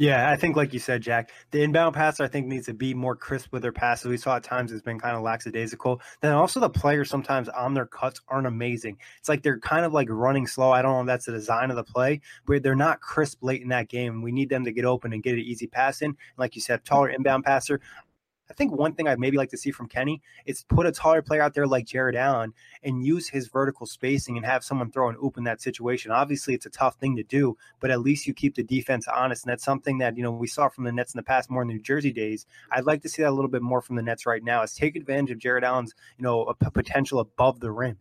Yeah, 0.00 0.30
I 0.30 0.36
think 0.36 0.54
like 0.54 0.72
you 0.72 0.78
said, 0.78 1.02
Jack, 1.02 1.32
the 1.50 1.60
inbound 1.60 1.92
passer 1.92 2.22
I 2.22 2.28
think 2.28 2.46
needs 2.46 2.66
to 2.66 2.74
be 2.74 2.94
more 2.94 3.16
crisp 3.16 3.52
with 3.52 3.62
their 3.62 3.72
passes. 3.72 4.06
We 4.06 4.16
saw 4.16 4.36
at 4.36 4.44
times 4.44 4.70
it's 4.70 4.80
been 4.80 5.00
kind 5.00 5.16
of 5.16 5.22
lackadaisical. 5.22 6.00
Then 6.20 6.34
also 6.34 6.60
the 6.60 6.70
players 6.70 7.10
sometimes 7.10 7.48
on 7.48 7.74
their 7.74 7.86
cuts 7.86 8.20
aren't 8.28 8.46
amazing. 8.46 8.98
It's 9.18 9.28
like 9.28 9.42
they're 9.42 9.58
kind 9.58 9.84
of 9.84 9.92
like 9.92 10.06
running 10.08 10.46
slow. 10.46 10.70
I 10.70 10.82
don't 10.82 10.92
know 10.92 11.00
if 11.00 11.06
that's 11.08 11.26
the 11.26 11.32
design 11.32 11.70
of 11.70 11.76
the 11.76 11.82
play, 11.82 12.20
but 12.46 12.62
they're 12.62 12.76
not 12.76 13.00
crisp 13.00 13.38
late 13.42 13.60
in 13.60 13.70
that 13.70 13.88
game. 13.88 14.22
We 14.22 14.30
need 14.30 14.50
them 14.50 14.64
to 14.66 14.72
get 14.72 14.84
open 14.84 15.12
and 15.12 15.20
get 15.20 15.34
an 15.34 15.40
easy 15.40 15.66
pass 15.66 16.00
in. 16.00 16.16
Like 16.36 16.54
you 16.54 16.62
said, 16.62 16.84
taller 16.84 17.08
inbound 17.08 17.42
passer. 17.42 17.80
I 18.50 18.54
think 18.54 18.72
one 18.72 18.94
thing 18.94 19.06
I'd 19.06 19.18
maybe 19.18 19.36
like 19.36 19.50
to 19.50 19.58
see 19.58 19.70
from 19.70 19.88
Kenny 19.88 20.22
is 20.46 20.64
put 20.64 20.86
a 20.86 20.92
taller 20.92 21.20
player 21.20 21.42
out 21.42 21.54
there 21.54 21.66
like 21.66 21.84
Jarrett 21.84 22.16
Allen 22.16 22.54
and 22.82 23.04
use 23.04 23.28
his 23.28 23.48
vertical 23.48 23.86
spacing 23.86 24.36
and 24.36 24.46
have 24.46 24.64
someone 24.64 24.90
throw 24.90 25.08
an 25.10 25.16
oop 25.22 25.36
in 25.36 25.44
that 25.44 25.60
situation. 25.60 26.10
Obviously, 26.10 26.54
it's 26.54 26.64
a 26.64 26.70
tough 26.70 26.96
thing 26.96 27.16
to 27.16 27.22
do, 27.22 27.56
but 27.78 27.90
at 27.90 28.00
least 28.00 28.26
you 28.26 28.32
keep 28.32 28.54
the 28.54 28.62
defense 28.62 29.06
honest. 29.06 29.44
And 29.44 29.52
that's 29.52 29.64
something 29.64 29.98
that, 29.98 30.16
you 30.16 30.22
know, 30.22 30.30
we 30.30 30.46
saw 30.46 30.68
from 30.68 30.84
the 30.84 30.92
Nets 30.92 31.12
in 31.14 31.18
the 31.18 31.22
past 31.22 31.50
more 31.50 31.62
in 31.62 31.68
the 31.68 31.74
New 31.74 31.82
Jersey 31.82 32.12
days. 32.12 32.46
I'd 32.72 32.84
like 32.86 33.02
to 33.02 33.08
see 33.08 33.22
that 33.22 33.28
a 33.28 33.34
little 33.34 33.50
bit 33.50 33.62
more 33.62 33.82
from 33.82 33.96
the 33.96 34.02
Nets 34.02 34.24
right 34.24 34.42
now 34.42 34.62
is 34.62 34.72
take 34.72 34.96
advantage 34.96 35.30
of 35.30 35.38
Jarrett 35.38 35.64
Allen's, 35.64 35.94
you 36.16 36.22
know, 36.22 36.52
potential 36.72 37.20
above 37.20 37.60
the 37.60 37.70
rim. 37.70 37.98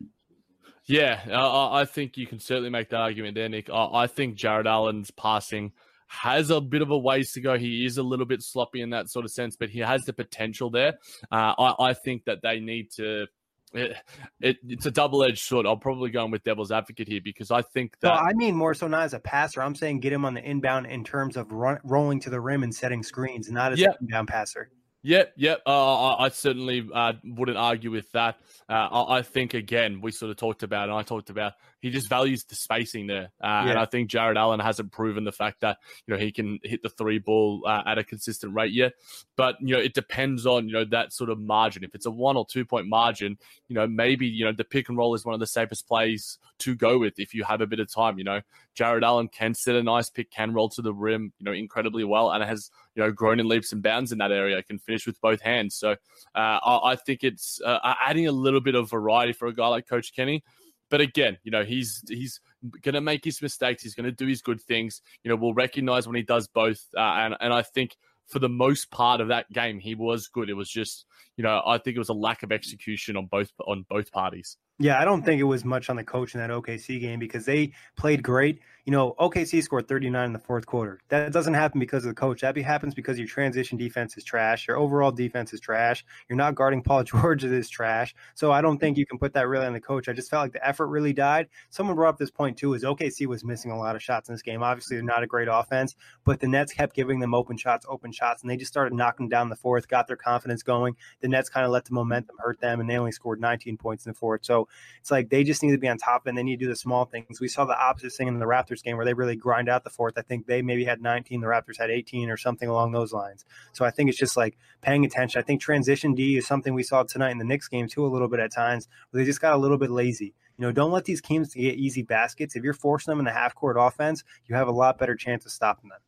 Yeah, 0.86 1.22
I 1.30 1.84
think 1.84 2.16
you 2.16 2.26
can 2.26 2.40
certainly 2.40 2.70
make 2.70 2.90
that 2.92 3.02
argument 3.02 3.36
there, 3.36 3.50
Nick. 3.50 3.70
I 3.70 4.08
think 4.08 4.36
Jarrett 4.36 4.68
Allen's 4.68 5.12
passing– 5.12 5.74
has 6.08 6.50
a 6.50 6.60
bit 6.62 6.82
of 6.82 6.90
a 6.90 6.98
ways 6.98 7.34
to 7.34 7.42
go. 7.42 7.58
He 7.58 7.86
is 7.86 7.98
a 7.98 8.04
little 8.04 8.26
bit 8.26 8.42
sloppy 8.42 8.82
in 8.82 8.90
that 8.92 9.10
sort 9.10 9.26
of 9.26 9.32
sense, 9.32 9.56
but 9.56 9.70
he 9.70 9.80
has 9.80 10.06
the 10.06 10.14
potential 10.14 10.70
there. 10.70 10.98
Uh, 11.32 11.54
I, 11.58 11.90
I 11.90 11.94
think 11.94 12.26
that 12.26 12.42
they 12.42 12.60
need 12.60 12.92
to 12.98 13.28
it, 13.74 13.98
it, 14.40 14.58
it's 14.68 14.86
a 14.86 14.92
double 14.92 15.24
edged 15.24 15.40
sword. 15.40 15.66
I'll 15.66 15.78
probably 15.78 16.10
go 16.10 16.24
in 16.26 16.32
with 16.32 16.44
devil's 16.44 16.72
advocate 16.72 17.08
here 17.08 17.22
because 17.24 17.52
I 17.52 17.62
think 17.62 18.00
that. 18.00 18.08
No, 18.08 18.14
I 18.14 18.34
mean 18.34 18.56
more 18.56 18.74
so 18.74 18.88
not 18.88 19.04
as 19.04 19.14
a 19.14 19.20
passer. 19.20 19.62
I'm 19.62 19.76
saying 19.76 20.00
get 20.00 20.14
him 20.14 20.26
on 20.26 20.34
the 20.34 20.42
inbound 20.42 20.88
in 20.88 21.04
terms 21.04 21.38
of 21.38 21.52
run, 21.52 21.80
rolling 21.84 22.20
to 22.22 22.30
the 22.30 22.40
rim 22.40 22.64
and 22.64 22.74
setting 22.74 23.04
screens, 23.04 23.52
not 23.52 23.74
as 23.74 23.80
yeah. 23.80 23.90
an 23.90 23.96
inbound 24.02 24.30
passer. 24.30 24.72
Yep, 25.04 25.34
yep. 25.38 25.62
Uh, 25.66 26.16
I, 26.16 26.26
I, 26.26 26.30
certainly 26.30 26.86
uh, 26.94 27.14
wouldn't 27.24 27.58
argue 27.58 27.92
with 27.92 28.12
that. 28.12 28.40
Uh, 28.68 28.74
I, 28.74 29.18
I, 29.20 29.22
think 29.22 29.54
again, 29.54 30.02
we 30.02 30.12
sort 30.12 30.32
of 30.32 30.38
talked 30.38 30.64
about, 30.64 30.90
and 30.90 30.98
I 30.98 31.04
talked 31.04 31.30
about, 31.30 31.54
he 31.80 31.92
just 31.92 32.10
values 32.10 32.44
the 32.44 32.56
spacing 32.56 33.08
there, 33.08 33.30
uh, 33.42 33.48
yeah. 33.66 33.70
and 33.70 33.80
I 33.80 33.86
think 33.86 34.10
Jarrett 34.10 34.38
Allen 34.38 34.60
hasn't 34.60 34.92
proven 34.92 35.24
the 35.24 35.32
fact 35.32 35.62
that 35.62 35.78
you 36.06 36.14
know 36.14 36.20
he 36.20 36.32
can 36.32 36.60
hit 36.64 36.82
the 36.82 36.90
three 36.90 37.20
ball 37.20 37.64
uh, 37.68 37.84
at 37.86 37.98
a 37.98 38.04
consistent 38.04 38.56
rate 38.56 38.72
yet. 38.72 38.94
But 39.36 39.56
you 39.62 39.76
know, 39.76 39.82
it 39.82 39.94
depends 39.94 40.46
on 40.46 40.68
you 40.68 40.74
know 40.74 40.86
that 40.86 41.14
sort 41.14 41.30
of 41.30 41.40
margin. 41.40 41.84
If 41.84 41.94
it's 41.94 42.08
a 42.08 42.12
one 42.12 42.36
or 42.36 42.46
two 42.46 42.66
point 42.66 42.88
margin, 42.88 43.38
you 43.68 43.76
know, 43.76 43.86
maybe 43.86 44.26
you 44.26 44.46
know 44.46 44.52
the 44.52 44.64
pick 44.64 44.90
and 44.90 44.98
roll 44.98 45.14
is 45.14 45.24
one 45.24 45.36
of 45.36 45.40
the 45.40 45.48
safest 45.48 45.88
plays 45.88 46.40
to 46.60 46.76
go 46.76 46.98
with 46.98 47.20
if 47.20 47.34
you 47.34 47.44
have 47.44 47.62
a 47.62 47.68
bit 47.68 47.80
of 47.80 47.94
time. 47.94 48.18
You 48.18 48.24
know, 48.24 48.42
Jarrett 48.74 49.04
Allen 49.04 49.28
can 49.28 49.54
set 49.54 49.76
a 49.76 49.84
nice 49.84 50.10
pick, 50.10 50.32
can 50.32 50.54
roll 50.54 50.70
to 50.70 50.82
the 50.82 50.94
rim, 50.94 51.32
you 51.38 51.46
know, 51.46 51.54
incredibly 51.54 52.04
well, 52.04 52.32
and 52.32 52.44
has 52.44 52.72
you 52.96 53.04
know 53.04 53.12
grown 53.12 53.40
in 53.40 53.48
leaps 53.48 53.72
and 53.72 53.84
bounds 53.84 54.12
in 54.12 54.18
that 54.18 54.32
area. 54.32 54.64
Can 54.64 54.80
finish 54.80 55.06
with 55.06 55.22
both 55.22 55.42
hands. 55.42 55.76
So 55.76 55.92
uh, 55.92 55.96
I, 56.36 56.92
I, 56.92 56.96
think 56.96 57.24
it's 57.24 57.62
uh, 57.64 57.80
adding 58.02 58.28
a 58.28 58.32
little 58.32 58.62
bit 58.62 58.74
of 58.74 58.90
variety 58.90 59.34
for 59.34 59.48
a 59.48 59.54
guy 59.54 59.68
like 59.68 59.88
Coach 59.88 60.16
Kenny. 60.16 60.44
But 60.90 61.02
again, 61.02 61.38
you 61.44 61.52
know, 61.52 61.64
he's 61.64 62.04
he's 62.08 62.40
going 62.82 62.96
to 62.96 63.02
make 63.02 63.26
his 63.26 63.42
mistakes. 63.42 63.84
He's 63.84 63.96
going 63.96 64.06
to 64.06 64.12
do 64.12 64.28
his 64.28 64.42
good 64.42 64.62
things. 64.62 65.02
You 65.24 65.30
know, 65.30 65.36
we'll 65.36 65.54
recognize 65.54 66.08
when 66.08 66.16
he 66.16 66.24
does 66.24 66.48
both. 66.48 66.86
Uh, 66.96 67.02
and 67.02 67.36
and 67.40 67.54
I 67.54 67.62
think 67.62 67.98
for 68.28 68.40
the 68.40 68.50
most 68.50 68.92
part 68.92 69.22
of 69.22 69.30
that 69.30 69.52
game, 69.52 69.80
he 69.80 69.96
was 69.96 70.28
good. 70.28 70.50
It 70.50 70.54
was 70.54 70.70
just, 70.70 71.06
you 71.38 71.44
know, 71.44 71.62
I 71.66 71.78
think 71.78 71.96
it 71.96 72.00
was 72.00 72.10
a 72.10 72.14
lack 72.14 72.44
of 72.44 72.52
execution 72.52 73.16
on 73.16 73.28
both 73.28 73.52
on 73.66 73.86
both 73.88 74.12
parties. 74.12 74.58
Yeah, 74.80 75.00
I 75.00 75.06
don't 75.06 75.24
think 75.24 75.40
it 75.40 75.46
was 75.46 75.64
much 75.64 75.90
on 75.90 75.96
the 75.96 76.04
coach 76.04 76.36
in 76.36 76.40
that 76.40 76.50
OKC 76.50 77.00
game 77.00 77.20
because 77.20 77.46
they 77.46 77.74
played 77.96 78.22
great 78.22 78.60
you 78.88 78.92
know, 78.92 79.16
OKC 79.20 79.62
scored 79.62 79.90
39 79.90 80.28
in 80.28 80.32
the 80.32 80.40
fourth 80.40 80.66
quarter. 80.66 81.02
That 81.10 81.34
doesn't 81.34 81.56
happen 81.56 81.78
because 81.78 82.06
of 82.06 82.10
the 82.12 82.16
coach. 82.16 82.40
That 82.40 82.56
happens 82.56 82.96
because 82.96 83.20
your 83.20 83.28
transition 83.28 83.78
defense 83.78 84.16
is 84.16 84.24
trash. 84.24 84.66
Your 84.66 84.78
overall 84.78 85.12
defense 85.12 85.52
is 85.52 85.60
trash. 85.60 86.06
You're 86.30 86.38
not 86.38 86.56
guarding 86.56 86.82
Paul 86.82 87.04
George 87.04 87.44
is 87.44 87.68
trash. 87.68 88.16
So 88.34 88.50
I 88.50 88.62
don't 88.62 88.78
think 88.78 88.98
you 88.98 89.06
can 89.06 89.20
put 89.20 89.34
that 89.34 89.50
really 89.50 89.66
on 89.66 89.74
the 89.74 89.82
coach. 89.82 90.08
I 90.08 90.14
just 90.14 90.30
felt 90.30 90.46
like 90.46 90.54
the 90.54 90.66
effort 90.66 90.88
really 90.88 91.12
died. 91.12 91.50
Someone 91.70 91.98
brought 91.98 92.12
up 92.12 92.18
this 92.18 92.32
point 92.32 92.56
too: 92.56 92.76
is 92.76 92.86
OKC 92.86 93.28
was 93.28 93.44
missing 93.44 93.72
a 93.72 93.78
lot 93.78 93.98
of 93.98 94.02
shots 94.02 94.30
in 94.30 94.36
this 94.36 94.42
game. 94.42 94.64
Obviously, 94.64 94.96
they're 94.96 95.04
not 95.04 95.22
a 95.22 95.28
great 95.28 95.50
offense, 95.52 95.94
but 96.24 96.40
the 96.40 96.48
Nets 96.48 96.72
kept 96.72 96.96
giving 96.96 97.20
them 97.20 97.34
open 97.34 97.58
shots, 97.58 97.86
open 97.90 98.14
shots, 98.14 98.42
and 98.42 98.50
they 98.50 98.56
just 98.56 98.72
started 98.72 98.96
knocking 98.96 99.28
down 99.28 99.50
the 99.50 99.58
fourth, 99.58 99.90
got 99.90 100.08
their 100.08 100.16
confidence 100.16 100.64
going. 100.64 100.96
The 101.20 101.27
Nets 101.28 101.50
kind 101.50 101.66
of 101.66 101.72
let 101.72 101.86
the 101.86 101.94
momentum 101.94 102.38
hurt 102.40 102.60
them, 102.62 102.80
and 102.80 102.90
they 102.90 102.98
only 102.98 103.12
scored 103.12 103.40
19 103.40 103.78
points 103.78 104.06
in 104.06 104.12
the 104.12 104.18
fourth. 104.18 104.46
So 104.46 104.68
it's 105.00 105.12
like 105.12 105.30
they 105.30 105.44
just 105.44 105.62
need 105.62 105.72
to 105.72 105.78
be 105.78 105.88
on 105.88 105.98
top, 105.98 106.26
and 106.26 106.38
they 106.38 106.44
need 106.44 106.60
to 106.60 106.66
do 106.66 106.70
the 106.70 106.76
small 106.76 107.06
things. 107.06 107.40
We 107.40 107.48
saw 107.48 107.66
the 107.66 107.78
opposite 107.78 108.14
thing 108.14 108.28
in 108.28 108.40
the 108.40 108.46
Raptors 108.46 108.82
game 108.82 108.96
where 108.96 109.06
they 109.06 109.14
really 109.14 109.36
grind 109.36 109.68
grind 109.68 109.70
out 109.70 109.84
the 109.84 109.90
fourth. 109.90 110.14
I 110.18 110.22
think 110.22 110.46
they 110.46 110.62
maybe 110.62 110.86
had 110.86 111.02
19, 111.02 111.42
the 111.42 111.48
Raptors 111.48 111.78
had 111.80 111.90
18 111.90 112.30
or 112.30 112.38
something 112.38 112.70
along 112.70 112.92
those 112.92 113.12
lines. 113.12 113.44
So 113.74 113.86
I 113.86 113.92
think 113.92 114.10
it's 114.10 114.20
just 114.20 114.38
like 114.38 114.58
paying 114.82 115.04
attention. 115.04 115.40
I 115.40 115.44
think 115.44 115.62
transition 115.62 116.14
D 116.14 116.38
is 116.38 116.48
something 116.48 116.74
we 116.74 116.84
saw 116.84 117.04
tonight 117.04 117.32
in 117.32 117.38
the 117.38 117.46
Knicks 117.46 117.68
game 117.68 117.88
too, 117.88 118.06
a 118.06 118.08
little 118.08 118.28
bit 118.28 118.40
at 118.40 118.52
times, 118.52 118.88
where 119.10 119.22
they 119.22 119.26
just 119.26 119.42
got 119.42 119.54
a 119.54 119.58
little 119.58 119.78
bit 119.78 119.90
lazy. 119.90 120.34
You 120.58 120.66
know, 120.66 120.72
don't 120.72 120.92
let 120.92 121.06
these 121.06 121.22
teams 121.22 121.54
get 121.54 121.76
easy 121.76 122.02
baskets. 122.04 122.56
If 122.56 122.64
you're 122.64 122.74
forcing 122.74 123.12
them 123.12 123.20
in 123.20 123.26
the 123.26 123.32
half 123.32 123.56
court 123.56 123.78
offense, 123.80 124.24
you 124.46 124.56
have 124.56 124.68
a 124.68 124.72
lot 124.72 124.98
better 124.98 125.16
chance 125.16 125.46
of 125.46 125.52
stopping 125.52 125.90
them. 125.90 126.00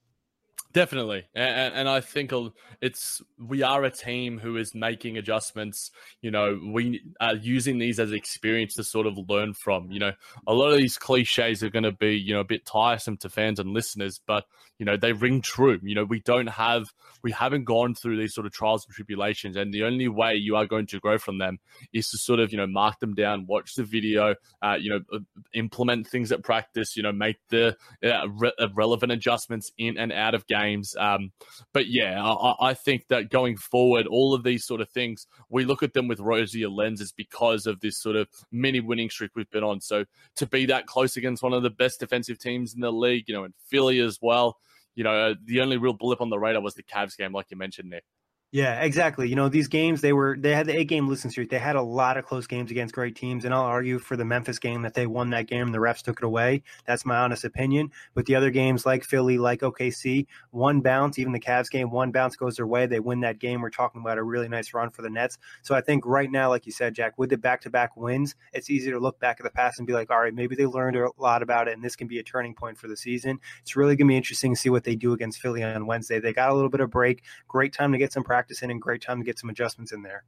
Definitely, 0.71 1.23
and, 1.33 1.73
and, 1.73 1.89
I 1.89 1.99
think 1.99 2.31
it's 2.79 3.23
we 3.39 3.63
are 3.63 3.83
a 3.85 3.89
team 3.89 4.37
who 4.37 4.55
is 4.57 4.75
making 4.75 5.17
adjustments. 5.17 5.89
You 6.21 6.29
know, 6.29 6.59
we 6.63 7.01
are 7.19 7.33
using 7.33 7.79
these 7.79 7.99
as 7.99 8.11
experience 8.11 8.75
to 8.75 8.83
sort 8.83 9.07
of 9.07 9.17
learn 9.27 9.55
from. 9.55 9.89
You 9.89 9.97
know, 9.97 10.11
a 10.45 10.53
lot 10.53 10.69
of 10.69 10.77
these 10.77 10.95
cliches 10.95 11.63
are 11.63 11.71
going 11.71 11.85
to 11.85 11.91
be 11.91 12.15
you 12.15 12.35
know 12.35 12.41
a 12.41 12.45
bit 12.45 12.67
tiresome 12.67 13.17
to 13.17 13.31
fans 13.31 13.59
and 13.59 13.73
listeners, 13.73 14.21
but 14.27 14.45
you 14.77 14.85
know 14.85 14.95
they 14.95 15.11
ring 15.11 15.41
true. 15.41 15.79
You 15.81 15.95
know, 15.95 16.03
we 16.03 16.19
don't 16.19 16.45
have 16.45 16.93
we 17.23 17.31
haven't 17.31 17.63
gone 17.63 17.95
through 17.95 18.17
these 18.17 18.35
sort 18.35 18.45
of 18.45 18.53
trials 18.53 18.85
and 18.85 18.93
tribulations, 18.93 19.55
and 19.55 19.73
the 19.73 19.85
only 19.85 20.07
way 20.07 20.35
you 20.35 20.55
are 20.55 20.67
going 20.67 20.85
to 20.85 20.99
grow 20.99 21.17
from 21.17 21.39
them 21.39 21.57
is 21.93 22.11
to 22.11 22.19
sort 22.19 22.39
of 22.39 22.51
you 22.51 22.59
know 22.59 22.67
mark 22.67 22.99
them 22.99 23.15
down, 23.15 23.47
watch 23.47 23.73
the 23.73 23.83
video, 23.83 24.35
uh, 24.61 24.77
you 24.79 24.91
know, 24.91 24.99
uh, 25.11 25.17
implement 25.55 26.05
things 26.05 26.31
at 26.31 26.43
practice. 26.43 26.95
You 26.95 27.01
know, 27.01 27.11
make 27.11 27.37
the 27.49 27.75
uh, 28.03 28.29
re- 28.29 28.53
uh, 28.59 28.67
relevant 28.75 29.11
adjustments 29.11 29.71
in 29.79 29.97
and 29.97 30.11
out 30.11 30.35
of 30.35 30.45
game 30.45 30.58
games. 30.59 30.95
Um, 30.97 31.31
but 31.73 31.87
yeah, 31.87 32.23
I, 32.23 32.69
I, 32.69 32.73
think 32.73 33.07
that 33.09 33.29
going 33.29 33.57
forward, 33.57 34.07
all 34.07 34.33
of 34.33 34.43
these 34.43 34.65
sort 34.65 34.81
of 34.81 34.89
things, 34.89 35.27
we 35.49 35.65
look 35.65 35.83
at 35.83 35.93
them 35.93 36.07
with 36.07 36.19
rosier 36.19 36.69
lenses 36.69 37.11
because 37.11 37.65
of 37.65 37.79
this 37.79 37.97
sort 37.97 38.15
of 38.15 38.27
mini 38.51 38.79
winning 38.79 39.09
streak 39.09 39.31
we've 39.35 39.49
been 39.49 39.63
on. 39.63 39.81
So 39.81 40.05
to 40.37 40.45
be 40.45 40.65
that 40.67 40.85
close 40.85 41.17
against 41.17 41.43
one 41.43 41.53
of 41.53 41.63
the 41.63 41.69
best 41.69 41.99
defensive 41.99 42.39
teams 42.39 42.73
in 42.73 42.81
the 42.81 42.91
league, 42.91 43.25
you 43.27 43.33
know, 43.33 43.43
in 43.43 43.53
Philly 43.67 43.99
as 43.99 44.19
well, 44.21 44.57
you 44.95 45.03
know, 45.03 45.35
the 45.45 45.61
only 45.61 45.77
real 45.77 45.93
blip 45.93 46.21
on 46.21 46.29
the 46.29 46.39
radar 46.39 46.61
was 46.61 46.73
the 46.73 46.83
Cavs 46.83 47.17
game, 47.17 47.33
like 47.33 47.47
you 47.49 47.57
mentioned, 47.57 47.89
Nick. 47.89 48.03
Yeah, 48.51 48.81
exactly. 48.81 49.29
You 49.29 49.35
know, 49.35 49.47
these 49.47 49.67
games 49.67 50.01
they 50.01 50.11
were 50.11 50.35
they 50.39 50.55
had 50.55 50.65
the 50.65 50.75
eight 50.75 50.87
game 50.87 51.07
losing 51.07 51.29
streak. 51.29 51.51
They 51.51 51.59
had 51.59 51.75
a 51.75 51.83
lot 51.83 52.17
of 52.17 52.25
close 52.25 52.47
games 52.47 52.71
against 52.71 52.95
great 52.95 53.15
teams, 53.15 53.45
and 53.45 53.53
I'll 53.53 53.61
argue 53.61 53.99
for 53.99 54.17
the 54.17 54.25
Memphis 54.25 54.57
game 54.57 54.81
that 54.81 54.95
they 54.95 55.05
won 55.05 55.29
that 55.29 55.45
game 55.45 55.67
and 55.67 55.73
the 55.73 55.77
refs 55.77 56.01
took 56.01 56.17
it 56.17 56.25
away. 56.25 56.63
That's 56.87 57.05
my 57.05 57.17
honest 57.17 57.43
opinion. 57.43 57.91
But 58.15 58.25
the 58.25 58.33
other 58.33 58.49
games 58.49 58.87
like 58.87 59.03
Philly, 59.03 59.37
like 59.37 59.61
OKC, 59.61 60.25
one 60.49 60.81
bounce, 60.81 61.19
even 61.19 61.31
the 61.31 61.39
Cavs 61.39 61.69
game, 61.69 61.91
one 61.91 62.09
bounce 62.11 62.35
goes 62.35 62.55
their 62.55 62.65
way. 62.65 62.87
They 62.87 62.99
win 62.99 63.19
that 63.19 63.37
game. 63.37 63.61
We're 63.61 63.69
talking 63.69 64.01
about 64.01 64.17
a 64.17 64.23
really 64.23 64.49
nice 64.49 64.73
run 64.73 64.89
for 64.89 65.03
the 65.03 65.11
Nets. 65.11 65.37
So 65.61 65.75
I 65.75 65.81
think 65.81 66.03
right 66.07 66.31
now, 66.31 66.49
like 66.49 66.65
you 66.65 66.71
said, 66.71 66.95
Jack, 66.95 67.19
with 67.19 67.29
the 67.29 67.37
back 67.37 67.61
to 67.61 67.69
back 67.69 67.95
wins, 67.95 68.33
it's 68.53 68.71
easy 68.71 68.89
to 68.89 68.97
look 68.97 69.19
back 69.19 69.37
at 69.39 69.43
the 69.43 69.51
past 69.51 69.77
and 69.77 69.85
be 69.85 69.93
like, 69.93 70.09
all 70.09 70.19
right, 70.19 70.33
maybe 70.33 70.55
they 70.55 70.65
learned 70.65 70.95
a 70.95 71.09
lot 71.19 71.43
about 71.43 71.67
it, 71.67 71.75
and 71.75 71.83
this 71.83 71.95
can 71.95 72.07
be 72.07 72.17
a 72.17 72.23
turning 72.23 72.55
point 72.55 72.79
for 72.79 72.87
the 72.87 72.97
season. 72.97 73.37
It's 73.61 73.75
really 73.75 73.95
gonna 73.95 74.07
be 74.07 74.17
interesting 74.17 74.55
to 74.55 74.59
see 74.59 74.69
what 74.71 74.85
they 74.85 74.95
do 74.95 75.13
against 75.13 75.39
Philly 75.39 75.63
on 75.63 75.85
Wednesday. 75.85 76.19
They 76.19 76.33
got 76.33 76.49
a 76.49 76.53
little 76.55 76.69
bit 76.71 76.79
of 76.81 76.89
break, 76.89 77.23
great 77.47 77.73
time 77.73 77.91
to 77.91 77.99
get 77.99 78.11
some 78.11 78.23
practice 78.23 78.38
in, 78.47 78.71
and 78.71 78.81
great 78.81 79.01
time 79.01 79.19
to 79.19 79.25
get 79.25 79.39
some 79.39 79.49
adjustments 79.49 79.91
in 79.91 80.03
there. 80.03 80.23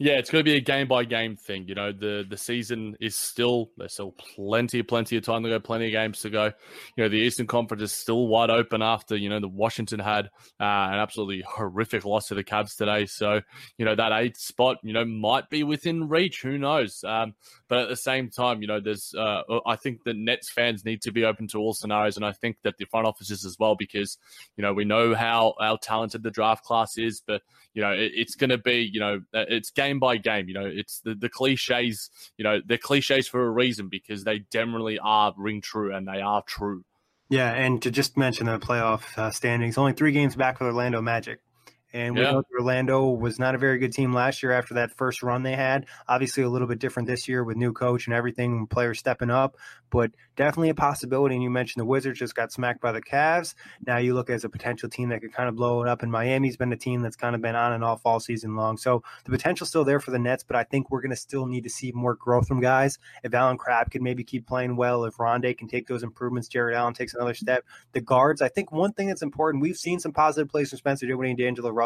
Yeah, 0.00 0.14
it's 0.14 0.28
going 0.28 0.44
to 0.44 0.50
be 0.50 0.56
a 0.56 0.60
game 0.60 0.88
by 0.88 1.04
game 1.04 1.36
thing. 1.36 1.68
You 1.68 1.76
know, 1.76 1.92
the 1.92 2.24
the 2.28 2.36
season 2.36 2.96
is 3.00 3.14
still 3.14 3.70
there's 3.76 3.92
still 3.92 4.12
plenty, 4.34 4.82
plenty 4.82 5.16
of 5.16 5.24
time 5.24 5.44
to 5.44 5.48
go, 5.48 5.60
plenty 5.60 5.86
of 5.86 5.92
games 5.92 6.20
to 6.22 6.30
go. 6.30 6.46
You 6.96 7.04
know, 7.04 7.08
the 7.08 7.18
Eastern 7.18 7.46
Conference 7.46 7.82
is 7.84 7.92
still 7.92 8.26
wide 8.26 8.50
open 8.50 8.82
after 8.82 9.16
you 9.16 9.28
know 9.28 9.38
the 9.38 9.48
Washington 9.48 10.00
had 10.00 10.26
uh, 10.60 10.64
an 10.90 10.94
absolutely 10.94 11.44
horrific 11.46 12.04
loss 12.04 12.26
to 12.28 12.34
the 12.34 12.42
Cavs 12.42 12.76
today. 12.76 13.06
So 13.06 13.40
you 13.78 13.84
know 13.84 13.94
that 13.94 14.10
eighth 14.12 14.38
spot, 14.38 14.78
you 14.82 14.92
know, 14.92 15.04
might 15.04 15.48
be 15.48 15.62
within 15.62 16.08
reach. 16.08 16.42
Who 16.42 16.58
knows? 16.58 17.04
Um, 17.04 17.34
but 17.68 17.78
at 17.78 17.88
the 17.88 17.96
same 17.96 18.30
time, 18.30 18.62
you 18.62 18.66
know, 18.66 18.80
there's 18.80 19.14
uh, 19.16 19.42
I 19.64 19.76
think 19.76 20.02
the 20.02 20.14
Nets 20.14 20.50
fans 20.50 20.84
need 20.84 21.02
to 21.02 21.12
be 21.12 21.24
open 21.24 21.46
to 21.48 21.58
all 21.58 21.72
scenarios, 21.72 22.16
and 22.16 22.26
I 22.26 22.32
think 22.32 22.56
that 22.64 22.78
the 22.78 22.86
front 22.86 23.06
offices 23.06 23.44
as 23.44 23.58
well, 23.60 23.76
because 23.76 24.18
you 24.56 24.62
know 24.62 24.72
we 24.72 24.84
know 24.84 25.14
how 25.14 25.54
how 25.60 25.76
talented 25.76 26.24
the 26.24 26.32
draft 26.32 26.64
class 26.64 26.98
is, 26.98 27.22
but 27.24 27.42
you 27.74 27.82
know 27.82 27.92
it, 27.92 28.10
it's 28.14 28.34
going 28.34 28.50
to 28.50 28.58
be 28.58 28.90
you 28.92 28.98
know 28.98 29.20
uh, 29.32 29.44
it's 29.48 29.70
game 29.70 29.83
by 29.92 30.16
game. 30.16 30.48
You 30.48 30.54
know, 30.54 30.66
it's 30.66 31.00
the, 31.00 31.14
the 31.14 31.28
cliches, 31.28 32.10
you 32.36 32.44
know, 32.44 32.60
they're 32.64 32.78
cliches 32.78 33.28
for 33.28 33.44
a 33.44 33.50
reason 33.50 33.88
because 33.88 34.24
they 34.24 34.44
generally 34.52 34.98
are 34.98 35.34
ring 35.36 35.60
true 35.60 35.94
and 35.94 36.06
they 36.06 36.20
are 36.20 36.42
true. 36.42 36.84
Yeah, 37.28 37.52
and 37.52 37.80
to 37.82 37.90
just 37.90 38.16
mention 38.16 38.46
the 38.46 38.58
playoff 38.58 39.16
uh, 39.16 39.30
standings, 39.30 39.78
only 39.78 39.92
three 39.92 40.12
games 40.12 40.36
back 40.36 40.60
with 40.60 40.66
Orlando 40.66 41.00
Magic. 41.00 41.40
And 41.94 42.16
we 42.16 42.22
yeah. 42.22 42.32
know 42.32 42.42
Orlando 42.52 43.06
was 43.06 43.38
not 43.38 43.54
a 43.54 43.58
very 43.58 43.78
good 43.78 43.92
team 43.92 44.12
last 44.12 44.42
year 44.42 44.50
after 44.50 44.74
that 44.74 44.90
first 44.90 45.22
run 45.22 45.44
they 45.44 45.54
had. 45.54 45.86
Obviously, 46.08 46.42
a 46.42 46.48
little 46.48 46.66
bit 46.66 46.80
different 46.80 47.06
this 47.08 47.28
year 47.28 47.44
with 47.44 47.56
new 47.56 47.72
coach 47.72 48.08
and 48.08 48.14
everything, 48.14 48.66
players 48.66 48.98
stepping 48.98 49.30
up, 49.30 49.56
but 49.90 50.10
definitely 50.34 50.70
a 50.70 50.74
possibility. 50.74 51.36
And 51.36 51.44
you 51.44 51.50
mentioned 51.50 51.80
the 51.80 51.86
Wizards 51.86 52.18
just 52.18 52.34
got 52.34 52.50
smacked 52.50 52.80
by 52.80 52.90
the 52.90 53.00
Cavs. 53.00 53.54
Now 53.86 53.98
you 53.98 54.14
look 54.14 54.28
as 54.28 54.42
a 54.42 54.48
potential 54.48 54.88
team 54.88 55.10
that 55.10 55.20
could 55.20 55.32
kind 55.32 55.48
of 55.48 55.54
blow 55.54 55.82
it 55.82 55.88
up. 55.88 56.02
And 56.02 56.10
Miami's 56.10 56.56
been 56.56 56.72
a 56.72 56.76
team 56.76 57.00
that's 57.00 57.14
kind 57.14 57.36
of 57.36 57.40
been 57.40 57.54
on 57.54 57.72
and 57.72 57.84
off 57.84 58.00
all 58.04 58.18
season 58.18 58.56
long. 58.56 58.76
So 58.76 59.04
the 59.24 59.30
potential's 59.30 59.68
still 59.68 59.84
there 59.84 60.00
for 60.00 60.10
the 60.10 60.18
Nets, 60.18 60.42
but 60.42 60.56
I 60.56 60.64
think 60.64 60.90
we're 60.90 61.00
going 61.00 61.10
to 61.10 61.16
still 61.16 61.46
need 61.46 61.62
to 61.62 61.70
see 61.70 61.92
more 61.92 62.16
growth 62.16 62.48
from 62.48 62.60
guys. 62.60 62.98
If 63.22 63.34
Allen 63.34 63.56
Crabbe 63.56 63.92
can 63.92 64.02
maybe 64.02 64.24
keep 64.24 64.48
playing 64.48 64.74
well, 64.74 65.04
if 65.04 65.16
Rondae 65.18 65.56
can 65.56 65.68
take 65.68 65.86
those 65.86 66.02
improvements, 66.02 66.48
Jarrett 66.48 66.76
Allen 66.76 66.94
takes 66.94 67.14
another 67.14 67.34
step. 67.34 67.64
The 67.92 68.00
guards, 68.00 68.42
I 68.42 68.48
think 68.48 68.72
one 68.72 68.92
thing 68.92 69.06
that's 69.06 69.22
important, 69.22 69.62
we've 69.62 69.76
seen 69.76 70.00
some 70.00 70.12
positive 70.12 70.50
plays 70.50 70.70
from 70.70 70.78
Spencer 70.78 71.06
Dinwiddie 71.06 71.30
and 71.30 71.38
D'Angelo 71.38 71.70
Russell, 71.70 71.83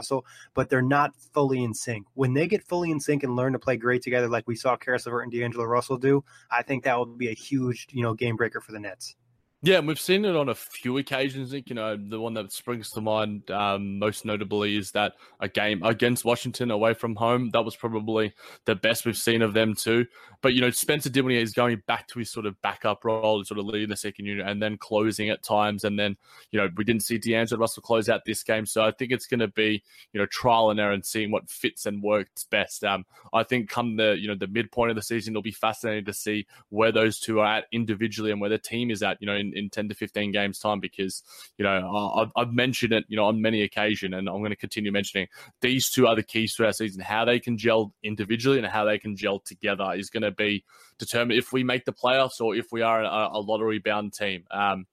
but 0.54 0.68
they're 0.68 0.82
not 0.82 1.14
fully 1.32 1.62
in 1.62 1.74
sync. 1.74 2.06
When 2.14 2.34
they 2.34 2.46
get 2.46 2.66
fully 2.66 2.90
in 2.90 3.00
sync 3.00 3.22
and 3.22 3.36
learn 3.36 3.52
to 3.52 3.58
play 3.58 3.76
great 3.76 4.02
together, 4.02 4.28
like 4.28 4.46
we 4.46 4.56
saw 4.56 4.76
Caris 4.76 5.06
LeVert 5.06 5.24
and 5.24 5.32
D'Angelo 5.32 5.64
Russell 5.64 5.98
do, 5.98 6.24
I 6.50 6.62
think 6.62 6.84
that 6.84 6.96
will 6.96 7.06
be 7.06 7.28
a 7.28 7.34
huge, 7.34 7.86
you 7.90 8.02
know, 8.02 8.14
game 8.14 8.36
breaker 8.36 8.60
for 8.60 8.72
the 8.72 8.80
Nets. 8.80 9.16
Yeah, 9.60 9.78
and 9.78 9.88
we've 9.88 9.98
seen 9.98 10.24
it 10.24 10.36
on 10.36 10.48
a 10.48 10.54
few 10.54 10.98
occasions. 10.98 11.52
You 11.52 11.74
know, 11.74 11.96
the 11.96 12.20
one 12.20 12.34
that 12.34 12.52
springs 12.52 12.90
to 12.90 13.00
mind 13.00 13.50
um, 13.50 13.98
most 13.98 14.24
notably 14.24 14.76
is 14.76 14.92
that 14.92 15.14
a 15.40 15.48
game 15.48 15.82
against 15.82 16.24
Washington 16.24 16.70
away 16.70 16.94
from 16.94 17.16
home. 17.16 17.50
That 17.50 17.64
was 17.64 17.74
probably 17.74 18.34
the 18.66 18.76
best 18.76 19.04
we've 19.04 19.16
seen 19.16 19.42
of 19.42 19.54
them 19.54 19.74
too. 19.74 20.06
But 20.42 20.54
you 20.54 20.60
know, 20.60 20.70
Spencer 20.70 21.10
Dinwiddie 21.10 21.42
is 21.42 21.54
going 21.54 21.82
back 21.88 22.06
to 22.08 22.20
his 22.20 22.30
sort 22.30 22.46
of 22.46 22.60
backup 22.62 23.04
role, 23.04 23.42
sort 23.42 23.58
of 23.58 23.66
leading 23.66 23.88
the 23.88 23.96
second 23.96 24.26
unit 24.26 24.46
and 24.46 24.62
then 24.62 24.78
closing 24.78 25.28
at 25.28 25.42
times. 25.42 25.82
And 25.82 25.98
then 25.98 26.16
you 26.52 26.60
know, 26.60 26.68
we 26.76 26.84
didn't 26.84 27.02
see 27.02 27.18
D'Angelo 27.18 27.60
Russell 27.60 27.82
close 27.82 28.08
out 28.08 28.24
this 28.24 28.44
game, 28.44 28.64
so 28.64 28.84
I 28.84 28.92
think 28.92 29.10
it's 29.10 29.26
going 29.26 29.40
to 29.40 29.48
be 29.48 29.82
you 30.12 30.20
know 30.20 30.26
trial 30.26 30.70
and 30.70 30.78
error 30.78 30.92
and 30.92 31.04
seeing 31.04 31.32
what 31.32 31.50
fits 31.50 31.84
and 31.84 32.00
works 32.00 32.44
best. 32.44 32.84
Um, 32.84 33.04
I 33.32 33.42
think 33.42 33.68
come 33.68 33.96
the 33.96 34.16
you 34.20 34.28
know 34.28 34.36
the 34.36 34.46
midpoint 34.46 34.90
of 34.90 34.96
the 34.96 35.02
season, 35.02 35.32
it'll 35.32 35.42
be 35.42 35.50
fascinating 35.50 36.04
to 36.04 36.12
see 36.12 36.46
where 36.68 36.92
those 36.92 37.18
two 37.18 37.40
are 37.40 37.56
at 37.56 37.64
individually 37.72 38.30
and 38.30 38.40
where 38.40 38.50
the 38.50 38.58
team 38.58 38.92
is 38.92 39.02
at. 39.02 39.20
You 39.20 39.26
know, 39.26 39.34
in, 39.34 39.47
in 39.54 39.70
ten 39.70 39.88
to 39.88 39.94
fifteen 39.94 40.32
games 40.32 40.58
time, 40.58 40.80
because 40.80 41.22
you 41.56 41.64
know 41.64 42.12
I've, 42.16 42.30
I've 42.36 42.52
mentioned 42.52 42.92
it 42.92 43.04
you 43.08 43.16
know 43.16 43.26
on 43.26 43.40
many 43.40 43.62
occasions, 43.62 44.14
and 44.14 44.28
I'm 44.28 44.38
going 44.38 44.50
to 44.50 44.56
continue 44.56 44.92
mentioning 44.92 45.28
these 45.60 45.90
two 45.90 46.06
are 46.06 46.16
the 46.16 46.22
keys 46.22 46.54
to 46.56 46.66
our 46.66 46.72
season. 46.72 47.02
How 47.02 47.24
they 47.24 47.40
can 47.40 47.58
gel 47.58 47.92
individually 48.02 48.58
and 48.58 48.66
how 48.66 48.84
they 48.84 48.98
can 48.98 49.16
gel 49.16 49.40
together 49.40 49.92
is 49.94 50.10
going 50.10 50.22
to 50.22 50.30
be 50.30 50.64
determined 50.98 51.38
if 51.38 51.52
we 51.52 51.64
make 51.64 51.84
the 51.84 51.92
playoffs 51.92 52.40
or 52.40 52.54
if 52.54 52.66
we 52.72 52.82
are 52.82 53.02
a, 53.02 53.30
a 53.32 53.40
lottery 53.40 53.78
bound 53.78 54.12
team. 54.12 54.44
Um, 54.50 54.86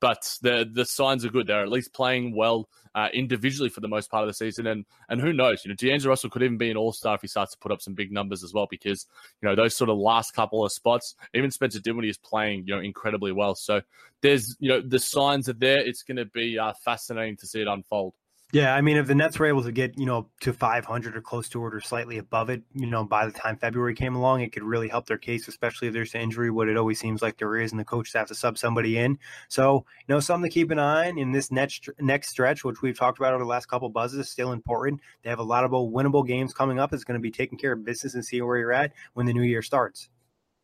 but 0.00 0.36
the 0.42 0.68
the 0.70 0.84
signs 0.84 1.24
are 1.24 1.30
good. 1.30 1.46
They're 1.46 1.62
at 1.62 1.68
least 1.68 1.94
playing 1.94 2.34
well 2.36 2.68
uh, 2.94 3.08
individually 3.12 3.68
for 3.68 3.80
the 3.80 3.88
most 3.88 4.10
part 4.10 4.22
of 4.22 4.28
the 4.28 4.34
season, 4.34 4.66
and 4.66 4.84
and 5.08 5.20
who 5.20 5.32
knows? 5.32 5.64
You 5.64 5.70
know, 5.70 5.74
D'Angelo 5.74 6.10
Russell 6.10 6.30
could 6.30 6.42
even 6.42 6.58
be 6.58 6.70
an 6.70 6.76
all 6.76 6.92
star 6.92 7.14
if 7.14 7.22
he 7.22 7.28
starts 7.28 7.52
to 7.52 7.58
put 7.58 7.72
up 7.72 7.80
some 7.80 7.94
big 7.94 8.12
numbers 8.12 8.44
as 8.44 8.52
well. 8.52 8.66
Because 8.70 9.06
you 9.40 9.48
know 9.48 9.54
those 9.54 9.76
sort 9.76 9.90
of 9.90 9.98
last 9.98 10.32
couple 10.34 10.64
of 10.64 10.72
spots, 10.72 11.14
even 11.34 11.50
Spencer 11.50 11.80
Dinwiddie 11.80 12.10
is 12.10 12.18
playing 12.18 12.64
you 12.66 12.74
know 12.74 12.80
incredibly 12.80 13.32
well. 13.32 13.54
So 13.54 13.82
there's 14.20 14.56
you 14.60 14.68
know 14.68 14.80
the 14.80 14.98
signs 14.98 15.48
are 15.48 15.54
there. 15.54 15.78
It's 15.78 16.02
going 16.02 16.18
to 16.18 16.26
be 16.26 16.58
uh, 16.58 16.72
fascinating 16.84 17.36
to 17.38 17.46
see 17.46 17.60
it 17.60 17.68
unfold. 17.68 18.14
Yeah, 18.52 18.74
I 18.74 18.82
mean, 18.82 18.98
if 18.98 19.06
the 19.06 19.14
Nets 19.14 19.38
were 19.38 19.46
able 19.46 19.62
to 19.62 19.72
get 19.72 19.98
you 19.98 20.04
know 20.04 20.28
to 20.40 20.52
500 20.52 21.16
or 21.16 21.22
close 21.22 21.48
to 21.50 21.66
it 21.66 21.74
or 21.74 21.80
slightly 21.80 22.18
above 22.18 22.50
it, 22.50 22.62
you 22.74 22.86
know, 22.86 23.02
by 23.02 23.24
the 23.24 23.32
time 23.32 23.56
February 23.56 23.94
came 23.94 24.14
along, 24.14 24.42
it 24.42 24.52
could 24.52 24.62
really 24.62 24.88
help 24.88 25.06
their 25.06 25.16
case, 25.16 25.48
especially 25.48 25.88
if 25.88 25.94
there's 25.94 26.14
an 26.14 26.20
injury, 26.20 26.50
what 26.50 26.68
it 26.68 26.76
always 26.76 27.00
seems 27.00 27.22
like 27.22 27.38
there 27.38 27.56
is, 27.56 27.70
and 27.72 27.80
the 27.80 27.84
coaches 27.84 28.12
have 28.12 28.28
to 28.28 28.34
sub 28.34 28.58
somebody 28.58 28.98
in. 28.98 29.18
So, 29.48 29.86
you 30.06 30.14
know, 30.14 30.20
something 30.20 30.50
to 30.50 30.52
keep 30.52 30.70
an 30.70 30.78
eye 30.78 31.08
on 31.08 31.16
in 31.16 31.32
this 31.32 31.50
next 31.50 31.88
next 31.98 32.28
stretch, 32.28 32.62
which 32.62 32.82
we've 32.82 32.98
talked 32.98 33.18
about 33.18 33.32
over 33.32 33.42
the 33.42 33.48
last 33.48 33.66
couple 33.66 33.88
of 33.88 33.94
buzzes, 33.94 34.18
is 34.18 34.28
still 34.28 34.52
important. 34.52 35.00
They 35.22 35.30
have 35.30 35.38
a 35.38 35.42
lot 35.42 35.64
of 35.64 35.70
winnable 35.70 36.26
games 36.26 36.52
coming 36.52 36.78
up. 36.78 36.92
It's 36.92 37.04
going 37.04 37.18
to 37.18 37.22
be 37.22 37.30
taking 37.30 37.58
care 37.58 37.72
of 37.72 37.84
business 37.86 38.14
and 38.14 38.24
seeing 38.24 38.44
where 38.46 38.58
you're 38.58 38.72
at 38.72 38.92
when 39.14 39.24
the 39.24 39.32
new 39.32 39.42
year 39.42 39.62
starts. 39.62 40.10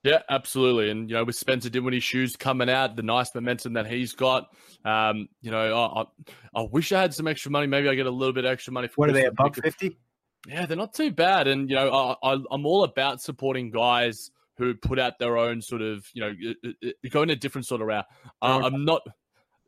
Yeah, 0.05 0.23
absolutely. 0.31 0.91
And, 0.91 1.11
you 1.11 1.17
know, 1.17 1.25
with 1.25 1.37
Spencer 1.37 1.69
Dinwiddie's 1.69 2.05
shoes 2.05 2.37
coming 2.37 2.71
out, 2.71 2.97
the 2.97 3.03
nice 3.03 3.35
momentum 3.35 3.73
that 3.73 3.87
he's 3.87 4.13
got, 4.13 4.49
um, 4.85 5.29
you 5.43 5.51
know, 5.51 5.75
I, 5.75 6.03
I, 6.03 6.61
I, 6.61 6.69
wish 6.71 6.93
I 6.93 7.01
had 7.01 7.13
some 7.13 7.27
extra 7.27 7.51
money. 7.51 7.67
Maybe 7.67 7.89
I 7.89 7.95
get 7.95 8.07
a 8.07 8.11
little 8.11 8.33
bit 8.33 8.45
extra 8.45 8.73
money. 8.73 8.89
For 8.89 8.95
what 8.97 9.11
are 9.11 9.13
they, 9.13 9.25
a 9.25 9.33
buck 9.33 9.57
50? 9.57 9.99
Yeah, 10.47 10.67
they're 10.67 10.77
not 10.77 10.95
too 10.95 11.11
bad. 11.11 11.49
And, 11.49 11.69
you 11.69 11.75
know, 11.75 12.17
I, 12.23 12.37
I'm 12.51 12.65
all 12.65 12.85
about 12.85 13.21
supporting 13.21 13.71
guys 13.71 14.31
who 14.57 14.75
put 14.75 14.99
out 14.99 15.19
their 15.19 15.37
own 15.37 15.61
sort 15.61 15.83
of, 15.83 16.07
you 16.15 16.23
know, 16.23 16.83
go 17.11 17.23
in 17.23 17.31
a 17.31 17.37
different 17.37 17.67
sort 17.67 17.81
of 17.81 17.89
route. 17.89 18.07
Uh, 18.41 18.61
I'm 18.65 18.85
not– 18.85 19.03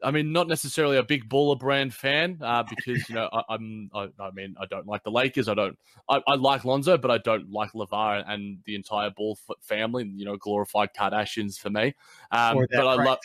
I 0.03 0.11
mean, 0.11 0.33
not 0.33 0.49
necessarily 0.49 0.97
a 0.97 1.03
big 1.03 1.29
baller 1.29 1.59
brand 1.59 1.95
fan 1.95 2.39
uh, 2.41 2.63
because 2.63 3.09
you 3.09 3.15
know 3.15 3.29
I, 3.33 3.55
am 3.55 3.91
I, 3.95 4.09
I, 4.19 4.31
mean 4.33 4.55
I 4.61 4.67
don't 4.67 4.87
like 4.87 5.03
the 5.05 5.11
Lakers. 5.11 5.49
I 5.49 5.55
don't. 5.55 5.79
I, 6.09 6.23
I 6.27 6.35
like 6.35 6.65
Lonzo, 6.65 6.97
but 6.99 7.11
I 7.11 7.19
don't 7.19 7.51
like 7.51 7.73
LaVar 7.73 8.25
and 8.27 8.59
the 8.65 8.75
entire 8.75 9.11
Ball 9.11 9.39
family. 9.61 10.11
You 10.15 10.25
know, 10.25 10.37
glorified 10.37 10.91
Kardashians 10.95 11.59
for 11.59 11.71
me. 11.71 11.95
Um, 12.31 12.67
but 12.73 12.87
I 12.87 13.05
love. 13.05 13.19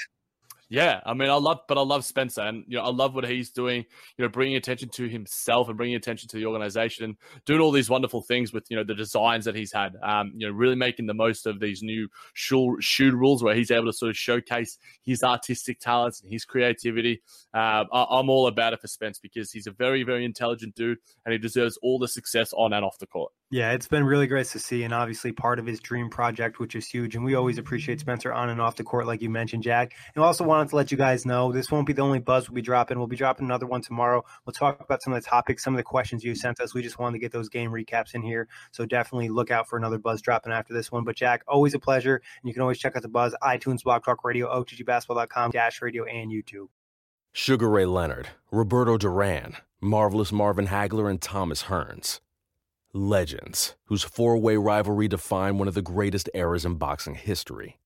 Yeah, 0.76 1.00
I 1.06 1.14
mean, 1.14 1.30
I 1.30 1.36
love, 1.36 1.60
but 1.70 1.78
I 1.78 1.84
love 1.84 2.04
Spencer, 2.04 2.42
and 2.42 2.66
you 2.68 2.76
know, 2.76 2.84
I 2.84 2.90
love 2.90 3.16
what 3.16 3.26
he's 3.26 3.50
doing. 3.50 3.86
You 4.18 4.26
know, 4.26 4.28
bringing 4.28 4.58
attention 4.58 4.90
to 4.90 5.08
himself 5.08 5.70
and 5.70 5.78
bringing 5.78 5.96
attention 5.96 6.28
to 6.28 6.36
the 6.36 6.46
organization, 6.46 7.06
and 7.06 7.16
doing 7.46 7.62
all 7.62 7.72
these 7.72 7.90
wonderful 7.90 8.22
things 8.22 8.52
with 8.52 8.66
you 8.70 8.76
know 8.76 8.84
the 8.84 8.94
designs 8.94 9.46
that 9.46 9.56
he's 9.56 9.72
had. 9.72 9.94
Um, 10.04 10.34
you 10.36 10.46
know, 10.46 10.54
really 10.54 10.76
making 10.76 11.06
the 11.06 11.14
most 11.14 11.46
of 11.46 11.62
these 11.62 11.82
new 11.82 12.10
shoe, 12.34 12.76
shoe 12.82 13.16
rules 13.16 13.42
where 13.42 13.56
he's 13.56 13.72
able 13.72 13.86
to 13.86 13.94
sort 13.94 14.10
of 14.10 14.18
showcase 14.18 14.78
his 15.06 15.24
artistic 15.24 15.80
talents 15.80 16.20
and 16.20 16.30
his 16.30 16.44
creativity. 16.44 17.22
Uh, 17.54 17.86
I, 17.94 18.20
am 18.20 18.30
all 18.30 18.48
about 18.48 18.74
it 18.74 18.82
for 18.82 18.90
Spence 18.90 19.18
because 19.18 19.54
he's 19.54 19.68
a 19.68 19.72
very, 19.72 20.04
very 20.04 20.26
intelligent 20.26 20.76
dude, 20.76 20.98
and 21.24 21.32
he 21.32 21.38
deserves 21.38 21.80
all 21.84 22.00
the 22.00 22.10
success 22.10 22.52
on 22.52 22.74
and 22.74 22.84
off 22.84 23.00
the 23.00 23.08
court. 23.08 23.32
Yeah, 23.52 23.74
it's 23.74 23.88
been 23.88 24.04
really 24.04 24.26
great 24.26 24.48
to 24.48 24.60
see, 24.60 24.84
and 24.84 24.94
obviously 24.94 25.32
part 25.32 25.60
of 25.60 25.68
his 25.68 25.80
dream 25.80 26.10
project, 26.10 26.58
which 26.58 26.74
is 26.74 26.88
huge. 26.88 27.16
And 27.16 27.24
we 27.24 27.36
always 27.36 27.60
appreciate 27.60 28.00
Spencer 28.00 28.34
on 28.34 28.50
and 28.50 28.60
off 28.60 28.76
the 28.76 28.84
court, 28.84 29.06
like 29.06 29.22
you 29.22 29.30
mentioned, 29.30 29.62
Jack. 29.62 29.94
And 30.16 30.24
also 30.24 30.44
wanted 30.44 30.70
to 30.70 30.76
let 30.76 30.92
you 30.92 30.98
guys 30.98 31.28
know 31.28 31.52
this 31.52 31.70
won't 31.70 31.86
be 31.86 31.94
the 31.94 32.02
only 32.02 32.18
buzz 32.18 32.50
we'll 32.50 32.56
be 32.56 32.64
dropping. 32.64 32.98
We'll 32.98 33.06
be 33.06 33.16
dropping 33.16 33.46
another 33.46 33.68
one 33.68 33.84
tomorrow. 33.84 34.26
We'll 34.46 34.54
talk 34.54 34.82
about 34.82 35.04
some 35.04 35.14
of 35.14 35.24
the 35.24 35.30
topics, 35.30 35.64
some 35.64 35.76
of 35.76 35.78
the 35.78 35.84
questions 35.84 36.24
you 36.24 36.34
sent 36.34 36.60
us. 36.60 36.74
We 36.74 36.82
just 36.82 36.98
wanted 36.98 37.18
to 37.18 37.20
get 37.20 37.32
those 37.32 37.48
game 37.48 37.70
recaps 37.70 38.16
in 38.16 38.24
here, 38.24 38.48
so 38.72 38.84
definitely 38.88 39.30
look 39.30 39.52
out 39.52 39.70
for 39.70 39.78
another 39.78 40.00
buzz 40.00 40.24
dropping 40.24 40.52
after 40.52 40.74
this 40.74 40.92
one. 40.92 41.04
But 41.04 41.16
Jack, 41.16 41.44
always 41.48 41.76
a 41.76 41.80
pleasure, 41.80 42.16
and 42.16 42.48
you 42.50 42.54
can 42.54 42.64
always 42.64 42.80
check 42.80 42.96
out 42.96 43.04
the 43.04 43.10
buzz 43.10 43.36
iTunes, 43.44 43.84
Blog 43.84 44.04
Talk 44.04 44.26
Radio, 44.26 44.48
OTGBasketball.com, 44.60 45.52
Dash 45.52 45.84
Radio, 45.84 46.04
and 46.06 46.32
YouTube. 46.32 46.70
Sugar 47.32 47.70
Ray 47.70 47.86
Leonard, 47.86 48.30
Roberto 48.50 48.98
Duran, 48.98 49.56
Marvelous 49.82 50.32
Marvin 50.32 50.68
Hagler, 50.68 51.10
and 51.12 51.22
Thomas 51.22 51.64
Hearns 51.64 52.22
legends 52.96 53.76
whose 53.86 54.04
four 54.04 54.38
way 54.38 54.56
rivalry 54.56 55.08
defined 55.08 55.60
one 55.60 55.68
of 55.68 55.74
the 55.74 55.82
greatest 55.82 56.30
eras 56.34 56.66
in 56.66 56.76
boxing 56.76 57.16
history. 57.16 57.78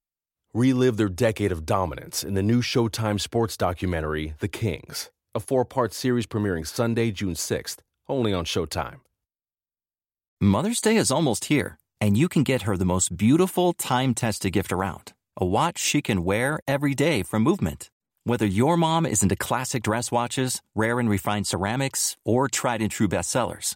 Relive 0.53 0.97
their 0.97 1.09
decade 1.09 1.51
of 1.51 1.65
dominance 1.65 2.23
in 2.23 2.35
the 2.35 2.43
new 2.43 2.61
Showtime 2.61 3.19
sports 3.19 3.57
documentary, 3.57 4.35
The 4.39 4.47
Kings, 4.47 5.09
a 5.33 5.39
four 5.39 5.65
part 5.65 5.93
series 5.93 6.27
premiering 6.27 6.65
Sunday, 6.65 7.11
June 7.11 7.33
6th, 7.33 7.77
only 8.07 8.33
on 8.33 8.45
Showtime. 8.45 8.99
Mother's 10.39 10.81
Day 10.81 10.95
is 10.95 11.11
almost 11.11 11.45
here, 11.45 11.77
and 11.99 12.17
you 12.17 12.29
can 12.29 12.43
get 12.43 12.61
her 12.61 12.77
the 12.77 12.85
most 12.85 13.17
beautiful 13.17 13.73
time 13.73 14.13
tested 14.13 14.53
gift 14.53 14.71
around 14.71 15.13
a 15.41 15.45
watch 15.45 15.79
she 15.79 16.01
can 16.01 16.23
wear 16.25 16.59
every 16.67 16.93
day 16.93 17.23
from 17.23 17.43
Movement. 17.43 17.89
Whether 18.25 18.45
your 18.45 18.75
mom 18.75 19.05
is 19.05 19.23
into 19.23 19.35
classic 19.35 19.83
dress 19.83 20.11
watches, 20.11 20.61
rare 20.75 20.99
and 20.99 21.09
refined 21.09 21.47
ceramics, 21.47 22.17
or 22.25 22.49
tried 22.49 22.81
and 22.81 22.91
true 22.91 23.07
bestsellers, 23.07 23.75